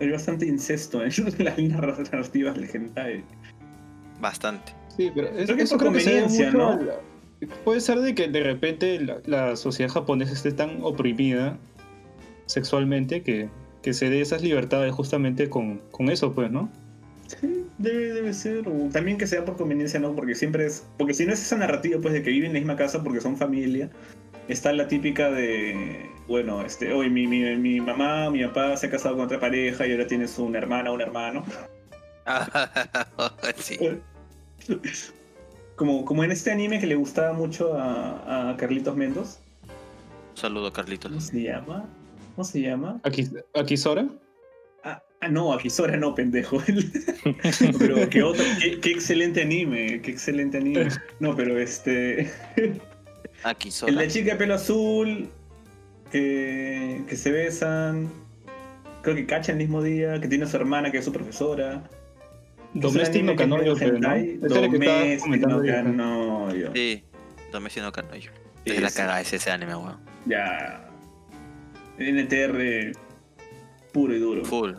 hay 0.00 0.10
bastante 0.10 0.46
incesto 0.46 1.02
en 1.04 1.10
las 1.44 1.58
narrativas 1.58 2.54
del 2.54 2.68
hentai. 2.72 3.24
Bastante. 4.20 4.72
Sí, 4.96 5.10
pero 5.14 5.28
es- 5.28 5.44
Creo 5.46 5.56
que 5.56 5.62
eso 5.62 5.74
por 5.76 5.80
creo 5.86 5.92
que 5.92 6.00
se 6.00 6.10
debe 6.10 6.22
conveniencia, 6.22 6.58
mucho 6.58 6.76
¿no? 6.78 6.82
la- 6.84 7.00
Puede 7.64 7.80
ser 7.80 8.00
de 8.00 8.14
que 8.14 8.28
de 8.28 8.42
repente 8.42 9.00
la, 9.00 9.18
la 9.24 9.56
sociedad 9.56 9.90
japonesa 9.90 10.32
esté 10.34 10.52
tan 10.52 10.82
oprimida 10.82 11.56
sexualmente 12.46 13.22
que, 13.22 13.48
que 13.82 13.94
se 13.94 14.10
dé 14.10 14.20
esas 14.20 14.42
libertades 14.42 14.92
justamente 14.92 15.48
con, 15.48 15.80
con 15.90 16.10
eso, 16.10 16.34
pues, 16.34 16.50
¿no? 16.50 16.70
Sí, 17.28 17.64
debe, 17.78 18.12
debe 18.12 18.34
ser. 18.34 18.68
O 18.68 18.88
también 18.92 19.16
que 19.16 19.26
sea 19.26 19.44
por 19.44 19.56
conveniencia, 19.56 19.98
¿no? 20.00 20.14
Porque 20.14 20.34
siempre 20.34 20.66
es. 20.66 20.84
Porque 20.98 21.14
si 21.14 21.24
no 21.26 21.32
es 21.32 21.40
esa 21.40 21.56
narrativa, 21.56 21.98
pues, 22.02 22.12
de 22.12 22.22
que 22.22 22.30
viven 22.30 22.48
en 22.48 22.54
la 22.54 22.58
misma 22.60 22.76
casa 22.76 23.02
porque 23.02 23.20
son 23.20 23.36
familia, 23.38 23.88
está 24.50 24.72
la 24.72 24.88
típica 24.88 25.30
de. 25.30 26.10
Bueno, 26.26 26.62
este, 26.62 26.92
hoy 26.92 27.10
mi, 27.10 27.26
mi, 27.26 27.56
mi 27.56 27.80
mamá, 27.80 28.30
mi 28.30 28.44
papá 28.44 28.76
se 28.76 28.86
ha 28.86 28.90
casado 28.90 29.16
con 29.16 29.24
otra 29.26 29.40
pareja 29.40 29.86
y 29.86 29.92
ahora 29.92 30.06
tienes 30.06 30.38
una 30.38 30.58
hermana, 30.58 30.92
un 30.92 31.00
hermano. 31.00 31.44
sí. 33.56 33.78
Como, 35.76 36.04
como 36.04 36.22
en 36.22 36.30
este 36.30 36.50
anime 36.50 36.78
que 36.78 36.86
le 36.86 36.94
gustaba 36.94 37.32
mucho 37.32 37.72
a, 37.72 38.50
a 38.50 38.56
Carlitos 38.58 38.94
Mendoz. 38.94 39.38
Un 40.32 40.36
saludo, 40.36 40.70
Carlitos. 40.70 41.10
¿Cómo 41.10 41.22
se 41.22 41.42
llama? 41.42 41.88
¿Cómo 42.36 42.44
se 42.44 42.60
llama? 42.60 43.00
Aquí, 43.02 43.26
aquí 43.54 43.78
Sora. 43.78 44.06
Ah, 44.84 45.02
ah, 45.22 45.28
no, 45.28 45.54
Akisora 45.54 45.96
no, 45.96 46.14
pendejo. 46.14 46.58
pero 47.78 48.10
qué 48.10 48.22
otro, 48.22 48.44
qué, 48.60 48.78
qué 48.78 48.90
excelente 48.90 49.40
anime, 49.40 50.02
qué 50.02 50.10
excelente 50.10 50.58
anime. 50.58 50.88
No, 51.18 51.34
pero 51.34 51.58
este. 51.58 52.30
Aquí 53.42 53.68
El 53.68 53.72
sola. 53.72 54.02
de 54.02 54.08
chica 54.08 54.32
de 54.32 54.36
pelo 54.36 54.54
azul, 54.54 55.28
que, 56.12 57.02
que 57.08 57.16
se 57.16 57.30
besan, 57.30 58.10
creo 59.02 59.14
que 59.16 59.26
cacha 59.26 59.52
el 59.52 59.58
mismo 59.58 59.82
día, 59.82 60.20
que 60.20 60.28
tiene 60.28 60.44
a 60.44 60.46
su 60.48 60.56
hermana 60.56 60.90
que 60.90 60.98
es 60.98 61.04
su 61.04 61.12
profesora. 61.12 61.82
Domestic 62.74 63.24
no 63.24 63.34
Canoyo, 63.34 63.74
pero 63.76 63.98
no. 63.98 64.10
que 64.14 64.38
estaba 64.42 64.60
Domestic 64.66 65.20
comentando 65.20 65.62
no. 65.62 65.64
Canoyo. 65.66 66.70
Sí. 66.74 67.02
Domestic 67.52 67.90
Canoyo. 67.90 68.30
Es 68.64 68.74
Sí, 68.74 68.80
la 68.80 68.90
sí. 68.90 68.96
cagada 68.96 69.20
ese, 69.20 69.36
ese 69.36 69.50
anime, 69.50 69.74
weón. 69.74 69.96
Ya. 70.26 70.86
NTR 71.98 72.92
puro 73.92 74.14
y 74.14 74.18
duro. 74.18 74.44
Full. 74.44 74.72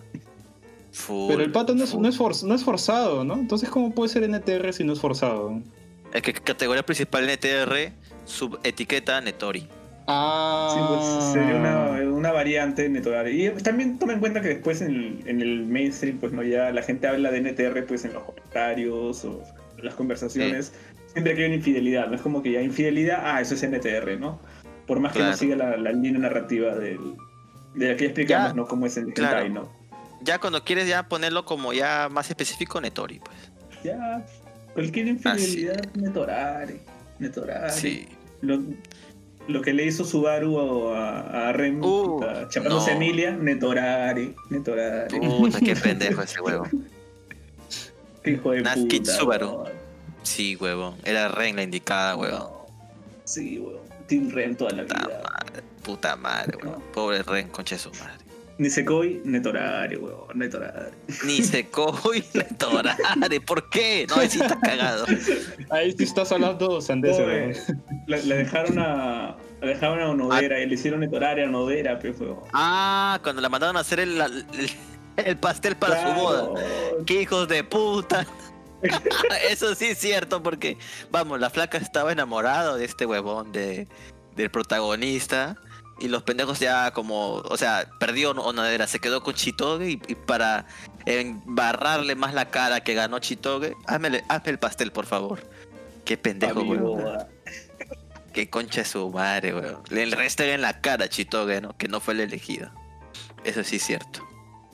Full. 0.94 1.28
Pero 1.32 1.44
el 1.44 1.52
pato 1.52 1.74
no 1.76 1.84
es, 1.84 1.94
no, 1.96 2.08
es 2.08 2.18
for- 2.18 2.44
no 2.44 2.56
es 2.56 2.64
forzado, 2.64 3.24
¿no? 3.24 3.34
Entonces, 3.36 3.70
¿cómo 3.70 3.94
puede 3.94 4.10
ser 4.10 4.24
NTR 4.24 4.72
si 4.74 4.84
no 4.84 4.94
es 4.94 5.00
forzado? 5.00 5.60
Es 6.14 6.22
que 6.22 6.34
categoría 6.34 6.84
principal 6.84 7.26
NTR, 7.30 7.92
subetiqueta 8.26 9.22
Netori. 9.22 9.68
Ah. 10.08 10.72
Sí, 10.74 10.80
pues 10.88 11.34
sería 11.34 11.56
una, 11.56 12.12
una 12.12 12.32
variante 12.32 12.88
Netorari. 12.90 13.48
Y 13.48 13.50
también 13.64 13.98
toma 14.00 14.14
en 14.14 14.20
cuenta 14.20 14.42
que 14.42 14.50
después 14.50 14.82
en 14.82 14.96
el, 14.96 15.24
en 15.28 15.42
el 15.42 15.66
mainstream, 15.66 16.18
pues 16.18 16.32
no 16.34 16.44
ya 16.44 16.72
la 16.72 16.82
gente 16.82 17.08
habla 17.08 17.32
de 17.32 17.42
NTR 17.42 17.86
pues 17.86 18.06
en 18.06 18.14
los 18.14 18.24
comentarios 18.24 19.24
o 19.26 19.44
en 19.78 19.86
las 19.86 19.96
conversaciones. 19.96 20.74
Siempre 21.14 21.36
que 21.36 21.42
hay 21.42 21.48
una 21.48 21.56
infidelidad, 21.56 22.08
no 22.08 22.16
es 22.16 22.22
como 22.22 22.42
que 22.42 22.52
ya 22.54 22.62
infidelidad, 22.62 23.22
ah, 23.24 23.42
eso 23.42 23.54
es 23.56 23.64
NTR, 23.64 24.18
¿no? 24.20 24.40
Por 24.88 25.00
más 25.00 25.14
que 25.14 25.20
no 25.20 25.34
siga 25.36 25.56
la, 25.56 25.78
la 25.78 25.92
línea 25.92 26.20
narrativa 26.20 26.76
del, 26.76 27.16
de 27.76 27.90
la 27.90 27.96
que 27.96 28.04
ya 28.04 28.08
explicamos, 28.08 28.50
Ya, 28.50 28.54
¿no? 28.54 28.66
Cómo 28.66 28.86
es 28.86 28.98
el 28.98 29.14
claro. 29.14 29.46
hentai, 29.46 29.50
¿no? 29.50 29.70
Ya 30.22 30.40
cuando 30.40 30.64
quieres 30.64 30.88
ya 30.88 31.04
ponerlo 31.08 31.46
como 31.46 31.74
ya 31.74 32.08
más 32.10 32.30
específico, 32.30 32.80
Netori, 32.80 33.20
pues. 33.20 33.52
Ya, 33.84 34.26
cualquier 34.74 35.08
infidelidad, 35.08 35.84
Netorari, 35.96 36.80
Netorari. 37.22 37.72
Sí. 37.72 38.08
Lo, 38.42 38.60
lo 39.48 39.62
que 39.62 39.74
le 39.74 39.86
hizo 39.86 40.04
Subaru 40.04 40.90
a, 40.90 41.50
a 41.50 41.54
Rem, 41.54 41.82
Uh, 41.84 42.20
chapándose 42.50 42.92
no. 42.92 42.98
Emilia, 42.98 43.32
Netorari, 43.32 44.36
Netorari. 44.50 45.20
Puta, 45.20 45.60
qué 45.60 45.76
pendejo 45.88 46.22
ese 46.22 46.42
huevo. 46.42 46.68
Qué 48.24 48.32
hijo 48.32 48.52
de 48.52 48.64
puta. 48.64 49.12
Subaru. 49.18 49.64
Sí, 50.24 50.56
huevón. 50.56 50.96
Era 51.04 51.28
Ren 51.30 51.56
la 51.56 51.64
indicada, 51.64 52.16
huevón. 52.16 52.50
Sí, 53.24 53.60
weón. 53.60 53.82
Team 54.08 54.30
Rem 54.30 54.56
toda 54.56 54.72
la 54.72 54.84
Puta 54.84 54.98
vida. 55.08 55.22
madre, 55.24 55.64
puta 55.84 56.16
madre, 56.16 56.58
huevón. 56.62 56.84
Pobre 56.94 57.24
Ren, 57.24 57.48
concha 57.50 57.76
de 57.76 57.80
su 57.80 57.92
madre. 57.92 58.21
Nisekoi, 58.62 59.22
Netorari, 59.26 59.96
weón. 59.96 60.28
Netorari. 60.36 60.92
Ni 61.26 61.42
se 61.42 61.68
coge 61.68 62.24
Netorare. 62.36 63.42
¿Por 63.42 63.68
qué? 63.72 64.06
No, 64.08 64.18
ahí 64.18 64.30
sí 64.30 64.40
está 64.40 64.60
cagado. 64.60 65.06
Ahí 65.72 65.92
sí 65.98 66.04
estás 66.04 66.32
hablando 66.32 66.80
sandeces. 66.80 67.74
La, 68.06 68.18
la 68.18 68.36
dejaron 68.36 68.78
a. 68.78 69.36
La 69.62 69.68
dejaron 69.68 70.00
a 70.00 70.10
Onodera 70.10 70.60
y 70.60 70.68
le 70.68 70.76
hicieron 70.76 71.00
Netorari 71.00 71.42
a 71.42 71.46
Onodera, 71.46 71.98
pues, 71.98 72.20
weón. 72.20 72.38
Ah, 72.54 73.20
cuando 73.24 73.42
la 73.42 73.50
mandaron 73.50 73.78
a 73.78 73.80
hacer 73.80 74.00
el, 74.00 74.22
el, 74.22 74.72
el 75.18 75.38
pastel 75.38 75.76
para 75.76 76.14
su 76.14 76.22
boda. 76.22 76.50
¡Qué 77.08 77.24
hijos 77.24 77.48
de 77.48 77.64
puta! 77.64 78.28
Eso 79.50 79.74
sí 79.74 79.86
es 79.86 79.98
cierto, 79.98 80.44
porque, 80.44 80.78
vamos, 81.10 81.40
la 81.40 81.50
flaca 81.50 81.80
estaba 81.80 82.12
enamorada 82.12 82.78
de 82.78 82.86
este 82.86 83.08
huevón, 83.08 83.52
de, 83.52 83.88
del 84.36 84.52
protagonista. 84.52 85.58
Y 86.02 86.08
los 86.08 86.24
pendejos 86.24 86.60
ya 86.60 86.92
como, 86.92 87.36
o 87.36 87.58
sea, 87.58 87.88
perdió 88.00 88.32
Onodera, 88.32 88.88
se 88.88 89.00
quedó 89.00 89.22
con 89.22 89.36
Chitoge 89.36 89.92
y, 89.92 90.02
y 90.08 90.16
para 90.16 90.66
embarrarle 91.06 92.16
más 92.16 92.34
la 92.34 92.50
cara 92.50 92.82
que 92.82 92.96
ganó 92.96 93.20
Chitoge, 93.20 93.76
hazme, 93.86 94.24
hazme 94.28 94.52
el 94.52 94.58
pastel, 94.58 94.92
por 94.92 95.06
favor. 95.06 95.44
Qué 96.04 96.18
pendejo, 96.18 96.64
boda. 96.64 97.30
Qué 98.34 98.50
concha 98.50 98.82
de 98.82 98.86
su 98.86 99.10
madre, 99.12 99.54
weón. 99.54 99.84
Le 99.90 100.06
resta 100.08 100.46
en 100.46 100.62
la 100.62 100.82
cara 100.82 101.06
a 101.06 101.10
Chitoge, 101.10 101.62
¿no? 101.62 101.78
Que 101.78 101.88
no 101.88 102.00
fue 102.00 102.16
el 102.16 102.22
elegido. 102.22 102.72
Eso 103.44 103.64
sí 103.64 103.76
es 103.76 103.84
cierto. 103.84 104.28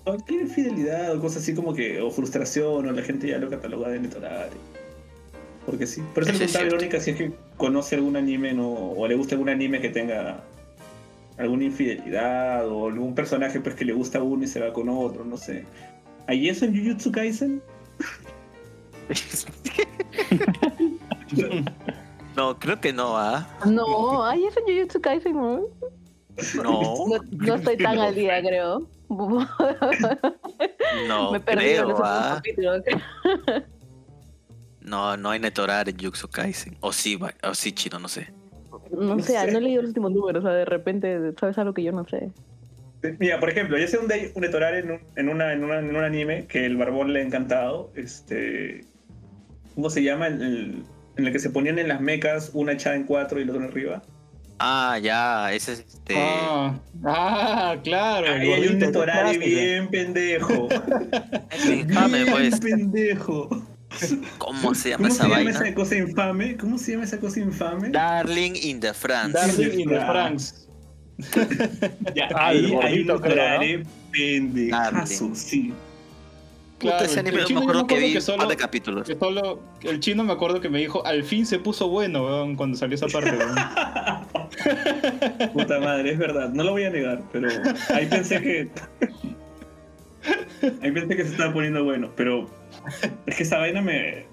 Cualquier 0.03 0.41
infidelidad 0.41 1.13
o 1.13 1.19
cosas 1.19 1.43
así 1.43 1.53
como 1.53 1.73
que, 1.73 1.99
o 1.99 2.09
frustración, 2.09 2.87
o 2.87 2.91
la 2.91 3.01
gente 3.01 3.27
ya 3.27 3.37
lo 3.37 3.49
cataloga 3.49 3.89
de 3.89 3.99
Netorari. 3.99 4.55
Porque 5.65 5.85
sí. 5.85 6.01
Por 6.13 6.23
eso 6.23 6.31
Eso 6.31 6.43
es 6.43 6.51
preguntaba. 6.51 6.63
Verónica 6.65 6.99
si 7.01 7.11
es 7.11 7.17
que 7.17 7.33
conoce 7.57 7.95
algún 7.95 8.15
anime 8.15 8.53
no, 8.53 8.69
o 8.69 9.07
le 9.07 9.15
gusta 9.15 9.35
algún 9.35 9.49
anime 9.49 9.81
que 9.81 9.89
tenga 9.89 10.43
alguna 11.37 11.65
infidelidad 11.65 12.67
o 12.67 12.87
algún 12.87 13.13
personaje 13.15 13.59
pues 13.59 13.75
que 13.75 13.85
le 13.85 13.93
gusta 13.93 14.19
a 14.19 14.23
uno 14.23 14.43
y 14.43 14.47
se 14.47 14.59
va 14.59 14.73
con 14.73 14.89
otro, 14.89 15.23
no 15.23 15.37
sé. 15.37 15.65
¿Hay 16.27 16.49
eso 16.49 16.65
en 16.65 16.75
Jujutsu 16.77 17.11
Kaisen? 17.11 17.61
No, 22.35 22.59
creo 22.59 22.79
que 22.79 22.93
no, 22.93 23.17
¿ah? 23.17 23.47
No, 23.65 24.23
ay, 24.23 24.45
eso 24.45 24.59
en 24.59 24.65
Jujutsu 24.75 25.01
Kaisen, 25.01 25.33
¿no? 25.33 25.61
No, 26.55 26.63
No, 26.63 27.05
no 27.31 27.55
estoy 27.55 27.77
tan 27.77 27.97
al 27.97 28.13
día, 28.13 28.39
creo. 28.41 28.87
no 29.09 29.47
Me 31.31 31.39
perdí 31.39 31.65
creo, 31.65 31.97
¿ah? 32.03 32.33
capítulos. 32.35 32.83
No, 34.81 35.17
no 35.17 35.31
hay 35.31 35.39
Netorar 35.39 35.89
en 35.89 35.97
Yuxu 35.97 36.27
Kaisen. 36.29 36.77
O 36.79 36.93
sí, 36.93 37.19
o 37.43 37.55
sí, 37.55 37.71
chino, 37.73 37.99
no 37.99 38.07
sé. 38.07 38.31
No 38.91 39.19
sé, 39.19 39.33
no 39.51 39.57
he 39.57 39.61
leído 39.61 39.81
los 39.81 39.89
últimos 39.89 40.11
números, 40.11 40.43
o 40.43 40.47
sea, 40.47 40.55
de 40.55 40.65
repente 40.65 41.33
sabes 41.39 41.57
algo 41.57 41.73
que 41.73 41.83
yo 41.83 41.91
no 41.91 42.05
sé. 42.05 42.29
Mira, 43.19 43.39
por 43.39 43.49
ejemplo, 43.49 43.77
ya 43.77 43.87
sé 43.87 43.97
donde 43.97 44.13
hay 44.15 44.31
un 44.33 44.41
Netorari 44.41 44.79
en 44.79 44.91
un, 44.91 44.99
en, 45.15 45.29
una, 45.29 45.53
en, 45.53 45.63
una- 45.63 45.79
en 45.79 45.95
un 45.95 46.03
anime 46.03 46.47
que 46.47 46.65
el 46.65 46.77
barbón 46.77 47.13
le 47.13 47.19
ha 47.21 47.23
encantado. 47.23 47.91
Este. 47.95 48.85
¿Cómo 49.75 49.89
se 49.89 50.01
llama? 50.03 50.27
El, 50.27 50.41
el- 50.41 50.83
en 51.17 51.25
el 51.25 51.31
que 51.31 51.39
se 51.39 51.49
ponían 51.49 51.79
en 51.79 51.87
las 51.87 52.01
mecas 52.01 52.51
una 52.53 52.73
echada 52.73 52.95
en 52.95 53.03
cuatro 53.03 53.39
y 53.39 53.45
la 53.45 53.51
otra 53.51 53.65
en 53.65 53.71
arriba. 53.71 54.01
Ah, 54.59 54.97
ya, 55.01 55.53
ese 55.53 55.73
es 55.73 55.79
este. 55.81 56.15
Ah, 56.17 56.79
ah, 57.05 57.75
claro. 57.83 58.25
el 58.27 58.41
Ahí 58.41 58.53
hay 58.53 58.67
un 58.67 58.79
clásico. 58.91 59.45
bien 59.45 59.87
pendejo. 59.89 60.67
bien 61.67 61.87
pues. 62.31 62.59
pendejo. 62.59 63.49
¿Cómo 64.37 64.73
se 64.75 64.89
llama 64.91 65.07
¿Cómo 65.09 65.13
esa 65.13 65.23
se 65.23 65.29
llama 65.29 65.35
vaina? 65.43 65.49
esa 65.51 65.73
cosa 65.73 65.95
infame? 65.95 66.57
¿Cómo 66.57 66.77
se 66.77 66.91
llama 66.91 67.03
esa 67.05 67.19
cosa 67.19 67.39
infame? 67.39 67.89
Darling 67.89 68.53
in 68.61 68.79
the 68.79 68.93
France. 68.93 69.33
Darling 69.33 69.79
in 69.79 69.89
the. 69.89 69.95
Franks. 69.99 70.63
Ya, 72.15 72.27
Ah, 72.35 72.47
ahí, 72.49 72.73
ahí 72.83 73.05
traeré 73.05 73.83
pendejazo, 74.11 75.31
sí. 75.33 75.73
Puta, 76.77 76.91
Claro, 76.97 77.05
ese 77.05 77.19
anime 77.21 77.37
el 77.37 77.41
no 77.41 77.47
chino 77.47 77.59
me 77.61 77.65
acuerdo 77.65 77.87
que 77.87 77.97
vi 77.97 78.11
que 78.11 78.17
un 78.17 78.21
solo, 78.21 78.37
par 78.37 78.47
de 78.49 78.55
capítulos. 78.55 79.07
que 79.07 79.15
solo- 79.15 79.59
el 79.81 79.99
chino 79.99 80.23
me 80.23 80.33
acuerdo 80.33 80.61
que 80.61 80.69
me 80.69 80.77
dijo, 80.77 81.03
al 81.07 81.23
fin 81.23 81.47
se 81.47 81.57
puso 81.57 81.87
bueno, 81.89 82.23
weón, 82.23 82.55
cuando 82.55 82.77
salió 82.77 82.93
esa 82.93 83.07
parte, 83.07 83.31
weón. 83.35 83.55
Puta 85.53 85.79
madre, 85.79 86.11
es 86.11 86.19
verdad, 86.19 86.49
no 86.49 86.63
lo 86.63 86.71
voy 86.73 86.83
a 86.83 86.91
negar, 86.91 87.23
pero 87.31 87.49
ahí 87.95 88.05
pensé 88.05 88.39
que. 88.41 88.69
ahí 90.83 90.91
pensé 90.91 91.15
que 91.15 91.23
se 91.23 91.31
estaba 91.31 91.51
poniendo 91.51 91.83
bueno, 91.83 92.11
pero 92.15 92.47
es 93.25 93.35
que 93.35 93.43
esa 93.43 93.57
vaina 93.59 93.81
me. 93.81 94.25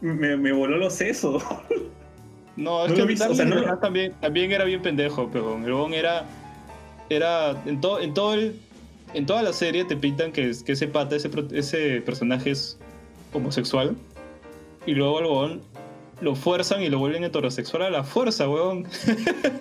me, 0.00 0.36
me 0.36 0.52
voló 0.52 0.76
los 0.76 0.94
sesos. 0.94 1.42
No, 2.56 2.84
es 2.84 2.90
No 2.90 3.06
que 3.06 3.14
Darling 3.14 3.32
o 3.32 3.34
sea, 3.34 3.44
no 3.46 3.78
también, 3.78 4.12
también 4.20 4.52
era 4.52 4.64
bien 4.64 4.82
pendejo, 4.82 5.28
pero 5.32 5.56
el 5.56 5.64
weón 5.72 5.94
era. 5.94 6.24
Era. 7.08 7.60
En, 7.66 7.80
todo 7.80 8.00
en 8.00 8.12
todo 8.14 8.34
el. 8.34 8.56
En 9.14 9.26
toda 9.26 9.42
la 9.42 9.52
serie 9.52 9.84
te 9.84 9.96
pintan 9.96 10.30
que, 10.32 10.50
es- 10.50 10.62
que 10.62 10.72
ese 10.72 10.86
pata, 10.86 11.16
ese, 11.16 11.30
ese 11.52 12.00
personaje 12.02 12.50
es 12.50 12.78
homosexual. 13.32 13.96
Y 14.86 14.92
luego 14.94 15.20
el 15.20 15.26
weón 15.26 15.62
lo 16.20 16.34
fuerzan 16.34 16.82
y 16.82 16.88
lo 16.90 16.98
vuelven 16.98 17.24
heterosexual 17.24 17.82
a 17.82 17.90
la 17.90 18.04
fuerza, 18.04 18.48
weón. 18.48 18.86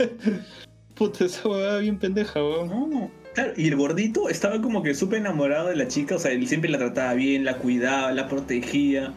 Puta, 0.96 1.26
esa 1.26 1.48
weá 1.48 1.78
bien 1.78 1.98
pendeja, 1.98 2.42
weón. 2.44 2.68
No, 2.68 3.12
y 3.56 3.68
el 3.68 3.76
gordito 3.76 4.30
estaba 4.30 4.62
como 4.62 4.84
que 4.84 4.94
súper 4.94 5.20
enamorado 5.20 5.68
de 5.68 5.76
la 5.76 5.88
chica, 5.88 6.16
o 6.16 6.20
sea, 6.20 6.32
él 6.32 6.48
siempre 6.48 6.70
la 6.70 6.78
trataba 6.78 7.14
bien, 7.14 7.46
la 7.46 7.58
cuidaba, 7.58 8.12
la 8.12 8.28
protegía. 8.28 9.14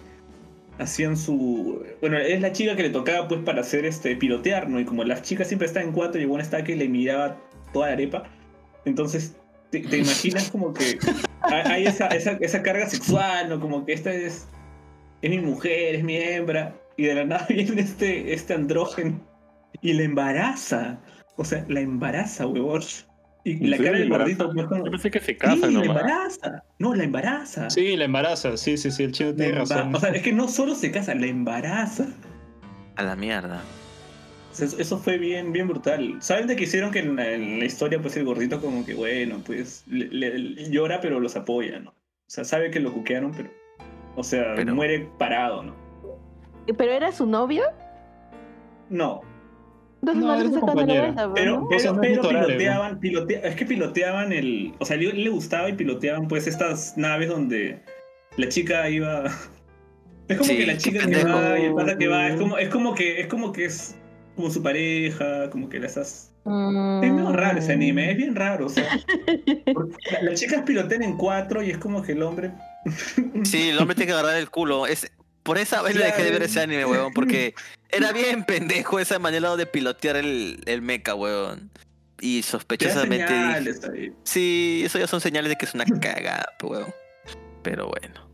Hacían 0.78 1.16
su. 1.16 1.84
Bueno, 2.00 2.18
es 2.18 2.40
la 2.40 2.52
chica 2.52 2.74
que 2.74 2.82
le 2.82 2.90
tocaba 2.90 3.28
pues 3.28 3.42
para 3.42 3.60
hacer 3.60 3.84
este 3.84 4.16
pilotear, 4.16 4.68
¿no? 4.68 4.80
Y 4.80 4.84
como 4.84 5.04
las 5.04 5.22
chicas 5.22 5.46
siempre 5.48 5.66
están 5.66 5.84
en 5.84 5.92
cuatro 5.92 6.20
y 6.20 6.24
bueno 6.24 6.42
estaba 6.42 6.64
que 6.64 6.74
le 6.74 6.88
miraba 6.88 7.38
toda 7.72 7.88
la 7.88 7.92
arepa. 7.92 8.24
Entonces, 8.84 9.36
te, 9.70 9.78
imaginas 9.78 10.50
como 10.50 10.72
que 10.72 10.98
hay 11.42 11.86
esa, 11.86 12.08
esa 12.08 12.62
carga 12.62 12.88
sexual, 12.88 13.50
¿no? 13.50 13.60
Como 13.60 13.84
que 13.84 13.92
esta 13.92 14.12
es. 14.12 14.48
Es 15.20 15.30
mi 15.30 15.38
mujer, 15.38 15.94
es 15.94 16.04
mi 16.04 16.16
hembra. 16.16 16.74
Y 16.96 17.04
de 17.04 17.14
la 17.14 17.24
nada 17.24 17.46
viene 17.50 17.80
este, 17.80 18.32
este 18.32 18.54
andrógeno 18.54 19.20
y 19.80 19.92
la 19.92 20.02
embaraza. 20.02 20.98
O 21.36 21.44
sea, 21.44 21.64
la 21.68 21.80
embaraza, 21.80 22.46
huevón. 22.46 22.82
Y 23.44 23.64
¿En 23.64 23.70
la 23.70 23.76
cara 23.78 23.98
del 23.98 24.08
gordito, 24.08 24.52
Yo 24.54 24.68
pensé 24.90 25.10
que 25.10 25.18
se 25.20 25.32
Sí, 25.34 25.72
la 25.72 25.84
embaraza. 25.84 26.64
No, 26.78 26.94
la 26.94 27.04
embaraza. 27.04 27.70
Sí, 27.70 27.96
la 27.96 28.04
embaraza, 28.04 28.56
sí, 28.56 28.76
sí, 28.76 28.90
sí, 28.90 29.02
el 29.02 29.12
chino 29.12 29.30
La 29.30 29.36
tiene 29.36 29.52
razón. 29.52 29.94
O 29.94 29.98
sea, 30.00 30.10
es 30.10 30.22
que 30.22 30.32
no 30.32 30.46
solo 30.48 30.74
se 30.76 30.90
casa, 30.92 31.14
la 31.14 31.26
embaraza. 31.26 32.06
A 32.96 33.02
la 33.02 33.16
mierda. 33.16 33.62
Eso, 34.60 34.98
fue 34.98 35.16
bien, 35.18 35.50
bien 35.52 35.66
brutal. 35.66 36.16
¿Saben 36.20 36.46
de 36.46 36.56
que 36.56 36.64
hicieron 36.64 36.90
que 36.90 36.98
en 37.00 37.16
la, 37.16 37.30
en 37.32 37.58
la 37.58 37.64
historia, 37.64 38.00
pues 38.00 38.16
el 38.18 38.24
gordito 38.24 38.60
como 38.60 38.84
que, 38.84 38.94
bueno, 38.94 39.40
pues 39.44 39.82
le- 39.88 40.08
le- 40.08 40.38
le 40.38 40.70
llora 40.70 41.00
pero 41.00 41.18
los 41.20 41.34
apoya, 41.36 41.80
¿no? 41.80 41.90
O 41.90 41.94
sea, 42.28 42.44
sabe 42.44 42.70
que 42.70 42.78
lo 42.78 42.92
cuquearon, 42.92 43.32
pero... 43.32 43.50
O 44.14 44.22
sea, 44.22 44.52
Pero- 44.54 44.74
muere 44.74 45.08
parado, 45.18 45.62
¿no? 45.62 45.74
¿Pero 46.76 46.92
era 46.92 47.10
su 47.12 47.26
novio? 47.26 47.64
No, 48.90 49.22
Entonces 50.02 50.22
No, 50.24 50.36
no, 50.36 50.74
vuelta, 50.74 51.26
¿no? 51.26 51.34
pero, 51.34 51.68
pero, 51.68 52.00
pero 52.00 52.20
piloteaban, 52.22 53.00
pilotea- 53.00 53.40
es 53.44 53.54
que 53.54 53.64
piloteaban 53.66 54.32
el... 54.32 54.74
O 54.80 54.84
sea, 54.84 54.96
le, 54.96 55.12
le 55.12 55.30
gustaba 55.30 55.68
y 55.68 55.74
piloteaban 55.74 56.26
pues 56.28 56.46
estas 56.48 56.96
naves 56.96 57.28
donde 57.28 57.80
la 58.36 58.48
chica 58.48 58.88
iba... 58.90 59.24
Es 60.28 60.38
como 60.38 60.48
Sí, 60.50 60.56
que 60.56 60.66
la 60.66 60.76
chica 60.78 61.06
que 61.06 61.24
va 61.24 61.58
y 61.58 61.64
el 61.64 61.74
pata 61.74 61.98
que 61.98 62.06
va, 62.08 62.28
es 62.28 62.36
como, 62.40 62.56
es 62.56 62.68
como 62.68 62.94
que 62.94 63.20
es 63.20 63.26
como 63.26 63.52
que 63.52 63.64
es 63.66 63.96
como 64.36 64.50
su 64.50 64.62
pareja, 64.62 65.50
como 65.50 65.68
que 65.68 65.78
la 65.80 65.86
estás 65.86 66.28
Mm. 66.44 67.04
Es 67.04 67.12
medio 67.12 67.32
raro 67.32 67.58
ese 67.60 67.72
anime, 67.72 68.10
es 68.10 68.16
bien 68.16 68.34
raro, 68.34 68.66
o 68.66 68.68
sea. 68.68 68.88
porque 69.72 69.94
la- 70.10 70.22
Las 70.22 70.40
chicas 70.40 70.62
pilotean 70.62 71.02
en 71.04 71.16
cuatro 71.16 71.62
y 71.62 71.70
es 71.70 71.78
como 71.78 72.02
que 72.02 72.12
el 72.12 72.22
hombre. 72.24 72.50
Sí, 73.44 73.68
el 73.68 73.78
hombre 73.78 73.94
tiene 73.94 74.08
que 74.08 74.12
agarrar 74.18 74.36
el 74.36 74.50
culo. 74.50 74.86
Es, 74.88 75.08
por 75.42 75.58
esa 75.58 75.82
vez 75.82 75.96
le 75.96 76.04
dejé 76.04 76.24
de 76.24 76.30
ver 76.30 76.42
ese 76.42 76.60
anime, 76.60 76.84
weón, 76.84 77.12
porque 77.12 77.54
era 77.90 78.12
bien 78.12 78.44
pendejo 78.44 78.98
esa 78.98 79.18
manera 79.18 79.56
de 79.56 79.66
pilotear 79.66 80.16
el, 80.16 80.60
el 80.66 80.82
mecha, 80.82 81.14
weón. 81.14 81.70
Y 82.20 82.42
sospechosamente 82.42 83.32
dije, 83.32 83.46
señales 83.46 83.84
ahí. 83.84 84.12
Sí, 84.22 84.82
eso 84.84 84.98
ya 84.98 85.08
son 85.08 85.20
señales 85.20 85.50
de 85.50 85.56
que 85.56 85.64
es 85.64 85.74
una 85.74 85.84
cagada, 86.00 86.46
weón. 86.62 86.92
Pero 87.62 87.88
bueno. 87.88 88.30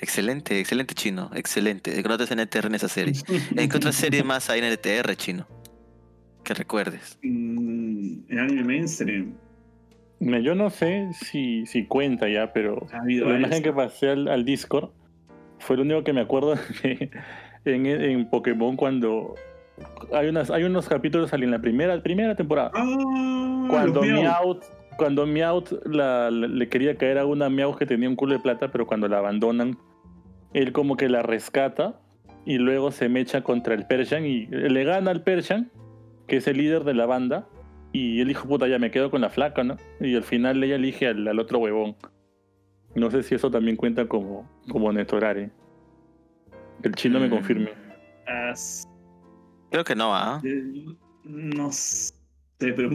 Excelente, 0.00 0.60
excelente 0.60 0.94
chino, 0.94 1.30
excelente. 1.34 1.98
Encontraste 1.98 2.34
en 2.34 2.40
ETR 2.40 2.66
en 2.66 2.74
esa 2.74 2.88
serie. 2.88 3.14
¿En 3.56 3.68
qué 3.68 3.76
otra 3.76 3.92
serie 3.92 4.22
más 4.22 4.50
hay 4.50 4.60
en 4.60 4.66
ETR, 4.66 5.16
chino? 5.16 5.48
Que 6.42 6.52
recuerdes. 6.52 7.18
Mm, 7.22 8.30
en 8.30 8.38
anime 8.38 8.64
mainstream. 8.64 9.34
Yo 10.20 10.54
no 10.54 10.70
sé 10.70 11.08
si, 11.12 11.66
si 11.66 11.86
cuenta 11.86 12.28
ya, 12.28 12.52
pero 12.52 12.86
Ha 12.92 13.04
la 13.04 13.38
imagen 13.38 13.62
que 13.62 13.72
pasé 13.72 14.10
al, 14.10 14.28
al 14.28 14.44
Discord 14.44 14.90
fue 15.64 15.76
lo 15.76 15.82
único 15.82 16.04
que 16.04 16.12
me 16.12 16.20
acuerdo 16.20 16.54
de- 16.82 17.10
en, 17.64 17.86
en 17.86 18.28
Pokémon 18.30 18.76
cuando 18.76 19.34
hay 20.12 20.28
unas 20.28 20.50
hay 20.50 20.64
unos 20.64 20.88
capítulos 20.88 21.32
en 21.32 21.50
la 21.50 21.58
primera 21.58 22.00
primera 22.02 22.34
temporada. 22.36 22.70
Ah, 22.74 23.66
cuando. 23.68 24.02
Meowth 24.02 24.64
cuando 24.96 25.26
Meowth 25.26 25.72
la- 25.86 26.30
la- 26.30 26.46
le 26.46 26.68
quería 26.68 26.94
caer 26.96 27.18
a 27.18 27.24
una 27.26 27.48
Meowth 27.50 27.78
que 27.78 27.86
tenía 27.86 28.08
un 28.08 28.14
culo 28.14 28.34
de 28.34 28.38
plata 28.40 28.70
pero 28.70 28.86
cuando 28.86 29.08
la 29.08 29.18
abandonan 29.18 29.76
él 30.52 30.70
como 30.72 30.96
que 30.96 31.08
la 31.08 31.22
rescata 31.22 31.98
y 32.46 32.58
luego 32.58 32.92
se 32.92 33.08
mecha 33.08 33.42
contra 33.42 33.74
el 33.74 33.86
Persian 33.86 34.24
y 34.24 34.46
le 34.46 34.84
gana 34.84 35.10
al 35.10 35.22
Persian 35.24 35.72
que 36.28 36.36
es 36.36 36.46
el 36.46 36.58
líder 36.58 36.84
de 36.84 36.94
la 36.94 37.06
banda 37.06 37.48
y 37.92 38.20
él 38.20 38.28
dijo 38.28 38.46
puta 38.46 38.68
ya 38.68 38.78
me 38.78 38.92
quedo 38.92 39.10
con 39.10 39.22
la 39.22 39.30
flaca 39.30 39.64
no 39.64 39.76
y 40.00 40.14
al 40.14 40.22
final 40.22 40.62
ella 40.62 40.76
elige 40.76 41.08
al, 41.08 41.26
al 41.26 41.40
otro 41.40 41.58
huevón 41.58 41.96
no 42.94 43.10
sé 43.10 43.22
si 43.22 43.34
eso 43.34 43.50
también 43.50 43.76
cuenta 43.76 44.06
como 44.06 44.48
como 44.68 44.92
Netorare 44.92 45.50
el 46.82 46.94
chino 46.94 47.18
me 47.20 47.26
Mm. 47.28 47.30
confirme 47.30 47.70
Ah, 48.26 48.50
s- 48.52 48.86
Creo 49.70 49.84
que 49.84 49.94
no, 49.94 50.14
¿ah? 50.14 50.40
eh, 50.44 50.62
no 51.24 51.72
sé, 51.72 52.12
pero 52.58 52.88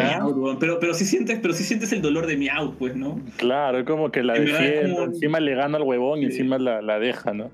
¿ah? 0.00 0.56
Pero, 0.60 0.78
pero 0.80 0.94
si 0.94 1.04
sientes, 1.04 1.38
pero 1.42 1.52
si 1.52 1.64
sientes 1.64 1.92
el 1.92 2.00
dolor 2.00 2.26
de 2.26 2.36
Meow, 2.36 2.74
pues, 2.78 2.94
¿no? 2.96 3.20
claro 3.36 3.78
es 3.78 3.84
como 3.84 4.10
que 4.10 4.22
la 4.22 4.36
En 4.36 4.44
defiende 4.46 4.92
como- 4.94 5.04
encima 5.06 5.40
le 5.40 5.54
gana 5.54 5.76
al 5.78 5.82
huevón 5.82 6.20
y 6.20 6.22
Sí. 6.22 6.26
encima 6.38 6.58
la, 6.58 6.80
la 6.82 6.98
deja 6.98 7.32
no 7.32 7.50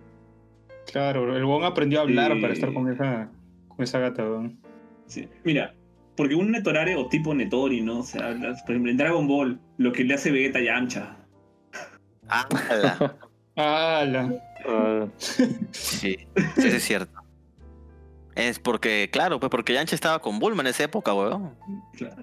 Claro, 0.90 1.36
el 1.36 1.44
weón 1.44 1.64
aprendió 1.64 1.98
a 1.98 2.02
hablar 2.02 2.32
Sí. 2.34 2.40
para 2.40 2.52
estar 2.54 2.72
con 2.72 2.90
esa, 2.90 3.30
con 3.68 3.82
esa 3.82 3.98
gata, 3.98 4.22
weón. 4.22 4.58
Sí. 5.06 5.28
Mira, 5.44 5.74
porque 6.16 6.34
un 6.34 6.50
Netorare 6.50 6.96
o 6.96 7.08
tipo 7.08 7.34
Netori, 7.34 7.82
¿no? 7.82 7.98
O 7.98 8.02
sea, 8.02 8.30
por 8.64 8.70
ejemplo, 8.70 8.90
en 8.90 8.96
Dragon 8.96 9.28
Ball, 9.28 9.60
lo 9.76 9.92
que 9.92 10.02
le 10.04 10.14
hace 10.14 10.30
Vegeta 10.30 10.60
a 10.60 10.62
Yamcha. 10.62 11.16
¡Hala! 12.28 13.16
¡Hala! 13.56 14.34
Sí, 15.70 16.18
eso 16.34 16.66
es 16.66 16.84
cierto. 16.84 17.12
Es 18.34 18.58
porque, 18.58 19.08
claro, 19.12 19.40
pues 19.40 19.50
porque 19.50 19.72
Yancha 19.72 19.94
estaba 19.96 20.20
con 20.20 20.38
Bulma 20.38 20.62
en 20.62 20.68
esa 20.68 20.84
época, 20.84 21.12
weón. 21.14 21.54
Claro, 21.96 22.16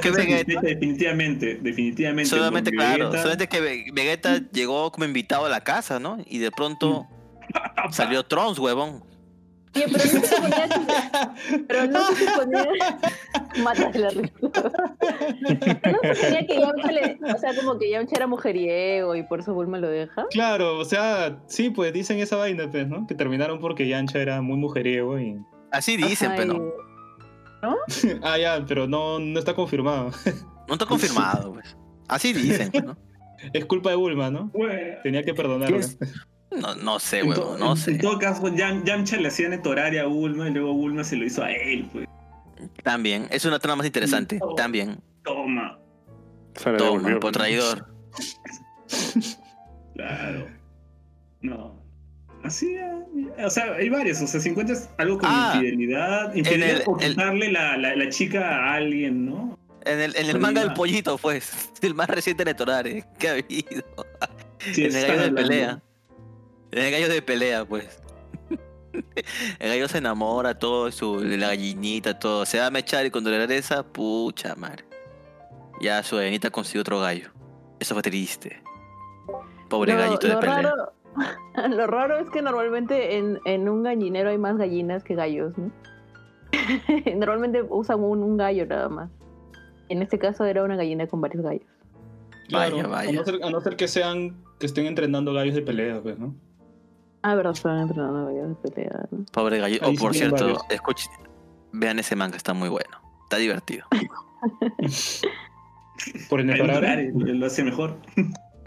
que 0.00 0.10
defensa 0.10 0.12
Vegeta- 0.12 0.60
definitivamente, 0.60 1.58
definitivamente. 1.60 2.30
Solamente, 2.30 2.70
claro, 2.70 3.06
Vegeta- 3.10 3.22
solamente 3.22 3.48
que 3.48 3.60
Ve- 3.60 3.84
Vegeta 3.92 4.38
llegó 4.52 4.92
como 4.92 5.04
invitado 5.04 5.46
a 5.46 5.48
la 5.48 5.60
casa, 5.62 5.98
¿no? 5.98 6.18
Y 6.26 6.38
de 6.38 6.50
pronto 6.52 7.08
salió 7.90 8.22
Trunks, 8.24 8.58
huevón. 8.60 9.02
Oye, 9.74 9.86
pero 9.86 10.04
no 10.04 10.10
se 10.20 10.26
suponía 10.26 10.68
que... 10.68 11.58
Pero 11.68 11.86
no 11.86 12.06
se 12.06 12.26
suponía... 12.26 12.66
Mátale 13.62 13.98
la 13.98 14.10
risa. 14.10 14.32
No 15.40 15.48
se 15.48 15.54
suponía 15.56 16.46
que 16.46 16.60
Yamcha 16.60 16.92
le... 16.92 17.18
O 17.34 17.38
sea, 17.38 17.54
como 17.54 17.78
que 17.78 17.90
Yamcha 17.90 18.16
era 18.16 18.26
mujeriego 18.26 19.14
y 19.14 19.22
por 19.22 19.40
eso 19.40 19.54
Bulma 19.54 19.78
lo 19.78 19.88
deja. 19.88 20.26
Claro, 20.30 20.78
o 20.78 20.84
sea, 20.84 21.38
sí, 21.46 21.70
pues 21.70 21.92
dicen 21.92 22.18
esa 22.18 22.36
vaina, 22.36 22.70
pues, 22.70 22.86
¿no? 22.88 23.06
Que 23.06 23.14
terminaron 23.14 23.60
porque 23.60 23.88
Yancha 23.88 24.18
era 24.20 24.42
muy 24.42 24.56
mujeriego 24.56 25.18
y... 25.18 25.36
Así 25.70 25.96
dicen, 25.96 26.32
pero 26.36 26.52
y- 26.54 26.58
no. 27.62 27.76
ah, 28.22 28.36
ya, 28.38 28.64
pero 28.66 28.86
no, 28.86 29.18
no 29.18 29.38
está 29.38 29.54
confirmado. 29.54 30.10
No 30.68 30.74
está 30.74 30.84
confirmado, 30.86 31.52
pues. 31.54 31.76
Así 32.08 32.32
dicen, 32.32 32.70
pues, 32.70 32.84
¿no? 32.84 32.96
es 33.52 33.64
culpa 33.64 33.90
de 33.90 33.96
Bulma, 33.96 34.30
¿no? 34.30 34.50
Bueno, 34.52 34.98
Tenía 35.02 35.22
que 35.22 35.34
perdonarle. 35.34 35.80
No, 36.60 36.74
no 36.76 36.98
sé, 36.98 37.22
huevón, 37.22 37.58
no 37.58 37.72
en- 37.72 37.76
sé. 37.76 37.90
en 37.92 37.98
todo 38.00 38.18
caso, 38.18 38.42
Yam- 38.48 38.84
Yamcha 38.84 39.16
le 39.16 39.28
hacía 39.28 39.48
Netorare 39.48 40.00
a 40.00 40.06
Bulma 40.06 40.48
y 40.48 40.52
luego 40.52 40.72
Bulma 40.74 41.04
se 41.04 41.16
lo 41.16 41.24
hizo 41.24 41.42
a 41.42 41.50
él, 41.52 41.88
pues. 41.92 42.06
También, 42.82 43.26
es 43.30 43.44
una 43.44 43.58
trama 43.58 43.76
más 43.76 43.86
interesante. 43.86 44.38
También. 44.56 45.00
Toma. 45.24 45.78
Toma, 46.62 46.76
devolvió. 46.78 47.20
por 47.20 47.32
traidor. 47.32 47.86
Claro. 49.94 50.48
No. 51.40 51.74
Así, 52.44 52.74
eh, 52.74 53.44
o 53.44 53.50
sea, 53.50 53.74
hay 53.74 53.88
varios. 53.88 54.20
O 54.20 54.26
sea, 54.26 54.40
si 54.40 54.48
encuentras 54.48 54.90
algo 54.98 55.18
con 55.18 55.28
Ah, 55.30 55.52
infidelidad, 55.54 56.34
infidelidad 56.34 56.80
el- 56.80 56.82
o 56.86 56.98
el- 56.98 57.10
quitarle 57.10 57.52
la, 57.52 57.76
la, 57.76 57.94
la 57.94 58.08
chica 58.08 58.40
a 58.70 58.74
alguien, 58.74 59.26
¿no? 59.26 59.58
En 59.84 60.00
el, 60.00 60.16
en 60.16 60.30
el 60.30 60.38
manga 60.38 60.60
del 60.62 60.72
pollito, 60.72 61.18
pues. 61.18 61.70
El 61.82 61.94
más 61.94 62.08
reciente 62.08 62.44
de 62.44 62.54
Torare 62.54 63.04
que 63.18 63.28
ha 63.28 63.32
habido. 63.32 63.84
Sí, 64.72 64.84
en 64.84 64.94
el 64.96 65.06
gallo 65.06 65.22
de 65.22 65.32
pelea. 65.32 65.82
El 66.72 66.90
gallo 66.90 67.08
de 67.08 67.22
pelea, 67.22 67.64
pues. 67.64 68.00
El 69.58 69.68
gallo 69.68 69.88
se 69.88 69.98
enamora, 69.98 70.58
todo, 70.58 70.90
su, 70.90 71.20
la 71.22 71.48
gallinita, 71.48 72.18
todo. 72.18 72.44
Se 72.44 72.58
va 72.58 72.66
a 72.66 72.70
mechar 72.70 73.06
y 73.06 73.10
cuando 73.10 73.30
le 73.30 73.38
regresa, 73.38 73.82
pucha 73.82 74.54
madre. 74.56 74.84
Ya 75.80 76.02
su 76.02 76.16
gallinita 76.16 76.50
consiguió 76.50 76.80
otro 76.82 77.00
gallo. 77.00 77.30
Eso 77.80 77.94
fue 77.94 78.02
triste. 78.02 78.62
Pobre 79.68 79.92
Lo- 79.94 79.98
gallito 80.00 80.26
de 80.26 80.34
lo 80.34 80.40
pelea. 80.40 80.62
raro, 80.62 80.92
lo 81.70 81.86
raro 81.86 82.18
es 82.18 82.28
que 82.30 82.42
normalmente 82.42 83.16
en, 83.16 83.40
en 83.44 83.68
un 83.68 83.82
gallinero 83.82 84.30
hay 84.30 84.38
más 84.38 84.56
gallinas 84.58 85.02
que 85.04 85.14
gallos, 85.14 85.56
¿no? 85.58 85.70
normalmente 87.16 87.62
usan 87.68 88.00
un, 88.02 88.22
un 88.22 88.36
gallo 88.36 88.66
nada 88.66 88.88
más. 88.88 89.10
En 89.88 90.02
este 90.02 90.18
caso 90.18 90.44
era 90.44 90.62
una 90.64 90.76
gallina 90.76 91.06
con 91.06 91.20
varios 91.20 91.42
gallos. 91.42 91.66
Claro, 92.48 92.76
Vaya, 92.76 92.86
vaya. 92.88 93.10
A, 93.10 93.12
no 93.12 93.24
ser, 93.24 93.42
a 93.42 93.50
no 93.50 93.60
ser 93.60 93.76
que 93.76 93.88
sean 93.88 94.36
que 94.58 94.66
estén 94.66 94.86
entrenando 94.86 95.32
gallos 95.32 95.54
de 95.54 95.62
pelea, 95.62 96.00
pues, 96.02 96.18
¿no? 96.18 96.34
Ah, 97.22 97.34
verdad, 97.34 97.52
estaban 97.52 97.80
entrenando 97.80 98.26
gallos 98.26 98.48
de 98.48 98.70
pelea, 98.70 99.06
¿no? 99.10 99.24
Pobre 99.32 99.58
gallito. 99.58 99.86
Ahí 99.86 99.94
Oh, 99.96 100.00
por 100.00 100.14
cierto, 100.14 100.58
escuchen. 100.68 101.10
Vean 101.72 101.98
ese 101.98 102.16
manga, 102.16 102.36
está 102.36 102.52
muy 102.52 102.68
bueno. 102.68 103.00
Está 103.24 103.36
divertido. 103.38 103.86
Por 106.28 106.40
el. 106.40 106.58
Torare, 106.58 107.12
lo 107.14 107.46
hace 107.46 107.62
mejor. 107.62 107.96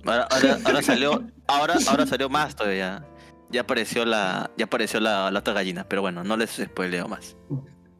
Ahora, 0.05 0.27
ahora, 0.31 0.57
ahora 0.65 0.81
salió. 0.83 1.23
Ahora, 1.47 1.75
ahora 1.87 2.05
salió 2.05 2.29
más 2.29 2.55
todavía. 2.55 3.05
Ya 3.49 3.61
apareció 3.61 4.05
la. 4.05 4.49
Ya 4.57 4.65
apareció 4.65 4.99
la, 4.99 5.29
la 5.31 5.39
otra 5.39 5.53
gallina. 5.53 5.85
Pero 5.87 6.01
bueno, 6.01 6.23
no 6.23 6.37
les 6.37 6.51
spoileo 6.51 7.07
más. 7.07 7.35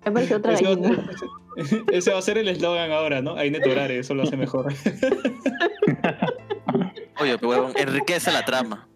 Me 0.06 0.12
parece 0.12 0.36
otra 0.36 0.53
Ese 0.53 0.64
va, 0.64 0.76
gallina. 0.76 1.10
ese 1.91 2.12
va 2.14 2.20
a 2.20 2.22
ser 2.22 2.38
el 2.38 2.47
eslogan 2.47 2.91
ahora, 2.91 3.22
¿no? 3.22 3.36
Ahí 3.36 3.51
Netorare, 3.51 3.99
eso 3.99 4.14
lo 4.14 4.24
hace 4.24 4.38
mejor. 4.38 4.74
Oye, 7.20 7.38
pero 7.38 7.49
huevón, 7.49 7.74
enriquece 7.76 8.32
la 8.32 8.45
trama. 8.45 8.88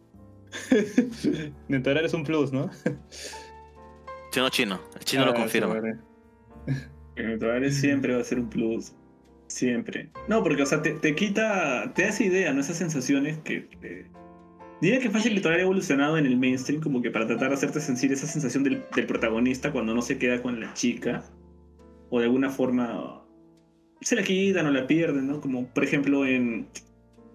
Netorare 1.67 2.05
es 2.05 2.13
un 2.13 2.23
plus, 2.23 2.51
¿no? 2.51 2.69
Chino 4.31 4.49
chino. 4.49 4.79
El 4.95 5.05
chino 5.05 5.25
lo 5.25 5.31
Ah, 5.31 5.35
confirma. 5.35 5.81
Torare 7.39 7.71
siempre 7.71 8.13
va 8.15 8.21
a 8.21 8.23
ser 8.23 8.39
un 8.39 8.49
plus. 8.49 8.93
Siempre. 9.47 10.09
No, 10.27 10.43
porque, 10.43 10.61
o 10.61 10.65
sea, 10.65 10.81
te, 10.81 10.91
te 10.91 11.15
quita, 11.15 11.91
te 11.95 12.03
da 12.03 12.09
esa 12.09 12.23
idea, 12.23 12.53
¿no? 12.53 12.61
Esas 12.61 12.77
sensaciones 12.77 13.37
que... 13.39 13.67
que- 13.67 14.05
Diría 14.81 15.01
que 15.01 15.09
fácil 15.09 15.33
que 15.35 15.41
Torare 15.41 15.59
ha 15.59 15.63
evolucionado 15.65 16.17
en 16.17 16.25
el 16.25 16.37
mainstream 16.37 16.79
como 16.81 17.01
que 17.01 17.11
para 17.11 17.27
tratar 17.27 17.49
de 17.49 17.55
hacerte 17.55 17.81
sentir 17.81 18.13
esa 18.13 18.27
sensación 18.27 18.63
del, 18.63 18.81
del 18.95 19.07
protagonista 19.07 19.73
cuando 19.73 19.93
no 19.93 20.01
se 20.01 20.17
queda 20.17 20.41
con 20.41 20.61
la 20.61 20.73
chica. 20.73 21.25
O 22.09 22.19
de 22.19 22.25
alguna 22.27 22.49
forma 22.49 23.21
se 23.99 24.15
la 24.15 24.23
quitan 24.23 24.67
o 24.67 24.71
la 24.71 24.87
pierden, 24.87 25.27
¿no? 25.27 25.41
Como 25.41 25.67
por 25.67 25.83
ejemplo 25.83 26.25
en... 26.25 26.67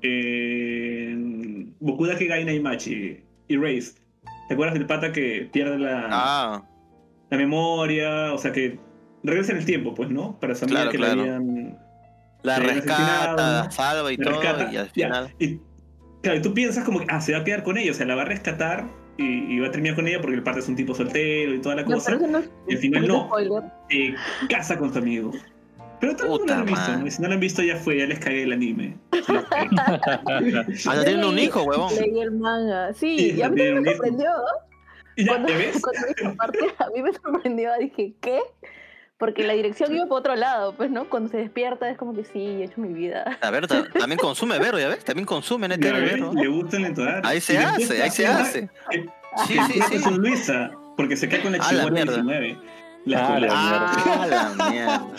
en 0.05 1.74
Bokudake 1.80 2.26
Gai 2.26 2.44
Naimachi, 2.44 3.20
Erased. 3.48 3.96
¿Te 4.48 4.55
acuerdas 4.55 4.74
del 4.74 4.86
pata 4.86 5.12
que 5.12 5.48
pierde 5.52 5.78
la 5.78 6.09
Ah, 6.11 6.62
la 7.30 7.36
memoria, 7.38 8.32
o 8.34 8.38
sea 8.38 8.52
que 8.52 8.78
regresa 9.22 9.52
en 9.52 9.59
el 9.59 9.64
tiempo, 9.64 9.94
pues, 9.94 10.11
¿no? 10.11 10.38
Para 10.38 10.55
su 10.55 10.64
amiga 10.66 10.80
Claro, 10.80 10.90
que 10.92 10.98
claro. 10.98 11.16
la 11.16 11.22
habían 11.22 11.78
la 12.42 12.57
habían 12.57 12.74
rescata, 12.76 13.70
salva 13.70 14.12
y 14.12 14.16
la 14.18 14.24
todo. 14.24 14.40
rescata. 14.42 14.72
Y 14.72 14.76
al 14.76 14.86
ya. 14.88 14.92
final. 14.92 15.34
Y, 15.38 15.61
claro, 16.22 16.38
y 16.38 16.42
tú 16.42 16.52
piensas 16.55 16.84
como 16.84 17.00
que, 17.00 17.07
ah, 17.09 17.20
se 17.20 17.32
va 17.32 17.38
a 17.38 17.44
quedar 17.44 17.62
con 17.62 17.78
ella, 17.78 17.90
o 17.90 17.94
sea, 17.94 18.05
la 18.07 18.14
va 18.14 18.22
a 18.22 18.26
rescatar 18.26 18.86
y, 19.16 19.55
y 19.55 19.61
va 19.61 19.68
a 19.68 19.70
terminar 19.70 19.96
con 19.96 20.07
ella 20.07 20.20
porque 20.20 20.36
el 20.36 20.42
parte 20.42 20.61
es 20.61 20.68
un 20.68 20.76
tipo 20.76 20.94
soltero 20.94 21.55
y 21.55 21.61
toda 21.61 21.76
la 21.76 21.82
No, 21.84 21.92
cosa. 21.94 22.12
pero 22.12 22.24
eso 22.24 22.32
no 22.32 22.38
es 22.40 22.50
y 22.68 22.74
al 22.74 22.78
final 22.80 23.09
no. 23.09 23.26
spoiler. 23.28 23.62
Casa 24.50 24.78
con 24.78 24.92
tu 24.92 24.98
amigo. 24.98 25.32
Pero 26.07 26.16
todo 26.16 26.24
el 26.26 26.30
mundo 26.30 26.42
Puta 26.44 26.55
lo 26.55 26.61
han 26.61 26.66
visto, 26.66 26.80
madre. 26.80 26.96
¿no? 27.00 27.07
Y 27.07 27.11
si 27.11 27.22
no 27.22 27.28
lo 27.28 27.34
han 27.34 27.40
visto 27.40 27.62
ya 27.62 27.76
fue, 27.76 27.98
ya 27.98 28.07
les 28.07 28.18
cagué 28.18 28.42
el 28.44 28.52
anime. 28.52 28.96
Ah, 29.16 30.00
ya 30.96 31.05
tienen 31.05 31.24
un 31.24 31.38
hijo, 31.38 31.62
huevón. 31.62 31.92
Leí 31.94 32.20
el 32.20 32.32
manga. 32.32 32.92
Sí, 32.94 33.18
Sí, 33.18 33.32
y 33.36 33.42
a 33.42 33.48
mí 33.48 33.61
me 33.62 33.90
sorprendió. 33.92 34.30
y 35.16 35.24
ya, 35.24 35.32
Cuando, 35.32 35.48
¿te 35.48 35.57
ves? 35.57 35.80
cuando 35.82 36.36
parte, 36.36 36.59
a 36.78 36.88
mí 36.94 37.02
me 37.02 37.12
sorprendió. 37.12 37.70
Dije, 37.78 38.14
¿qué? 38.20 38.40
Porque 39.18 39.44
la 39.44 39.52
dirección 39.52 39.94
iba 39.94 40.07
por 40.07 40.18
otro 40.20 40.34
lado, 40.34 40.74
pues, 40.76 40.90
¿no? 40.90 41.09
Cuando 41.09 41.30
se 41.30 41.36
despierta 41.38 41.88
es 41.88 41.96
como 41.96 42.14
que 42.14 42.24
sí, 42.24 42.38
he 42.40 42.64
hecho 42.64 42.80
mi 42.80 42.92
vida. 42.92 43.38
A 43.40 43.50
ver, 43.50 43.66
ta- 43.66 43.88
también 43.98 44.18
consume 44.18 44.59
Vero, 44.59 44.78
¿ya 44.78 44.88
ves? 44.88 45.05
También 45.05 45.24
consume 45.24 45.68
ves, 45.68 45.78
Vero. 45.78 46.32
le 46.34 46.48
gusta 46.48 46.76
el 46.78 46.86
entonar. 46.86 47.22
Ahí 47.24 47.40
se 47.40 47.57
hace, 47.59 48.02
ahí 48.02 48.11
se 48.11 48.26
hace-. 48.26 48.68
Sí, 49.46 49.57
Sí, 49.72 49.80
sí, 49.98 50.11
Luisa, 50.16 50.70
porque 50.96 51.16
se 51.16 51.28
queda 51.28 51.42
con 51.42 51.52
la 51.52 51.59
chihuahua 51.61 51.90
mierda. 51.90 52.12
19. 52.22 52.57
La 53.05 53.18
Ah, 53.18 53.22
escuela. 53.34 53.52
Ah, 53.55 54.26
la 54.57 54.70
mierda. 54.70 55.11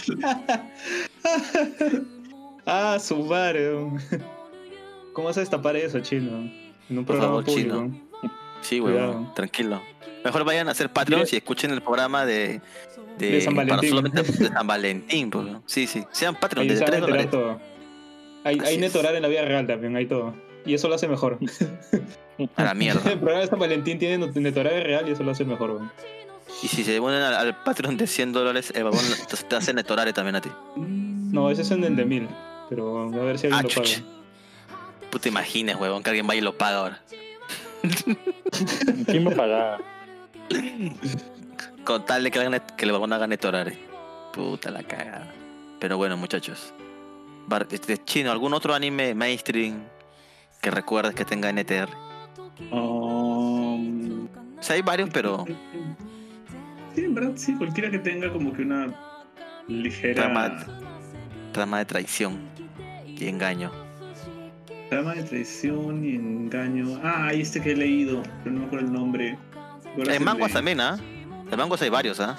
ah, 2.66 2.98
su 3.00 3.18
madre. 3.26 3.72
¿Cómo 5.14 5.28
vas 5.28 5.38
a 5.38 5.42
destapar 5.42 5.76
eso, 5.76 6.00
chino? 6.00 6.50
En 6.90 6.98
un 6.98 7.06
programa 7.06 7.30
favor, 7.34 7.46
público. 7.46 7.84
chino. 7.86 8.02
Sí, 8.62 8.80
Cuidado. 8.80 9.32
tranquilo. 9.36 9.82
Mejor 10.24 10.44
vayan 10.44 10.68
a 10.68 10.72
hacer 10.72 10.90
Patreons 10.92 11.32
y 11.34 11.36
escuchen 11.38 11.72
el 11.72 11.82
programa 11.82 12.26
de. 12.26 12.62
De, 13.20 13.32
De 13.32 13.42
San 13.42 13.56
para 13.56 13.68
Valentín. 13.76 13.90
solamente 13.92 14.24
de 14.44 14.48
San 14.50 14.68
Valentín, 14.68 15.30
pues. 15.30 15.46
Sí, 15.66 15.88
sí. 15.88 16.04
Sean 16.12 16.36
Patreons 16.36 16.70
Ahí 16.70 16.76
de 16.76 16.78
se 16.78 16.84
van 16.84 17.04
a 17.04 17.06
3 17.06 17.10
enterar 17.16 17.30
dólares. 17.30 17.32
todo. 17.32 17.76
Hay, 18.44 18.60
Así 18.60 18.68
hay 18.70 18.78
en 19.16 19.22
la 19.22 19.28
vida 19.28 19.42
real 19.44 19.66
también, 19.68 19.96
hay 19.96 20.06
todo. 20.08 20.36
Y 20.66 20.74
eso 20.74 20.88
lo 20.90 20.96
hace 20.96 21.08
mejor. 21.08 21.38
A 22.56 22.64
la 22.64 22.74
mierda. 22.74 23.00
El 23.12 23.20
programa 23.20 23.42
de 23.42 23.48
San 23.48 23.60
Valentín 23.60 24.00
tiene 24.00 24.18
Netorare 24.28 24.84
real 24.84 25.08
y 25.08 25.12
eso 25.12 25.24
lo 25.24 25.32
hace 25.32 25.46
mejor, 25.46 25.72
weón. 25.72 25.92
Y 26.64 26.68
si 26.68 26.84
se 26.84 27.00
unen 27.00 27.22
al, 27.22 27.34
al 27.36 27.64
Patreon 27.64 27.98
de 27.98 28.08
100 28.08 28.34
dólares, 28.34 28.72
el 28.76 28.84
babón 28.86 29.02
te, 29.30 29.38
te 29.38 29.56
hace 29.56 29.74
netorare 29.74 30.14
también 30.14 30.36
a 30.36 30.42
ti. 30.42 30.50
No, 30.78 31.50
ese 31.50 31.64
es 31.64 31.72
en 31.72 31.84
el 31.84 31.96
de 31.96 32.06
mil. 32.06 32.28
Pero 32.70 33.02
a 33.04 33.24
ver 33.24 33.38
si 33.38 33.48
alguien 33.48 33.60
Ah, 33.60 33.62
lo 33.64 33.70
paga. 33.84 35.10
Puta 35.12 35.28
imagines, 35.30 35.76
huevón, 35.76 36.02
que 36.04 36.10
alguien 36.10 36.26
vaya 36.28 36.40
y 36.40 36.44
lo 36.44 36.58
paga 36.58 36.78
ahora. 36.80 37.02
¿Quién 39.06 39.28
va 39.28 39.32
a 39.32 39.36
pagar? 39.36 39.82
Con 41.84 42.04
tal 42.06 42.24
de 42.24 42.32
que, 42.32 42.50
le 42.50 42.62
que 42.78 42.86
le 42.86 42.92
van 42.92 43.04
a 43.14 43.18
ganar 43.18 43.30
netorare. 43.30 43.78
Puta 44.34 44.72
la 44.72 44.84
cagada. 44.84 45.32
Pero 45.80 45.98
bueno, 45.98 46.18
muchachos. 46.18 46.74
Bar- 47.48 47.68
este, 47.70 48.04
Chino, 48.04 48.32
¿algún 48.32 48.54
otro 48.54 48.74
anime 48.74 49.14
mainstream 49.14 49.84
que 50.62 50.72
recuerdes 50.72 51.14
que 51.14 51.26
tenga 51.26 51.50
NTR? 51.52 51.90
Um, 52.72 54.26
O 54.58 54.64
sea, 54.64 54.76
hay 54.76 54.82
varios, 54.82 55.10
pero 55.14 55.46
Sí, 56.96 57.02
en 57.04 57.14
verdad, 57.14 57.34
sí, 57.36 57.54
cualquiera 57.56 57.92
que 57.92 58.00
tenga 58.00 58.32
como 58.32 58.54
que 58.54 58.62
una 58.62 58.88
ligera 59.68 60.24
Trama. 60.24 60.66
trama 61.52 61.80
de 61.80 61.86
traición 61.86 62.40
y 63.06 63.28
engaño. 63.28 63.72
trama 64.90 65.14
de 65.16 65.24
traición 65.24 66.06
y 66.06 66.16
engaño. 66.16 67.00
Ah, 67.04 67.28
hay 67.28 67.42
este 67.42 67.62
que 67.62 67.72
he 67.72 67.76
leído, 67.76 68.24
pero 68.44 68.54
no 68.56 68.62
me 68.62 68.66
acuerdo 68.68 68.86
el 68.88 68.94
nombre. 68.94 69.38
¿Recuerdas 69.86 70.16
En 70.16 70.22
el 70.22 70.26
manguas 70.26 70.54
también, 70.54 70.80
¿ah? 70.80 70.98
En 71.52 71.58
manguas 71.58 71.82
hay 71.82 71.90
varios, 71.90 72.20
¿ah? 72.20 72.38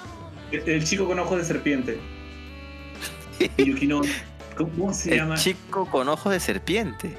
El, 0.51 0.67
el 0.67 0.83
chico 0.83 1.05
con 1.07 1.19
ojos 1.19 1.37
de 1.37 1.43
serpiente. 1.45 1.97
Yukino. 3.57 4.01
¿Cómo, 4.55 4.69
cómo 4.71 4.93
se 4.93 5.11
El 5.11 5.17
llama? 5.17 5.35
chico 5.35 5.85
con 5.85 6.09
ojos 6.09 6.31
de 6.31 6.39
serpiente. 6.39 7.15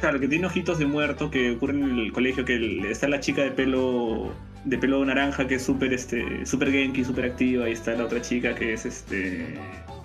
Claro, 0.00 0.18
que 0.20 0.26
tiene 0.28 0.46
ojitos 0.46 0.78
de 0.78 0.86
muerto 0.86 1.30
que 1.30 1.52
ocurre 1.52 1.74
en 1.74 1.98
el 1.98 2.12
colegio, 2.12 2.44
que 2.44 2.56
el- 2.56 2.84
está 2.86 3.08
la 3.08 3.20
chica 3.20 3.42
de 3.42 3.50
pelo 3.52 4.32
de 4.66 4.76
pelo 4.78 5.04
naranja 5.04 5.46
que 5.46 5.54
es 5.54 5.62
súper 5.64 5.92
este 5.92 6.44
super 6.44 6.70
genki, 6.70 7.04
súper 7.04 7.24
activa, 7.26 7.68
y 7.68 7.72
está 7.72 7.92
la 7.94 8.04
otra 8.04 8.20
chica 8.20 8.54
que 8.54 8.72
es 8.72 8.84
este 8.84 9.56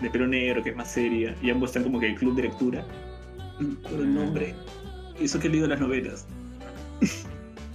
de 0.02 0.10
pelo 0.12 0.28
negro, 0.28 0.64
que 0.64 0.70
es 0.70 0.76
más 0.76 0.92
seria, 0.92 1.36
y 1.42 1.50
ambos 1.50 1.72
están 1.72 1.84
como 1.84 2.00
que 2.00 2.06
en 2.08 2.14
el 2.14 2.18
club 2.20 2.36
de 2.36 2.44
lectura. 2.44 2.86
No 3.60 3.68
me 3.68 3.74
acuerdo 3.80 4.04
el 4.04 4.14
nombre. 4.14 4.56
Eso 5.20 5.40
que 5.40 5.48
he 5.48 5.50
leído 5.52 5.68
las 5.68 5.80
novelas. 5.80 6.26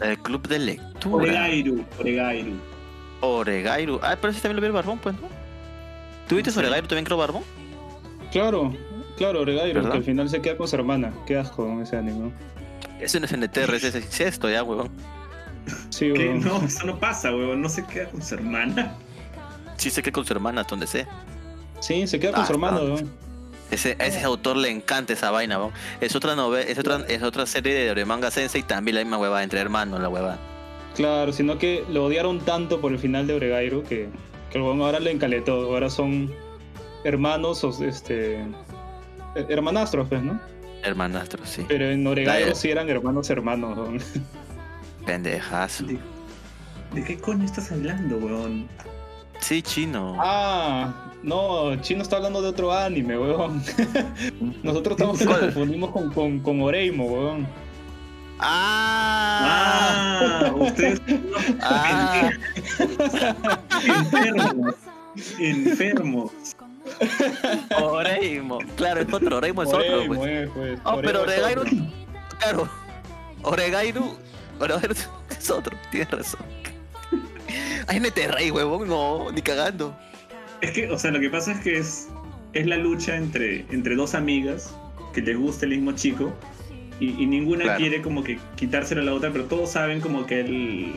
El 0.00 0.18
club 0.18 0.46
de 0.48 0.58
lectura. 0.58 1.14
Oregairu, 1.16 1.84
Oregairu. 1.98 2.52
Oregairu. 3.20 4.00
Ah, 4.02 4.16
pero 4.20 4.30
ese 4.32 4.40
también 4.40 4.56
lo 4.56 4.60
vio 4.62 4.66
el 4.68 4.72
barbón, 4.72 4.98
pues, 4.98 5.14
¿no? 5.14 5.28
¿Tuviste 6.28 6.50
Sí. 6.50 6.58
Oregairu 6.58 6.86
también, 6.88 7.04
creo, 7.04 7.16
barbón? 7.16 7.42
Claro, 8.32 8.74
claro, 9.16 9.40
Oregairo, 9.42 9.74
¿Verdad? 9.80 9.92
que 9.92 9.98
al 9.98 10.04
final 10.04 10.28
se 10.28 10.40
queda 10.40 10.56
con 10.56 10.66
su 10.68 10.76
hermana. 10.76 11.12
Qué 11.26 11.36
asco 11.36 11.64
con 11.66 11.82
ese 11.82 11.96
anime. 11.96 12.30
Ese 13.00 13.20
no 13.20 13.26
es 13.26 13.32
NTR, 13.32 13.74
ese 13.74 13.98
es 13.98 14.20
esto 14.20 14.50
ya, 14.50 14.62
huevón. 14.62 14.90
Sí, 15.90 16.12
Que 16.12 16.34
no, 16.34 16.62
eso 16.62 16.86
no 16.86 16.98
pasa, 16.98 17.30
weón. 17.34 17.60
No 17.62 17.68
se 17.68 17.84
queda 17.84 18.06
con 18.08 18.22
su 18.22 18.34
hermana. 18.34 18.94
Sí 19.76 19.90
sé 19.90 20.02
que 20.02 20.12
con 20.12 20.24
su 20.24 20.32
hermana, 20.32 20.60
hasta 20.62 20.70
donde 20.70 20.86
sé. 20.86 21.06
Sí, 21.80 22.06
se 22.06 22.18
queda 22.18 22.32
con 22.32 22.42
Ah, 22.42 22.46
su 22.46 22.52
hermano, 22.52 22.78
ah. 22.78 22.84
weón. 22.84 23.10
Ese, 23.70 23.96
a 23.98 24.06
ese 24.06 24.22
autor 24.22 24.56
le 24.56 24.70
encanta 24.70 25.12
esa 25.12 25.30
vaina, 25.30 25.58
weón. 25.58 25.72
Es 26.00 26.14
otra 26.14 26.36
novela, 26.36 26.64
es 26.70 26.78
otra, 26.78 27.04
es 27.08 27.22
otra 27.22 27.46
serie 27.46 27.94
de 27.94 28.04
manga 28.04 28.30
Sensei 28.30 28.62
también 28.62 28.94
la 28.94 29.02
misma 29.02 29.18
huevada, 29.18 29.42
entre 29.42 29.60
hermanos, 29.60 30.00
la 30.00 30.08
huevada. 30.08 30.38
Claro, 30.94 31.32
sino 31.32 31.58
que 31.58 31.84
lo 31.90 32.04
odiaron 32.06 32.40
tanto 32.40 32.80
por 32.80 32.92
el 32.92 32.98
final 32.98 33.26
de 33.26 33.34
Oregairo 33.34 33.82
que, 33.82 34.08
que 34.50 34.58
el 34.58 34.62
weón 34.64 34.80
ahora 34.82 35.00
le 35.00 35.10
encaletó. 35.10 35.54
Ahora 35.66 35.90
son 35.90 36.32
hermanos, 37.04 37.62
o 37.64 37.70
este. 37.84 38.36
eh, 38.36 38.46
Hermanastros, 39.48 40.08
pues, 40.08 40.22
¿no? 40.22 40.40
Hermanastro, 40.82 41.44
sí. 41.44 41.64
Pero 41.68 41.86
en 41.90 42.06
Oregairo 42.06 42.54
sí 42.54 42.70
eran 42.70 42.88
hermanos 42.88 43.28
hermanos, 43.30 43.76
weón. 43.76 43.98
Pendejazo. 45.06 45.84
¿De, 45.84 45.98
de 46.92 47.04
qué 47.04 47.18
coño 47.18 47.44
estás 47.44 47.72
hablando, 47.72 48.16
weón? 48.18 48.68
Sí, 49.40 49.62
chino. 49.62 50.16
Ah, 50.18 50.92
no, 51.22 51.76
Chino 51.82 52.02
está 52.02 52.16
hablando 52.16 52.40
de 52.42 52.48
otro 52.48 52.72
anime, 52.72 53.18
weón. 53.18 53.62
Nosotros 54.62 54.92
estamos 54.96 55.18
nos 55.20 55.26
¿Cuál? 55.28 55.40
confundimos 55.40 55.90
con, 55.90 56.12
con, 56.12 56.40
con 56.40 56.62
Oreimo, 56.62 57.04
weón. 57.06 57.46
Ah, 58.38 60.20
Ah, 60.20 60.52
ustedes 60.54 61.00
Ah, 61.62 62.30
enfermos. 63.86 64.74
Enfermos. 65.38 66.30
Oreimo. 67.80 68.58
Claro, 68.76 69.00
es 69.00 69.12
otro. 69.12 69.36
Oreimo 69.38 69.62
es 69.62 69.68
otro, 69.72 70.06
pues. 70.06 70.20
eh, 70.24 70.50
pues. 70.54 70.78
Oh, 70.84 71.00
pero 71.02 71.22
Oregairu. 71.22 71.62
Claro. 72.38 72.68
Oregairu. 73.42 74.16
Oregairu 74.60 74.94
es 75.30 75.50
otro. 75.50 75.76
Tienes 75.90 76.10
razón. 76.10 76.40
Ay, 77.86 78.00
me 78.00 78.10
te 78.10 78.26
reí, 78.28 78.50
huevón. 78.50 78.88
No, 78.88 79.30
ni 79.32 79.42
cagando. 79.42 79.96
Es 80.60 80.72
que, 80.72 80.90
o 80.90 80.98
sea, 80.98 81.10
lo 81.10 81.20
que 81.20 81.30
pasa 81.30 81.52
es 81.52 81.60
que 81.60 81.78
es, 81.78 82.08
es 82.52 82.66
la 82.66 82.76
lucha 82.76 83.16
entre, 83.16 83.66
entre 83.70 83.94
dos 83.94 84.14
amigas 84.14 84.74
que 85.14 85.20
les 85.22 85.36
gusta 85.36 85.64
el 85.66 85.72
mismo 85.72 85.92
chico 85.92 86.34
y, 86.98 87.10
y 87.22 87.26
ninguna 87.26 87.64
Claro. 87.64 87.78
quiere 87.78 88.02
como 88.02 88.24
que 88.24 88.38
quitárselo 88.56 89.02
a 89.02 89.04
la 89.04 89.14
otra, 89.14 89.30
pero 89.32 89.44
todos 89.44 89.70
saben 89.70 90.00
como 90.00 90.26
que 90.26 90.40
el, 90.40 90.92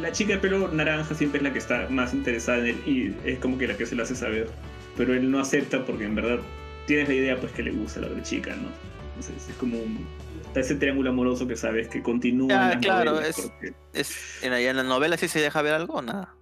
la 0.00 0.12
chica 0.12 0.34
de 0.34 0.38
pelo 0.38 0.68
naranja 0.68 1.14
siempre 1.14 1.38
es 1.38 1.42
la 1.44 1.52
que 1.52 1.58
está 1.58 1.86
más 1.90 2.12
interesada 2.14 2.58
en 2.58 2.66
él 2.66 2.82
y 2.86 3.28
es 3.28 3.38
como 3.38 3.58
que 3.58 3.66
la 3.66 3.76
que 3.76 3.86
se 3.86 3.94
lo 3.96 4.02
hace 4.02 4.14
saber. 4.14 4.50
Pero 4.96 5.14
él 5.14 5.30
no 5.30 5.40
acepta 5.40 5.84
porque 5.84 6.04
en 6.04 6.14
verdad 6.14 6.38
tienes 6.86 7.08
la 7.08 7.14
idea 7.14 7.36
pues 7.40 7.50
que 7.52 7.62
le 7.62 7.72
gusta 7.72 7.98
a 8.00 8.02
la 8.02 8.08
otra 8.08 8.22
chica, 8.22 8.54
¿no? 8.54 8.68
Entonces 9.16 9.48
es 9.48 9.56
como 9.56 9.78
un- 9.78 10.06
está 10.54 10.60
ese 10.60 10.76
triángulo 10.76 11.10
amoroso 11.10 11.48
que 11.48 11.56
sabes 11.56 11.88
que 11.88 12.00
continúa. 12.00 12.68
Ah, 12.68 12.72
en 12.74 12.80
claro, 12.80 13.20
es- 13.20 13.40
porque- 13.40 13.74
Es, 13.92 14.38
en, 14.42 14.52
la, 14.52 14.60
en 14.60 14.76
la 14.76 14.84
novela 14.84 15.16
sí 15.16 15.26
se 15.26 15.40
deja 15.40 15.60
ver 15.62 15.74
algo 15.74 15.94
o 15.94 16.02
nada. 16.02 16.32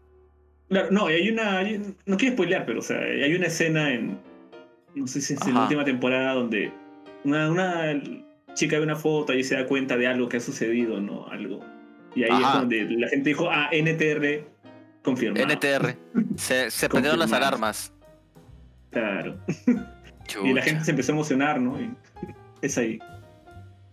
Claro, 0.68 0.88
no, 0.90 1.10
y 1.10 1.14
hay 1.14 1.30
una. 1.30 1.58
hay- 1.58 1.94
no 2.06 2.16
quiero 2.18 2.34
spoilear, 2.34 2.66
pero 2.66 2.80
o 2.80 2.82
sea, 2.82 2.98
hay 3.00 3.34
una 3.34 3.46
escena 3.46 3.92
en. 3.92 4.18
No 4.94 5.06
sé 5.06 5.22
si 5.22 5.32
es 5.34 5.46
en 5.46 5.54
la 5.54 5.62
última 5.62 5.84
temporada 5.86 6.34
donde 6.34 6.70
una, 7.24 7.50
una 7.50 8.02
chica 8.52 8.76
ve 8.76 8.82
una 8.84 8.96
foto 8.96 9.32
y 9.32 9.42
se 9.42 9.54
da 9.54 9.64
cuenta 9.66 9.96
de 9.96 10.06
algo 10.06 10.28
que 10.28 10.36
ha 10.36 10.40
sucedido, 10.40 11.00
¿no? 11.00 11.26
Algo. 11.28 11.60
Y 12.14 12.24
ahí 12.24 12.30
es 12.42 12.52
donde 12.52 12.84
la 12.90 13.08
gente 13.08 13.30
dijo, 13.30 13.48
ah, 13.50 13.70
NTR 13.72 14.44
confirmado. 15.02 15.46
NTR. 15.46 15.96
Se, 16.36 16.70
se 16.70 16.88
prendieron 16.90 17.18
las 17.18 17.32
alarmas. 17.32 17.92
Claro. 18.90 19.38
Chucha. 20.26 20.44
Y 20.48 20.52
la 20.52 20.62
gente 20.62 20.84
se 20.84 20.90
empezó 20.92 21.12
a 21.12 21.14
emocionar, 21.16 21.60
¿no? 21.60 21.80
Y 21.80 21.90
es 22.62 22.76
ahí. 22.78 22.98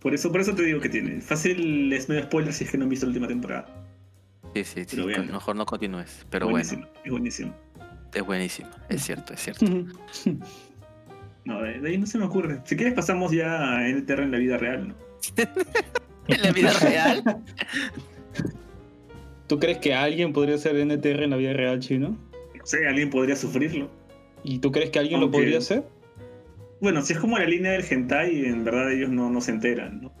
Por 0.00 0.14
eso, 0.14 0.32
por 0.32 0.40
eso 0.40 0.54
te 0.54 0.62
digo 0.62 0.80
que 0.80 0.88
tiene. 0.88 1.20
Fácil 1.20 1.92
es 1.92 2.08
medio 2.08 2.22
spoiler 2.24 2.52
si 2.52 2.64
es 2.64 2.70
que 2.70 2.78
no 2.78 2.84
han 2.84 2.90
visto 2.90 3.06
la 3.06 3.10
última 3.10 3.28
temporada. 3.28 3.66
Sí, 4.54 4.64
sí, 4.64 4.84
sí. 4.86 5.02
Bien. 5.02 5.30
Mejor 5.30 5.56
no 5.56 5.66
continúes. 5.66 6.26
Pero 6.30 6.48
buenísimo, 6.48 6.82
bueno, 6.82 7.00
es 7.04 7.10
buenísimo. 7.12 7.54
es 8.14 8.22
buenísimo. 8.22 8.70
Es 8.88 9.02
cierto, 9.04 9.34
es 9.34 9.40
cierto. 9.40 9.66
No, 11.44 11.62
de, 11.62 11.80
de 11.80 11.88
ahí 11.88 11.98
no 11.98 12.06
se 12.06 12.18
me 12.18 12.24
ocurre. 12.24 12.60
Si 12.64 12.76
quieres 12.76 12.94
pasamos 12.94 13.32
ya 13.32 13.76
a 13.76 13.88
NTR 13.88 14.20
en 14.20 14.30
la 14.30 14.38
vida 14.38 14.58
real, 14.58 14.88
¿no? 14.88 14.94
en 16.28 16.42
la 16.42 16.52
vida 16.52 16.72
real. 16.80 17.22
¿Tú 19.46 19.58
crees 19.58 19.78
que 19.78 19.94
alguien 19.94 20.32
podría 20.32 20.58
ser 20.58 20.76
NTR 20.76 21.24
en 21.24 21.30
la 21.30 21.36
vida 21.36 21.52
real 21.52 21.80
chino? 21.80 22.16
No 22.56 22.66
sé, 22.66 22.86
alguien 22.86 23.10
podría 23.10 23.36
sufrirlo. 23.36 23.90
¿Y 24.44 24.58
tú 24.60 24.70
crees 24.70 24.90
que 24.90 24.98
alguien 24.98 25.20
lo 25.20 25.30
podría 25.30 25.58
hacer? 25.58 25.84
Bueno, 26.80 27.02
si 27.02 27.12
es 27.12 27.18
como 27.18 27.38
la 27.38 27.44
línea 27.44 27.72
del 27.72 27.84
hentai, 27.88 28.46
en 28.46 28.64
verdad 28.64 28.90
ellos 28.90 29.10
no, 29.10 29.30
no 29.30 29.40
se 29.40 29.50
enteran, 29.50 30.00
¿no? 30.02 30.12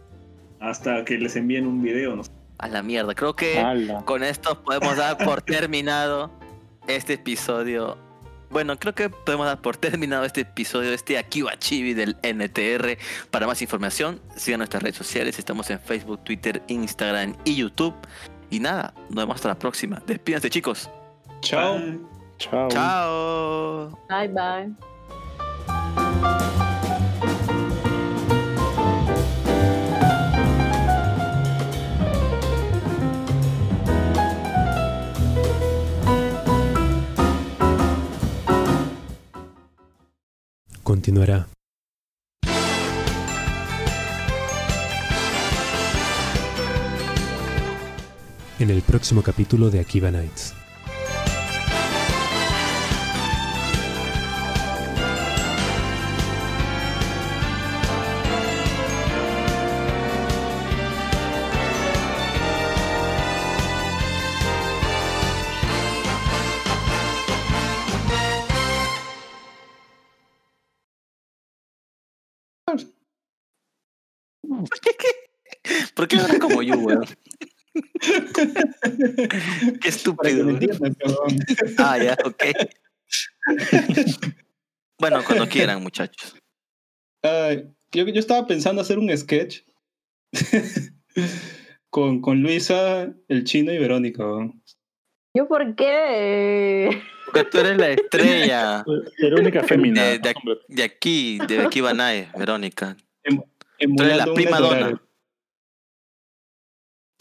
Hasta 0.60 1.04
que 1.04 1.16
les 1.16 1.36
envíen 1.36 1.66
un 1.66 1.82
video, 1.82 2.14
no 2.16 2.24
sé. 2.24 2.30
A 2.58 2.68
la 2.68 2.82
mierda. 2.82 3.14
Creo 3.14 3.34
que 3.34 3.62
con 4.04 4.22
esto 4.22 4.62
podemos 4.62 4.96
dar 4.96 5.16
por 5.16 5.40
terminado 5.42 6.30
este 6.86 7.14
episodio. 7.14 7.96
Bueno, 8.50 8.78
creo 8.78 8.94
que 8.94 9.08
podemos 9.08 9.46
dar 9.46 9.62
por 9.62 9.76
terminado 9.76 10.24
este 10.24 10.42
episodio, 10.42 10.92
este 10.92 11.16
Akiba 11.16 11.58
Chibi 11.58 11.94
del 11.94 12.16
NTR. 12.22 12.98
Para 13.30 13.46
más 13.46 13.62
información, 13.62 14.20
sigan 14.36 14.58
nuestras 14.58 14.82
redes 14.82 14.96
sociales. 14.96 15.38
Estamos 15.38 15.70
en 15.70 15.80
Facebook, 15.80 16.22
Twitter, 16.24 16.62
Instagram 16.66 17.36
y 17.44 17.56
YouTube. 17.56 17.94
Y 18.50 18.60
nada, 18.60 18.92
nos 19.08 19.16
vemos 19.16 19.36
hasta 19.36 19.48
la 19.48 19.58
próxima. 19.58 20.02
Despídense, 20.06 20.50
chicos. 20.50 20.90
Chao. 21.40 21.80
Chao. 22.38 22.68
Chao. 22.68 23.98
Bye 24.08 24.28
bye. 24.28 24.89
Continuará. 40.90 41.46
En 48.58 48.70
el 48.70 48.82
próximo 48.82 49.22
capítulo 49.22 49.70
de 49.70 49.78
Akiba 49.78 50.10
Nights. 50.10 50.59
¿Por 76.00 76.08
qué 76.08 76.16
hablas 76.16 76.38
como 76.38 76.62
yo, 76.62 76.78
weón? 76.78 77.04
Qué 77.74 78.48
Para 78.48 79.78
que 79.82 79.88
estúpido. 79.90 80.44
me 80.46 80.52
entiendan. 80.52 80.96
Ah, 81.76 81.98
ya, 81.98 82.16
ok. 82.24 82.42
bueno, 84.98 85.22
cuando 85.26 85.46
quieran, 85.46 85.82
muchachos. 85.82 86.34
Ay, 87.22 87.68
yo, 87.92 88.06
yo 88.06 88.18
estaba 88.18 88.46
pensando 88.46 88.80
hacer 88.80 88.98
un 88.98 89.14
sketch 89.14 89.58
con, 91.90 92.22
con 92.22 92.40
Luisa, 92.40 93.12
el 93.28 93.44
chino 93.44 93.70
y 93.70 93.76
Verónica. 93.76 94.24
weón. 94.24 94.62
¿Yo 95.36 95.46
por 95.48 95.74
qué? 95.74 96.98
Porque 97.26 97.44
tú 97.44 97.58
eres 97.58 97.76
la 97.76 97.90
estrella 97.90 98.84
Verónica 99.20 99.64
Fémina. 99.64 100.02
de, 100.02 100.18
de, 100.18 100.34
de 100.66 100.82
aquí, 100.82 101.38
de 101.46 101.60
aquí 101.60 101.82
Banae, 101.82 102.30
Verónica. 102.38 102.96
Tú 103.22 104.02
eres 104.02 104.16
la 104.16 104.32
prima 104.32 104.60
horario. 104.66 105.09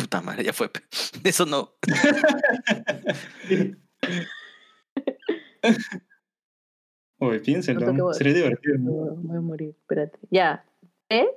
Puta 0.09 0.21
madre, 0.23 0.43
ya 0.43 0.53
fue. 0.53 0.71
Eso 1.23 1.45
no. 1.45 1.75
Oye. 7.19 7.61
No 7.95 8.09
a- 8.09 8.13
Sería 8.15 8.33
divertido. 8.33 8.77
¿no? 8.79 8.91
Voy 9.17 9.37
a 9.37 9.41
morir, 9.41 9.75
espérate. 9.79 10.17
Ya. 10.31 10.65
¿Eh? 11.09 11.27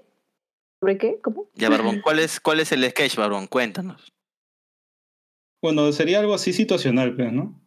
¿Sobre 0.81 0.97
qué? 0.97 1.19
¿Cómo? 1.23 1.51
Ya, 1.55 1.69
Barbón, 1.69 2.01
¿cuál 2.01 2.19
es, 2.19 2.41
cuál 2.41 2.61
es 2.61 2.73
el 2.73 2.89
sketch, 2.89 3.17
Barbón? 3.17 3.47
Cuéntanos. 3.47 4.11
Bueno, 5.61 5.93
sería 5.93 6.19
algo 6.21 6.33
así 6.35 6.55
situacional, 6.55 7.15
pues, 7.15 7.31
¿no? 7.31 7.61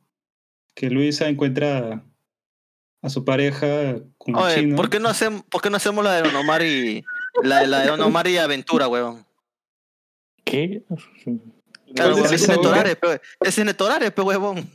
Que 0.73 0.89
Luisa 0.89 1.29
encuentra 1.29 2.03
a 3.03 3.09
su 3.09 3.23
pareja 3.23 3.97
con 4.17 4.35
Oye, 4.35 4.55
chino. 4.55 4.75
¿por 4.75 4.89
qué 4.89 4.99
no 4.99 5.09
hacemos, 5.09 5.43
por 5.43 5.61
qué 5.61 5.69
no 5.69 5.77
hacemos 5.77 6.03
la 6.03 6.13
de 6.15 6.23
Don 6.23 6.35
Omar 6.35 6.63
y. 6.63 7.05
La, 7.43 7.67
la 7.67 7.81
de 7.81 7.87
Don 7.87 8.01
Omar 8.01 8.27
y 8.27 8.37
Aventura, 8.37 8.87
huevón? 8.87 9.23
¿Qué? 10.45 10.83
Claro, 11.93 12.17
¿Cuál 12.17 12.33
es 12.33 12.41
es? 12.43 12.47
Netorare, 12.47 12.95
pe. 12.95 13.21
Ese 13.41 13.61
es 13.61 13.65
Netorare, 13.65 14.11
pe, 14.11 14.21
huevón. 14.21 14.69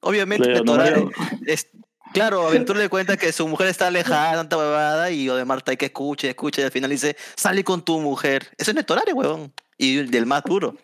Obviamente, 0.00 0.48
Netorare. 0.48 1.06
Es, 1.46 1.68
claro, 2.12 2.46
Aventura 2.46 2.78
le 2.78 2.88
cuenta 2.88 3.16
que 3.16 3.32
su 3.32 3.48
mujer 3.48 3.68
está 3.68 3.88
alejada, 3.88 4.34
tanta 4.34 4.56
huevada, 4.56 5.10
y 5.10 5.28
Odemar 5.28 5.58
está 5.58 5.72
ahí 5.72 5.76
que 5.76 5.86
escucha, 5.86 6.28
escucha, 6.28 6.60
y 6.60 6.64
al 6.64 6.70
final 6.70 6.90
dice, 6.90 7.16
sale 7.36 7.64
con 7.64 7.84
tu 7.84 8.00
mujer. 8.00 8.48
Eso 8.58 8.70
es 8.70 8.74
Netorare, 8.74 9.12
huevón. 9.12 9.52
Y 9.76 9.96
del 10.04 10.26
más 10.26 10.44
duro. 10.44 10.76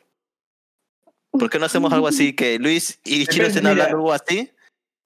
¿Por 1.31 1.51
qué 1.51 1.59
no 1.59 1.67
hacemos 1.67 1.93
algo 1.93 2.09
así? 2.09 2.33
Que 2.33 2.59
Luis 2.59 3.01
y 3.05 3.27
Chino 3.27 3.47
estén 3.47 3.67
hablando 3.67 3.97
algo 3.97 4.13
así, 4.13 4.51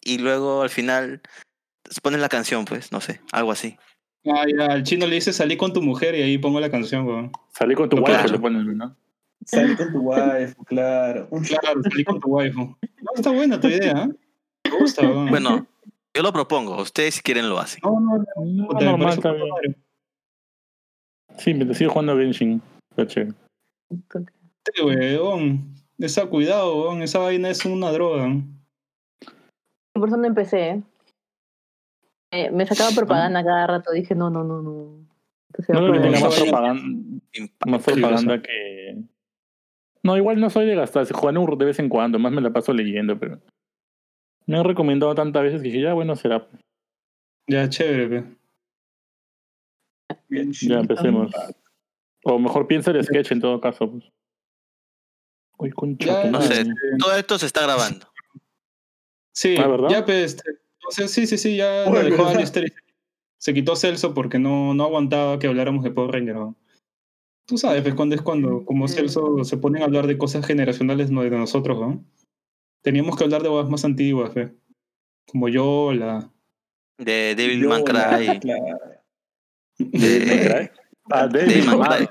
y 0.00 0.18
luego 0.18 0.62
al 0.62 0.70
final 0.70 1.22
se 1.90 2.00
ponen 2.00 2.20
la 2.20 2.28
canción, 2.28 2.64
pues, 2.64 2.92
no 2.92 3.00
sé, 3.00 3.20
algo 3.32 3.50
así. 3.50 3.76
Ah, 4.26 4.44
ya, 4.46 4.66
al 4.66 4.82
chino 4.82 5.06
le 5.06 5.14
dice 5.14 5.32
salí 5.32 5.56
con 5.56 5.72
tu 5.72 5.80
mujer 5.80 6.14
y 6.14 6.22
ahí 6.22 6.38
pongo 6.38 6.60
la 6.60 6.70
canción, 6.70 7.06
weón. 7.06 7.32
Salí 7.52 7.74
con 7.74 7.88
tu 7.88 7.96
guapo, 7.96 8.12
claro. 8.12 8.28
le 8.30 8.38
ponen, 8.38 8.76
¿no? 8.76 8.96
Salí 9.44 9.76
con 9.76 9.92
tu 9.92 10.00
wife, 10.00 10.54
claro. 10.66 11.28
Claro, 11.60 11.82
salí 11.82 12.04
con 12.04 12.20
tu 12.20 12.28
waifu. 12.28 12.60
No, 12.60 13.10
está 13.14 13.30
buena 13.30 13.60
tu 13.60 13.68
idea, 13.68 14.04
¿eh? 14.04 14.08
Me 14.70 14.78
gusta, 14.78 15.02
weón. 15.08 15.30
Bueno, 15.30 15.66
yo 16.14 16.22
lo 16.22 16.32
propongo, 16.32 16.80
ustedes 16.80 17.14
si 17.16 17.22
quieren 17.22 17.48
lo 17.48 17.58
hacen. 17.58 17.80
No, 17.82 18.00
no, 18.00 18.18
no. 18.18 18.68
No, 18.68 18.80
normal, 18.80 19.14
está 19.14 19.32
bien. 19.32 19.76
Sí, 21.38 21.54
me 21.54 21.72
sigo 21.74 21.92
jugando 21.92 22.12
a 22.12 22.16
Genshin. 22.16 22.60
Está 22.90 23.06
chévere. 23.06 23.34
Sí, 24.74 24.82
weón. 24.82 25.74
Esa, 25.98 26.26
cuidado, 26.26 26.82
weón. 26.82 27.02
Esa 27.02 27.18
vaina 27.18 27.48
es 27.48 27.64
una 27.64 27.90
droga. 27.92 28.28
Por 29.92 30.08
eso 30.08 30.16
no 30.16 30.26
empecé. 30.26 30.68
¿eh? 30.70 30.82
Eh, 32.30 32.50
me 32.50 32.66
sacaba 32.66 32.90
propaganda 32.94 33.44
cada 33.44 33.66
rato. 33.66 33.92
Dije, 33.92 34.14
no, 34.14 34.30
no, 34.30 34.44
no, 34.44 34.62
no. 34.62 35.08
Entonces, 35.48 35.74
No 35.74 35.80
creo 35.80 35.92
que 35.92 35.98
bueno, 35.98 36.12
tenga 36.12 36.20
más 36.20 36.40
propaganda, 36.40 37.20
más 37.66 37.82
propaganda 37.82 38.42
que, 38.42 39.02
No, 40.02 40.16
igual 40.16 40.40
no 40.40 40.48
soy 40.50 40.66
de 40.66 40.74
gastar, 40.74 41.10
jugar 41.12 41.36
un 41.36 41.58
de 41.58 41.64
vez 41.64 41.78
en 41.78 41.88
cuando, 41.88 42.18
más 42.18 42.32
me 42.32 42.40
la 42.40 42.50
paso 42.52 42.72
leyendo, 42.72 43.18
pero 43.18 43.40
me 44.46 44.56
han 44.58 44.64
recomendado 44.64 45.14
tantas 45.14 45.42
veces 45.42 45.60
que 45.62 45.68
dije, 45.68 45.82
ya 45.82 45.92
bueno, 45.94 46.16
será. 46.16 46.46
Ya, 47.46 47.68
chévere, 47.68 48.08
pe. 48.08 48.36
Bien 50.28 50.52
Ya 50.52 50.80
empecemos. 50.80 51.32
O 52.24 52.38
mejor 52.38 52.66
piensa 52.66 52.90
el 52.90 53.04
sketch 53.04 53.32
en 53.32 53.40
todo 53.40 53.60
caso. 53.60 53.90
Pues. 53.90 54.04
Uy, 55.58 55.70
concha. 55.70 56.24
Ya, 56.24 56.30
No 56.30 56.40
sé. 56.40 56.64
Todo 56.98 57.16
esto 57.16 57.38
se 57.38 57.46
está 57.46 57.62
grabando. 57.62 58.06
Sí, 59.34 59.56
Ah, 59.58 59.66
¿verdad? 59.66 59.88
ya, 59.88 60.04
pues, 60.04 60.34
este, 60.34 60.50
o 60.86 60.90
sea, 60.90 61.08
sí, 61.08 61.26
sí, 61.26 61.38
sí, 61.38 61.56
ya 61.56 61.84
Oh, 61.86 61.92
lo 61.92 62.02
dejó. 62.02 62.26
Alistair 62.28 62.72
Se 63.38 63.54
quitó 63.54 63.76
Celso 63.76 64.14
porque 64.14 64.38
no, 64.38 64.74
no 64.74 64.84
aguantaba 64.84 65.38
que 65.38 65.46
habláramos 65.46 65.84
de 65.84 65.90
Power 65.90 66.12
Ranger. 66.12 66.34
¿no? 66.36 66.56
Tú 67.48 67.56
sabes, 67.56 67.80
pues, 67.80 67.94
cuando 67.94 68.14
es 68.14 68.20
cuando, 68.20 68.62
como 68.66 68.86
Celso 68.88 69.42
se 69.42 69.56
ponen 69.56 69.80
a 69.80 69.86
hablar 69.86 70.06
de 70.06 70.18
cosas 70.18 70.44
generacionales 70.46 71.10
no 71.10 71.22
de 71.22 71.30
nosotros, 71.30 71.80
¿no? 71.80 72.04
Teníamos 72.82 73.16
que 73.16 73.24
hablar 73.24 73.42
de 73.42 73.48
cosas 73.48 73.70
más 73.70 73.84
antiguas, 73.86 74.30
pues. 74.34 74.52
Como 75.26 75.48
yo, 75.48 75.92
la... 75.94 76.30
De 76.98 77.34
Devil 77.34 77.62
Yo, 77.62 77.68
Man 77.70 77.84
Cry. 77.84 78.38
claro. 78.40 78.64
¿Devil 79.78 80.26
May 80.26 80.38
De 80.38 80.48
Cry? 80.48 80.70
Ah, 81.10 81.26
Devil 81.26 81.64
May 81.64 81.78
Cry. 81.78 82.08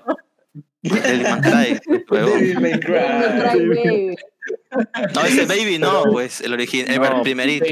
Devil 0.81 1.23
Man 1.23 1.41
Cry. 1.41 1.79
Devil 2.09 2.59
May 2.61 2.79
Cry. 2.79 3.51
Cry 3.51 3.67
Baby. 3.67 4.15
No, 5.13 5.21
ese 5.25 5.45
Baby 5.45 5.77
no, 5.79 6.03
pues 6.11 6.41
el 6.41 6.53
original, 6.53 6.89
el 6.93 7.01
No, 7.17 7.21
primerito. 7.21 7.65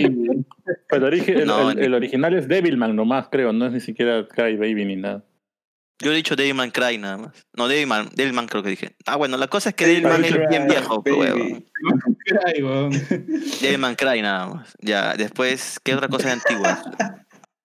Pero 0.90 1.08
el, 1.08 1.14
origi- 1.14 1.36
el- 1.40 1.46
No, 1.48 1.72
el- 1.72 1.80
el 1.80 1.94
original 1.94 2.34
es 2.36 2.48
Devilman 2.48 2.96
nomás, 2.96 3.28
creo. 3.32 3.54
No 3.54 3.66
es 3.68 3.72
ni 3.74 3.80
siquiera 3.80 4.28
Cry 4.28 4.56
Baby 4.58 4.86
ni 4.86 4.96
nada. 4.98 5.24
Yo 6.00 6.12
he 6.12 6.16
dicho 6.16 6.36
Devil 6.36 6.56
Man 6.56 6.72
Cry 6.72 6.98
nada 6.98 7.18
más. 7.18 7.48
No, 7.54 7.68
Devil 7.68 7.88
Man, 7.88 8.10
Devil 8.14 8.34
Man 8.34 8.48
creo 8.48 8.62
que 8.62 8.70
dije. 8.70 8.96
Ah, 9.06 9.16
bueno, 9.16 9.38
la 9.38 9.48
cosa 9.48 9.70
es 9.70 9.76
que 9.76 9.88
Devil 9.88 10.04
Man 10.04 10.26
es 10.26 10.50
bien 10.50 10.68
viejo, 10.68 11.02
pues, 11.02 11.16
weón. 11.16 11.66
Devil 13.62 13.78
Man 13.78 13.96
Cry 13.96 14.22
nada 14.22 14.48
más. 14.48 14.76
Ya, 14.80 15.16
después, 15.16 15.80
¿qué 15.84 15.96
otra 15.96 16.10
cosa 16.10 16.34
es 16.34 16.34
antigua? 16.34 16.82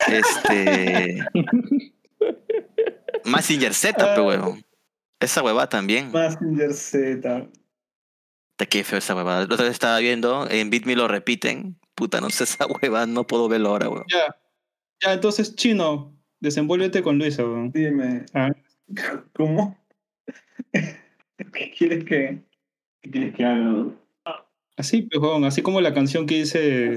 Este. 0.07 1.19
Massinger 3.25 3.75
Z, 3.75 4.15
pe 4.15 4.21
huevón. 4.21 4.65
Esa 5.19 5.43
huevada 5.43 5.69
también. 5.69 6.11
Massinger 6.13 6.73
Z. 6.73 7.49
Puta, 8.61 8.67
Qué 8.67 8.85
feo 8.85 8.99
esa 8.99 9.15
huevada. 9.15 9.47
La 9.47 9.55
otra 9.55 9.65
vez 9.65 9.73
estaba 9.73 9.99
viendo, 9.99 10.49
en 10.49 10.71
Beat 10.71 10.85
Me 10.85 10.95
lo 10.95 11.09
repiten. 11.09 11.79
Puta, 11.95 12.21
no 12.21 12.31
sé 12.31 12.45
esa 12.45 12.67
huevada, 12.67 13.07
no 13.07 13.27
puedo 13.27 13.49
verlo 13.49 13.71
ahora, 13.71 13.89
huevón. 13.89 14.07
Ya, 14.09 14.37
ya, 15.03 15.15
entonces, 15.15 15.57
Chino, 15.57 16.17
desenvuélvete 16.41 17.03
con 17.03 17.19
Luisa, 17.19 17.43
weón. 17.45 17.71
Dime. 17.73 18.25
Ah. 18.35 18.51
¿Cómo? 19.35 19.79
¿Qué 20.73 21.71
quieres 21.79 22.05
que.? 22.05 22.43
¿Qué 23.03 23.11
quieres 23.11 23.35
que 23.35 23.45
haga? 23.45 23.87
Así, 24.77 25.03
pues, 25.03 25.21
weón, 25.23 25.45
así 25.45 25.61
como 25.61 25.81
la 25.83 25.93
canción 25.93 26.25
que 26.27 26.37
dice. 26.37 26.97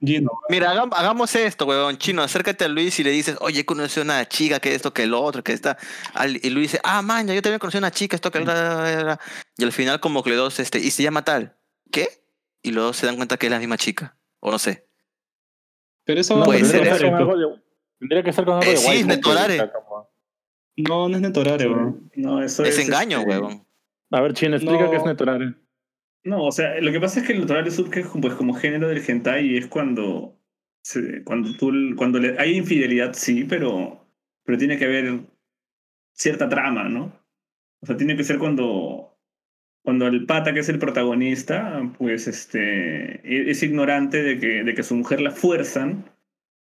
Gino. 0.00 0.30
Mira, 0.48 0.72
hagam- 0.72 0.92
hagamos 0.94 1.34
esto, 1.34 1.66
huevón. 1.66 1.98
Chino, 1.98 2.22
acércate 2.22 2.64
a 2.64 2.68
Luis 2.68 2.98
y 3.00 3.04
le 3.04 3.10
dices, 3.10 3.36
oye, 3.40 3.64
conocí 3.64 3.98
a 3.98 4.04
una 4.04 4.28
chica, 4.28 4.60
que 4.60 4.74
esto, 4.74 4.92
que 4.94 5.06
lo 5.06 5.20
otro, 5.20 5.42
que 5.42 5.52
está. 5.52 5.76
Y 6.42 6.50
Luis 6.50 6.70
dice, 6.72 6.80
ah, 6.84 7.02
man, 7.02 7.26
yo 7.26 7.42
también 7.42 7.58
conocí 7.58 7.78
a 7.78 7.80
una 7.80 7.90
chica, 7.90 8.14
esto, 8.14 8.30
que. 8.30 8.38
bla, 8.40 9.00
bla". 9.02 9.20
Y 9.56 9.64
al 9.64 9.72
final, 9.72 9.98
como 9.98 10.22
que 10.22 10.30
los 10.30 10.38
dos, 10.38 10.60
este, 10.60 10.78
y 10.78 10.90
se 10.92 11.02
llama 11.02 11.24
tal. 11.24 11.56
¿Qué? 11.90 12.06
Y 12.62 12.70
los 12.70 12.84
dos 12.84 12.96
se 12.96 13.06
dan 13.06 13.16
cuenta 13.16 13.36
que 13.38 13.46
es 13.46 13.52
la 13.52 13.58
misma 13.58 13.76
chica. 13.76 14.16
O 14.40 14.50
no 14.52 14.58
sé. 14.60 14.86
Pero 16.04 16.20
eso 16.20 16.34
No 16.34 16.40
va 16.40 16.46
puede 16.46 16.60
a 16.62 16.64
ser 16.64 16.86
eso. 16.86 17.60
Tendría 17.98 18.22
que 18.22 18.32
ser 18.32 18.44
con 18.44 18.54
algo 18.54 18.66
Eh, 18.66 18.70
de 18.70 18.76
sí, 18.76 18.88
waifu, 18.88 19.08
Netorare. 19.08 19.70
No, 20.76 21.08
no 21.08 21.16
es 21.16 21.22
Netorare, 21.22 21.68
weón. 21.68 22.10
No, 22.16 22.42
eso 22.42 22.64
Es 22.64 22.78
es. 22.78 22.86
engaño, 22.86 23.18
este, 23.20 23.30
huevón. 23.30 23.64
A 24.10 24.20
ver, 24.20 24.32
Chin, 24.34 24.54
explica 24.54 24.84
No. 24.84 24.90
qué 24.90 24.96
es 24.96 25.04
Netorare. 25.04 25.54
No, 26.24 26.44
o 26.44 26.52
sea, 26.52 26.80
lo 26.80 26.90
que 26.90 27.00
pasa 27.00 27.20
es 27.20 27.26
que 27.26 27.32
el 27.34 27.40
natural 27.40 27.70
surge 27.70 28.04
pues, 28.20 28.34
como 28.34 28.54
género 28.54 28.88
del 28.88 29.02
hentai 29.06 29.46
y 29.46 29.56
es 29.58 29.66
cuando, 29.66 30.38
se- 30.82 31.22
cuando, 31.24 31.54
tú, 31.56 31.70
cuando 31.96 32.18
le- 32.18 32.38
hay 32.38 32.56
infidelidad, 32.56 33.12
sí, 33.14 33.44
pero, 33.44 34.06
pero 34.44 34.56
tiene 34.58 34.78
que 34.78 34.86
haber 34.86 35.20
cierta 36.12 36.48
trama, 36.48 36.88
¿no? 36.88 37.12
O 37.80 37.86
sea, 37.86 37.96
tiene 37.96 38.16
que 38.16 38.24
ser 38.24 38.38
cuando, 38.38 39.18
cuando 39.82 40.06
el 40.06 40.24
pata, 40.24 40.54
que 40.54 40.60
es 40.60 40.68
el 40.70 40.78
protagonista, 40.78 41.82
pues 41.98 42.26
este, 42.26 43.16
e- 43.22 43.50
es 43.50 43.62
ignorante 43.62 44.22
de 44.22 44.38
que, 44.38 44.64
de 44.64 44.74
que 44.74 44.82
su 44.82 44.94
mujer 44.96 45.20
la 45.20 45.30
fuerzan 45.30 46.10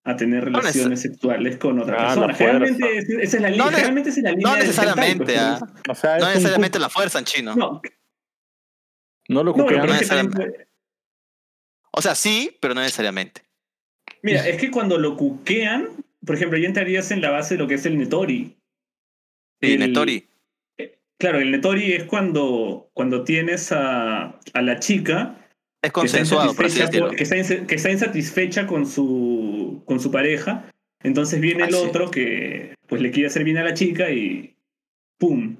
a 0.04 0.16
tener 0.16 0.44
No 0.50 0.58
neces- 0.58 0.62
relaciones 0.62 1.00
sexuales 1.02 1.58
con 1.58 1.78
otra 1.78 1.96
Ah, 1.96 2.06
persona. 2.14 2.34
Generalmente, 2.34 2.98
es- 2.98 3.08
esa 3.10 3.36
es 3.36 3.42
la, 3.42 3.50
li- 3.50 3.58
No 3.58 3.64
generalmente 3.70 4.10
es 4.10 4.16
la 4.18 4.30
línea 4.30 4.48
hentai, 4.52 4.66
necesariamente, 4.66 5.24
pues, 5.24 5.38
ah. 5.38 5.60
O 5.88 5.94
sea, 5.94 6.16
es 6.16 6.22
No 6.22 6.28
necesariamente 6.28 6.78
la 6.78 6.88
fuerza 6.88 7.18
en 7.18 7.24
chino. 7.26 7.54
No, 7.54 7.82
no 9.28 9.44
lo 9.44 9.54
no, 9.54 9.64
no 9.70 9.86
necesariamente. 9.86 10.68
O 11.92 12.00
sea, 12.02 12.14
sí, 12.14 12.56
pero 12.60 12.74
no 12.74 12.80
necesariamente. 12.80 13.42
Mira, 14.22 14.46
es 14.48 14.58
que 14.60 14.70
cuando 14.70 14.98
lo 14.98 15.16
cuquean, 15.16 15.88
por 16.24 16.36
ejemplo, 16.36 16.58
ya 16.58 16.68
entrarías 16.68 17.10
en 17.10 17.20
la 17.20 17.30
base 17.30 17.54
de 17.54 17.58
lo 17.58 17.68
que 17.68 17.74
es 17.74 17.84
el 17.86 17.98
Netori. 17.98 18.56
Sí, 19.60 19.72
El- 19.74 19.80
Netori. 19.80 20.26
Claro, 21.18 21.38
el 21.40 21.50
Netori 21.50 21.92
es 21.92 22.04
cuando, 22.04 22.90
cuando 22.94 23.24
tienes 23.24 23.72
a, 23.72 24.38
a 24.54 24.62
la 24.62 24.78
chica 24.78 25.36
Es 25.82 25.92
que 25.92 26.00
está, 26.00 26.18
consensuado, 26.18 26.54
por 26.54 26.66
que, 26.66 27.22
está 27.22 27.66
que 27.66 27.74
está 27.74 27.90
insatisfecha 27.90 28.66
con 28.66 28.86
su, 28.86 29.82
con 29.86 29.98
su 30.00 30.10
pareja. 30.10 30.70
Entonces 31.02 31.40
viene 31.40 31.62
Ah, 31.62 31.66
el 31.68 31.74
sí. 31.74 31.80
otro 31.82 32.10
que 32.10 32.74
pues 32.86 33.00
le 33.00 33.10
quiere 33.10 33.28
hacer 33.28 33.44
bien 33.44 33.56
a 33.58 33.64
la 33.64 33.72
chica 33.72 34.10
y 34.10 34.56
¡pum! 35.18 35.56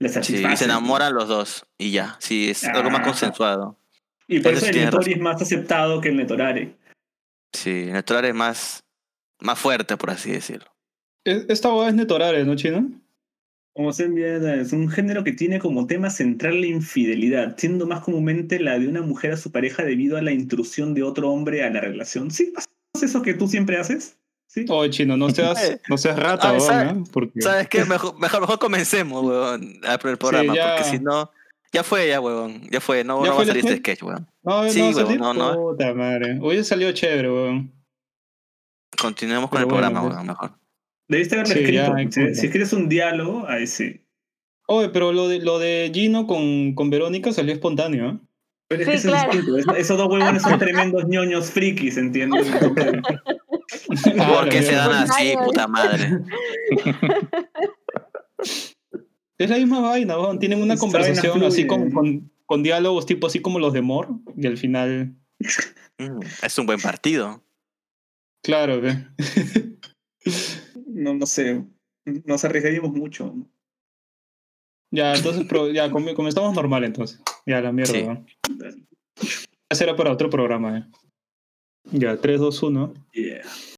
La 0.00 0.08
Sí, 0.08 0.14
satisface. 0.14 0.54
y 0.54 0.56
se 0.56 0.64
enamoran 0.64 1.14
los 1.14 1.28
dos. 1.28 1.66
Y 1.78 1.92
ya. 1.92 2.16
Sí, 2.18 2.50
es 2.50 2.64
algo 2.64 2.90
más 2.90 3.06
consensuado. 3.06 3.78
Y 4.26 4.40
por 4.40 4.52
Eso 4.52 4.64
eso 4.64 4.72
sí 4.72 4.78
el 4.80 4.84
Netori 4.86 5.12
es 5.12 5.20
más 5.20 5.40
aceptado 5.40 6.00
que 6.00 6.08
el 6.08 6.16
Netorare. 6.16 6.74
Sí, 7.52 7.88
Netori 7.92 8.28
es 8.28 8.34
más, 8.34 8.84
más 9.40 9.58
fuerte, 9.58 9.96
por 9.96 10.10
así 10.10 10.32
decirlo. 10.32 10.66
Es- 11.24 11.46
Esta 11.48 11.68
boda 11.68 11.88
es 11.90 11.94
Netorare, 11.94 12.44
¿no, 12.44 12.56
Chino? 12.56 12.90
Como 13.74 13.92
se 13.92 14.04
envidia, 14.04 14.54
es 14.54 14.72
un 14.72 14.88
género 14.88 15.24
que 15.24 15.32
tiene 15.32 15.58
como 15.58 15.86
tema 15.88 16.08
central 16.08 16.60
la 16.60 16.68
infidelidad, 16.68 17.56
siendo 17.58 17.86
más 17.88 18.00
comúnmente 18.04 18.60
la 18.60 18.78
de 18.78 18.86
una 18.86 19.02
mujer 19.02 19.32
a 19.32 19.36
su 19.36 19.50
pareja 19.50 19.82
debido 19.82 20.16
a 20.16 20.22
la 20.22 20.30
intrusión 20.30 20.94
de 20.94 21.02
otro 21.02 21.30
hombre 21.30 21.64
a 21.64 21.70
la 21.70 21.80
relación. 21.80 22.30
¿Sí? 22.30 22.52
¿Es 22.94 23.02
eso 23.02 23.20
que 23.22 23.34
tú 23.34 23.48
siempre 23.48 23.76
haces? 23.76 24.16
¿Sí? 24.46 24.64
Oye, 24.68 24.90
Chino, 24.90 25.16
no 25.16 25.28
seas, 25.30 25.60
Eh. 25.64 25.80
no 25.88 25.98
seas 25.98 26.16
rata, 26.16 26.50
Ah, 26.50 26.52
weón, 26.52 26.62
¿sabe- 26.64 26.92
¿no? 26.94 27.04
Porque... 27.12 27.42
¿Sabes 27.42 27.68
qué? 27.68 27.84
Mejor, 27.84 28.16
mejor, 28.20 28.40
mejor 28.42 28.58
comencemos, 28.60 29.24
huevón, 29.24 29.80
a 29.84 29.98
por 29.98 30.10
el 30.12 30.18
programa, 30.18 30.54
ya. 30.54 30.76
porque 30.76 30.90
si 30.90 31.02
no, 31.02 31.32
ya 31.72 31.82
fue, 31.82 32.06
ya, 32.06 32.20
huevón, 32.20 32.60
ya 32.70 32.80
fue, 32.80 33.02
no, 33.02 33.24
¿Ya 33.24 33.30
no 33.30 33.36
va 33.36 33.42
a 33.42 33.46
salir 33.46 33.64
este 33.66 33.78
sketch? 33.78 34.04
huevón. 34.04 34.28
No, 34.44 34.68
Sí, 34.68 34.80
no 34.80 34.92
salir. 34.92 35.18
no, 35.18 35.34
no. 35.34 35.54
Puta 35.56 35.92
madre. 35.94 36.38
Hoy 36.40 36.62
salió 36.62 36.92
chévere, 36.92 37.28
weón. 37.28 37.72
Continuemos 39.00 39.50
con 39.50 39.58
Pero 39.58 39.68
el 39.68 39.72
bueno, 39.74 39.88
programa, 39.90 40.08
huevón, 40.08 40.26
mejor. 40.28 40.52
Debiste 41.08 41.34
haberlo 41.36 41.54
Sí, 41.54 41.60
escrito. 41.60 41.94
Si, 42.12 42.34
si 42.34 42.46
escribes 42.46 42.72
un 42.72 42.88
diálogo, 42.88 43.46
ahí 43.48 43.66
sí. 43.66 44.00
Oye, 44.66 44.88
pero 44.88 45.12
lo 45.12 45.28
de, 45.28 45.40
lo 45.40 45.58
de 45.58 45.90
Gino 45.92 46.26
con, 46.26 46.74
con 46.74 46.88
Verónica 46.90 47.32
salió 47.32 47.52
espontáneo, 47.52 48.08
¿eh? 48.10 48.18
Pero 48.68 48.80
es 48.82 48.86
Sí, 48.86 48.90
que 48.92 48.96
eso 48.96 49.08
es 49.08 49.14
claro. 49.24 49.56
Es- 49.58 49.66
esos 49.78 49.98
dos 49.98 50.08
huevones 50.10 50.42
son 50.42 50.58
tremendos 50.58 51.06
ñoños 51.06 51.50
frikis, 51.50 51.98
¿entiendes? 51.98 52.46
¿Por 54.16 54.48
qué 54.48 54.62
se 54.62 54.72
dan 54.74 54.92
así, 55.10 55.34
puta 55.44 55.68
madre? 55.68 56.08
Es 59.36 59.50
la 59.50 59.56
misma 59.56 59.80
vaina, 59.80 60.16
weón. 60.18 60.38
Tienen 60.38 60.62
una 60.62 60.76
conversación 60.76 61.42
así 61.42 61.66
con, 61.66 61.90
con, 61.90 62.30
con 62.46 62.62
diálogos 62.62 63.04
tipo 63.04 63.26
así 63.26 63.40
como 63.40 63.58
los 63.58 63.72
de 63.72 63.82
Mor. 63.82 64.08
Y 64.36 64.46
al 64.46 64.56
final, 64.56 65.14
Mm, 65.98 66.20
Es 66.42 66.58
un 66.58 66.66
buen 66.66 66.80
partido. 66.80 67.42
claro, 68.42 68.80
ve. 68.80 69.06
no, 71.04 71.14
no 71.14 71.26
sé. 71.26 71.64
Nos 72.24 72.44
arriesgaríamos 72.44 72.92
mucho. 72.92 73.34
ya, 74.90 75.14
entonces, 75.14 75.44
pro- 75.46 75.70
ya 75.72 75.90
come- 75.90 76.14
comenzamos 76.14 76.54
normal 76.54 76.84
entonces. 76.84 77.20
Ya, 77.46 77.60
la 77.60 77.72
mierda, 77.72 77.92
Sí. 77.92 78.02
weón. 78.02 78.26
Ese 79.68 79.84
era 79.84 79.96
para 79.96 80.12
otro 80.12 80.30
programa, 80.30 80.78
eh. 80.78 80.84
Ya, 81.90 82.16
3, 82.20 82.40
2, 82.40 82.62
1. 82.62 82.94
Yeah. 83.12 83.42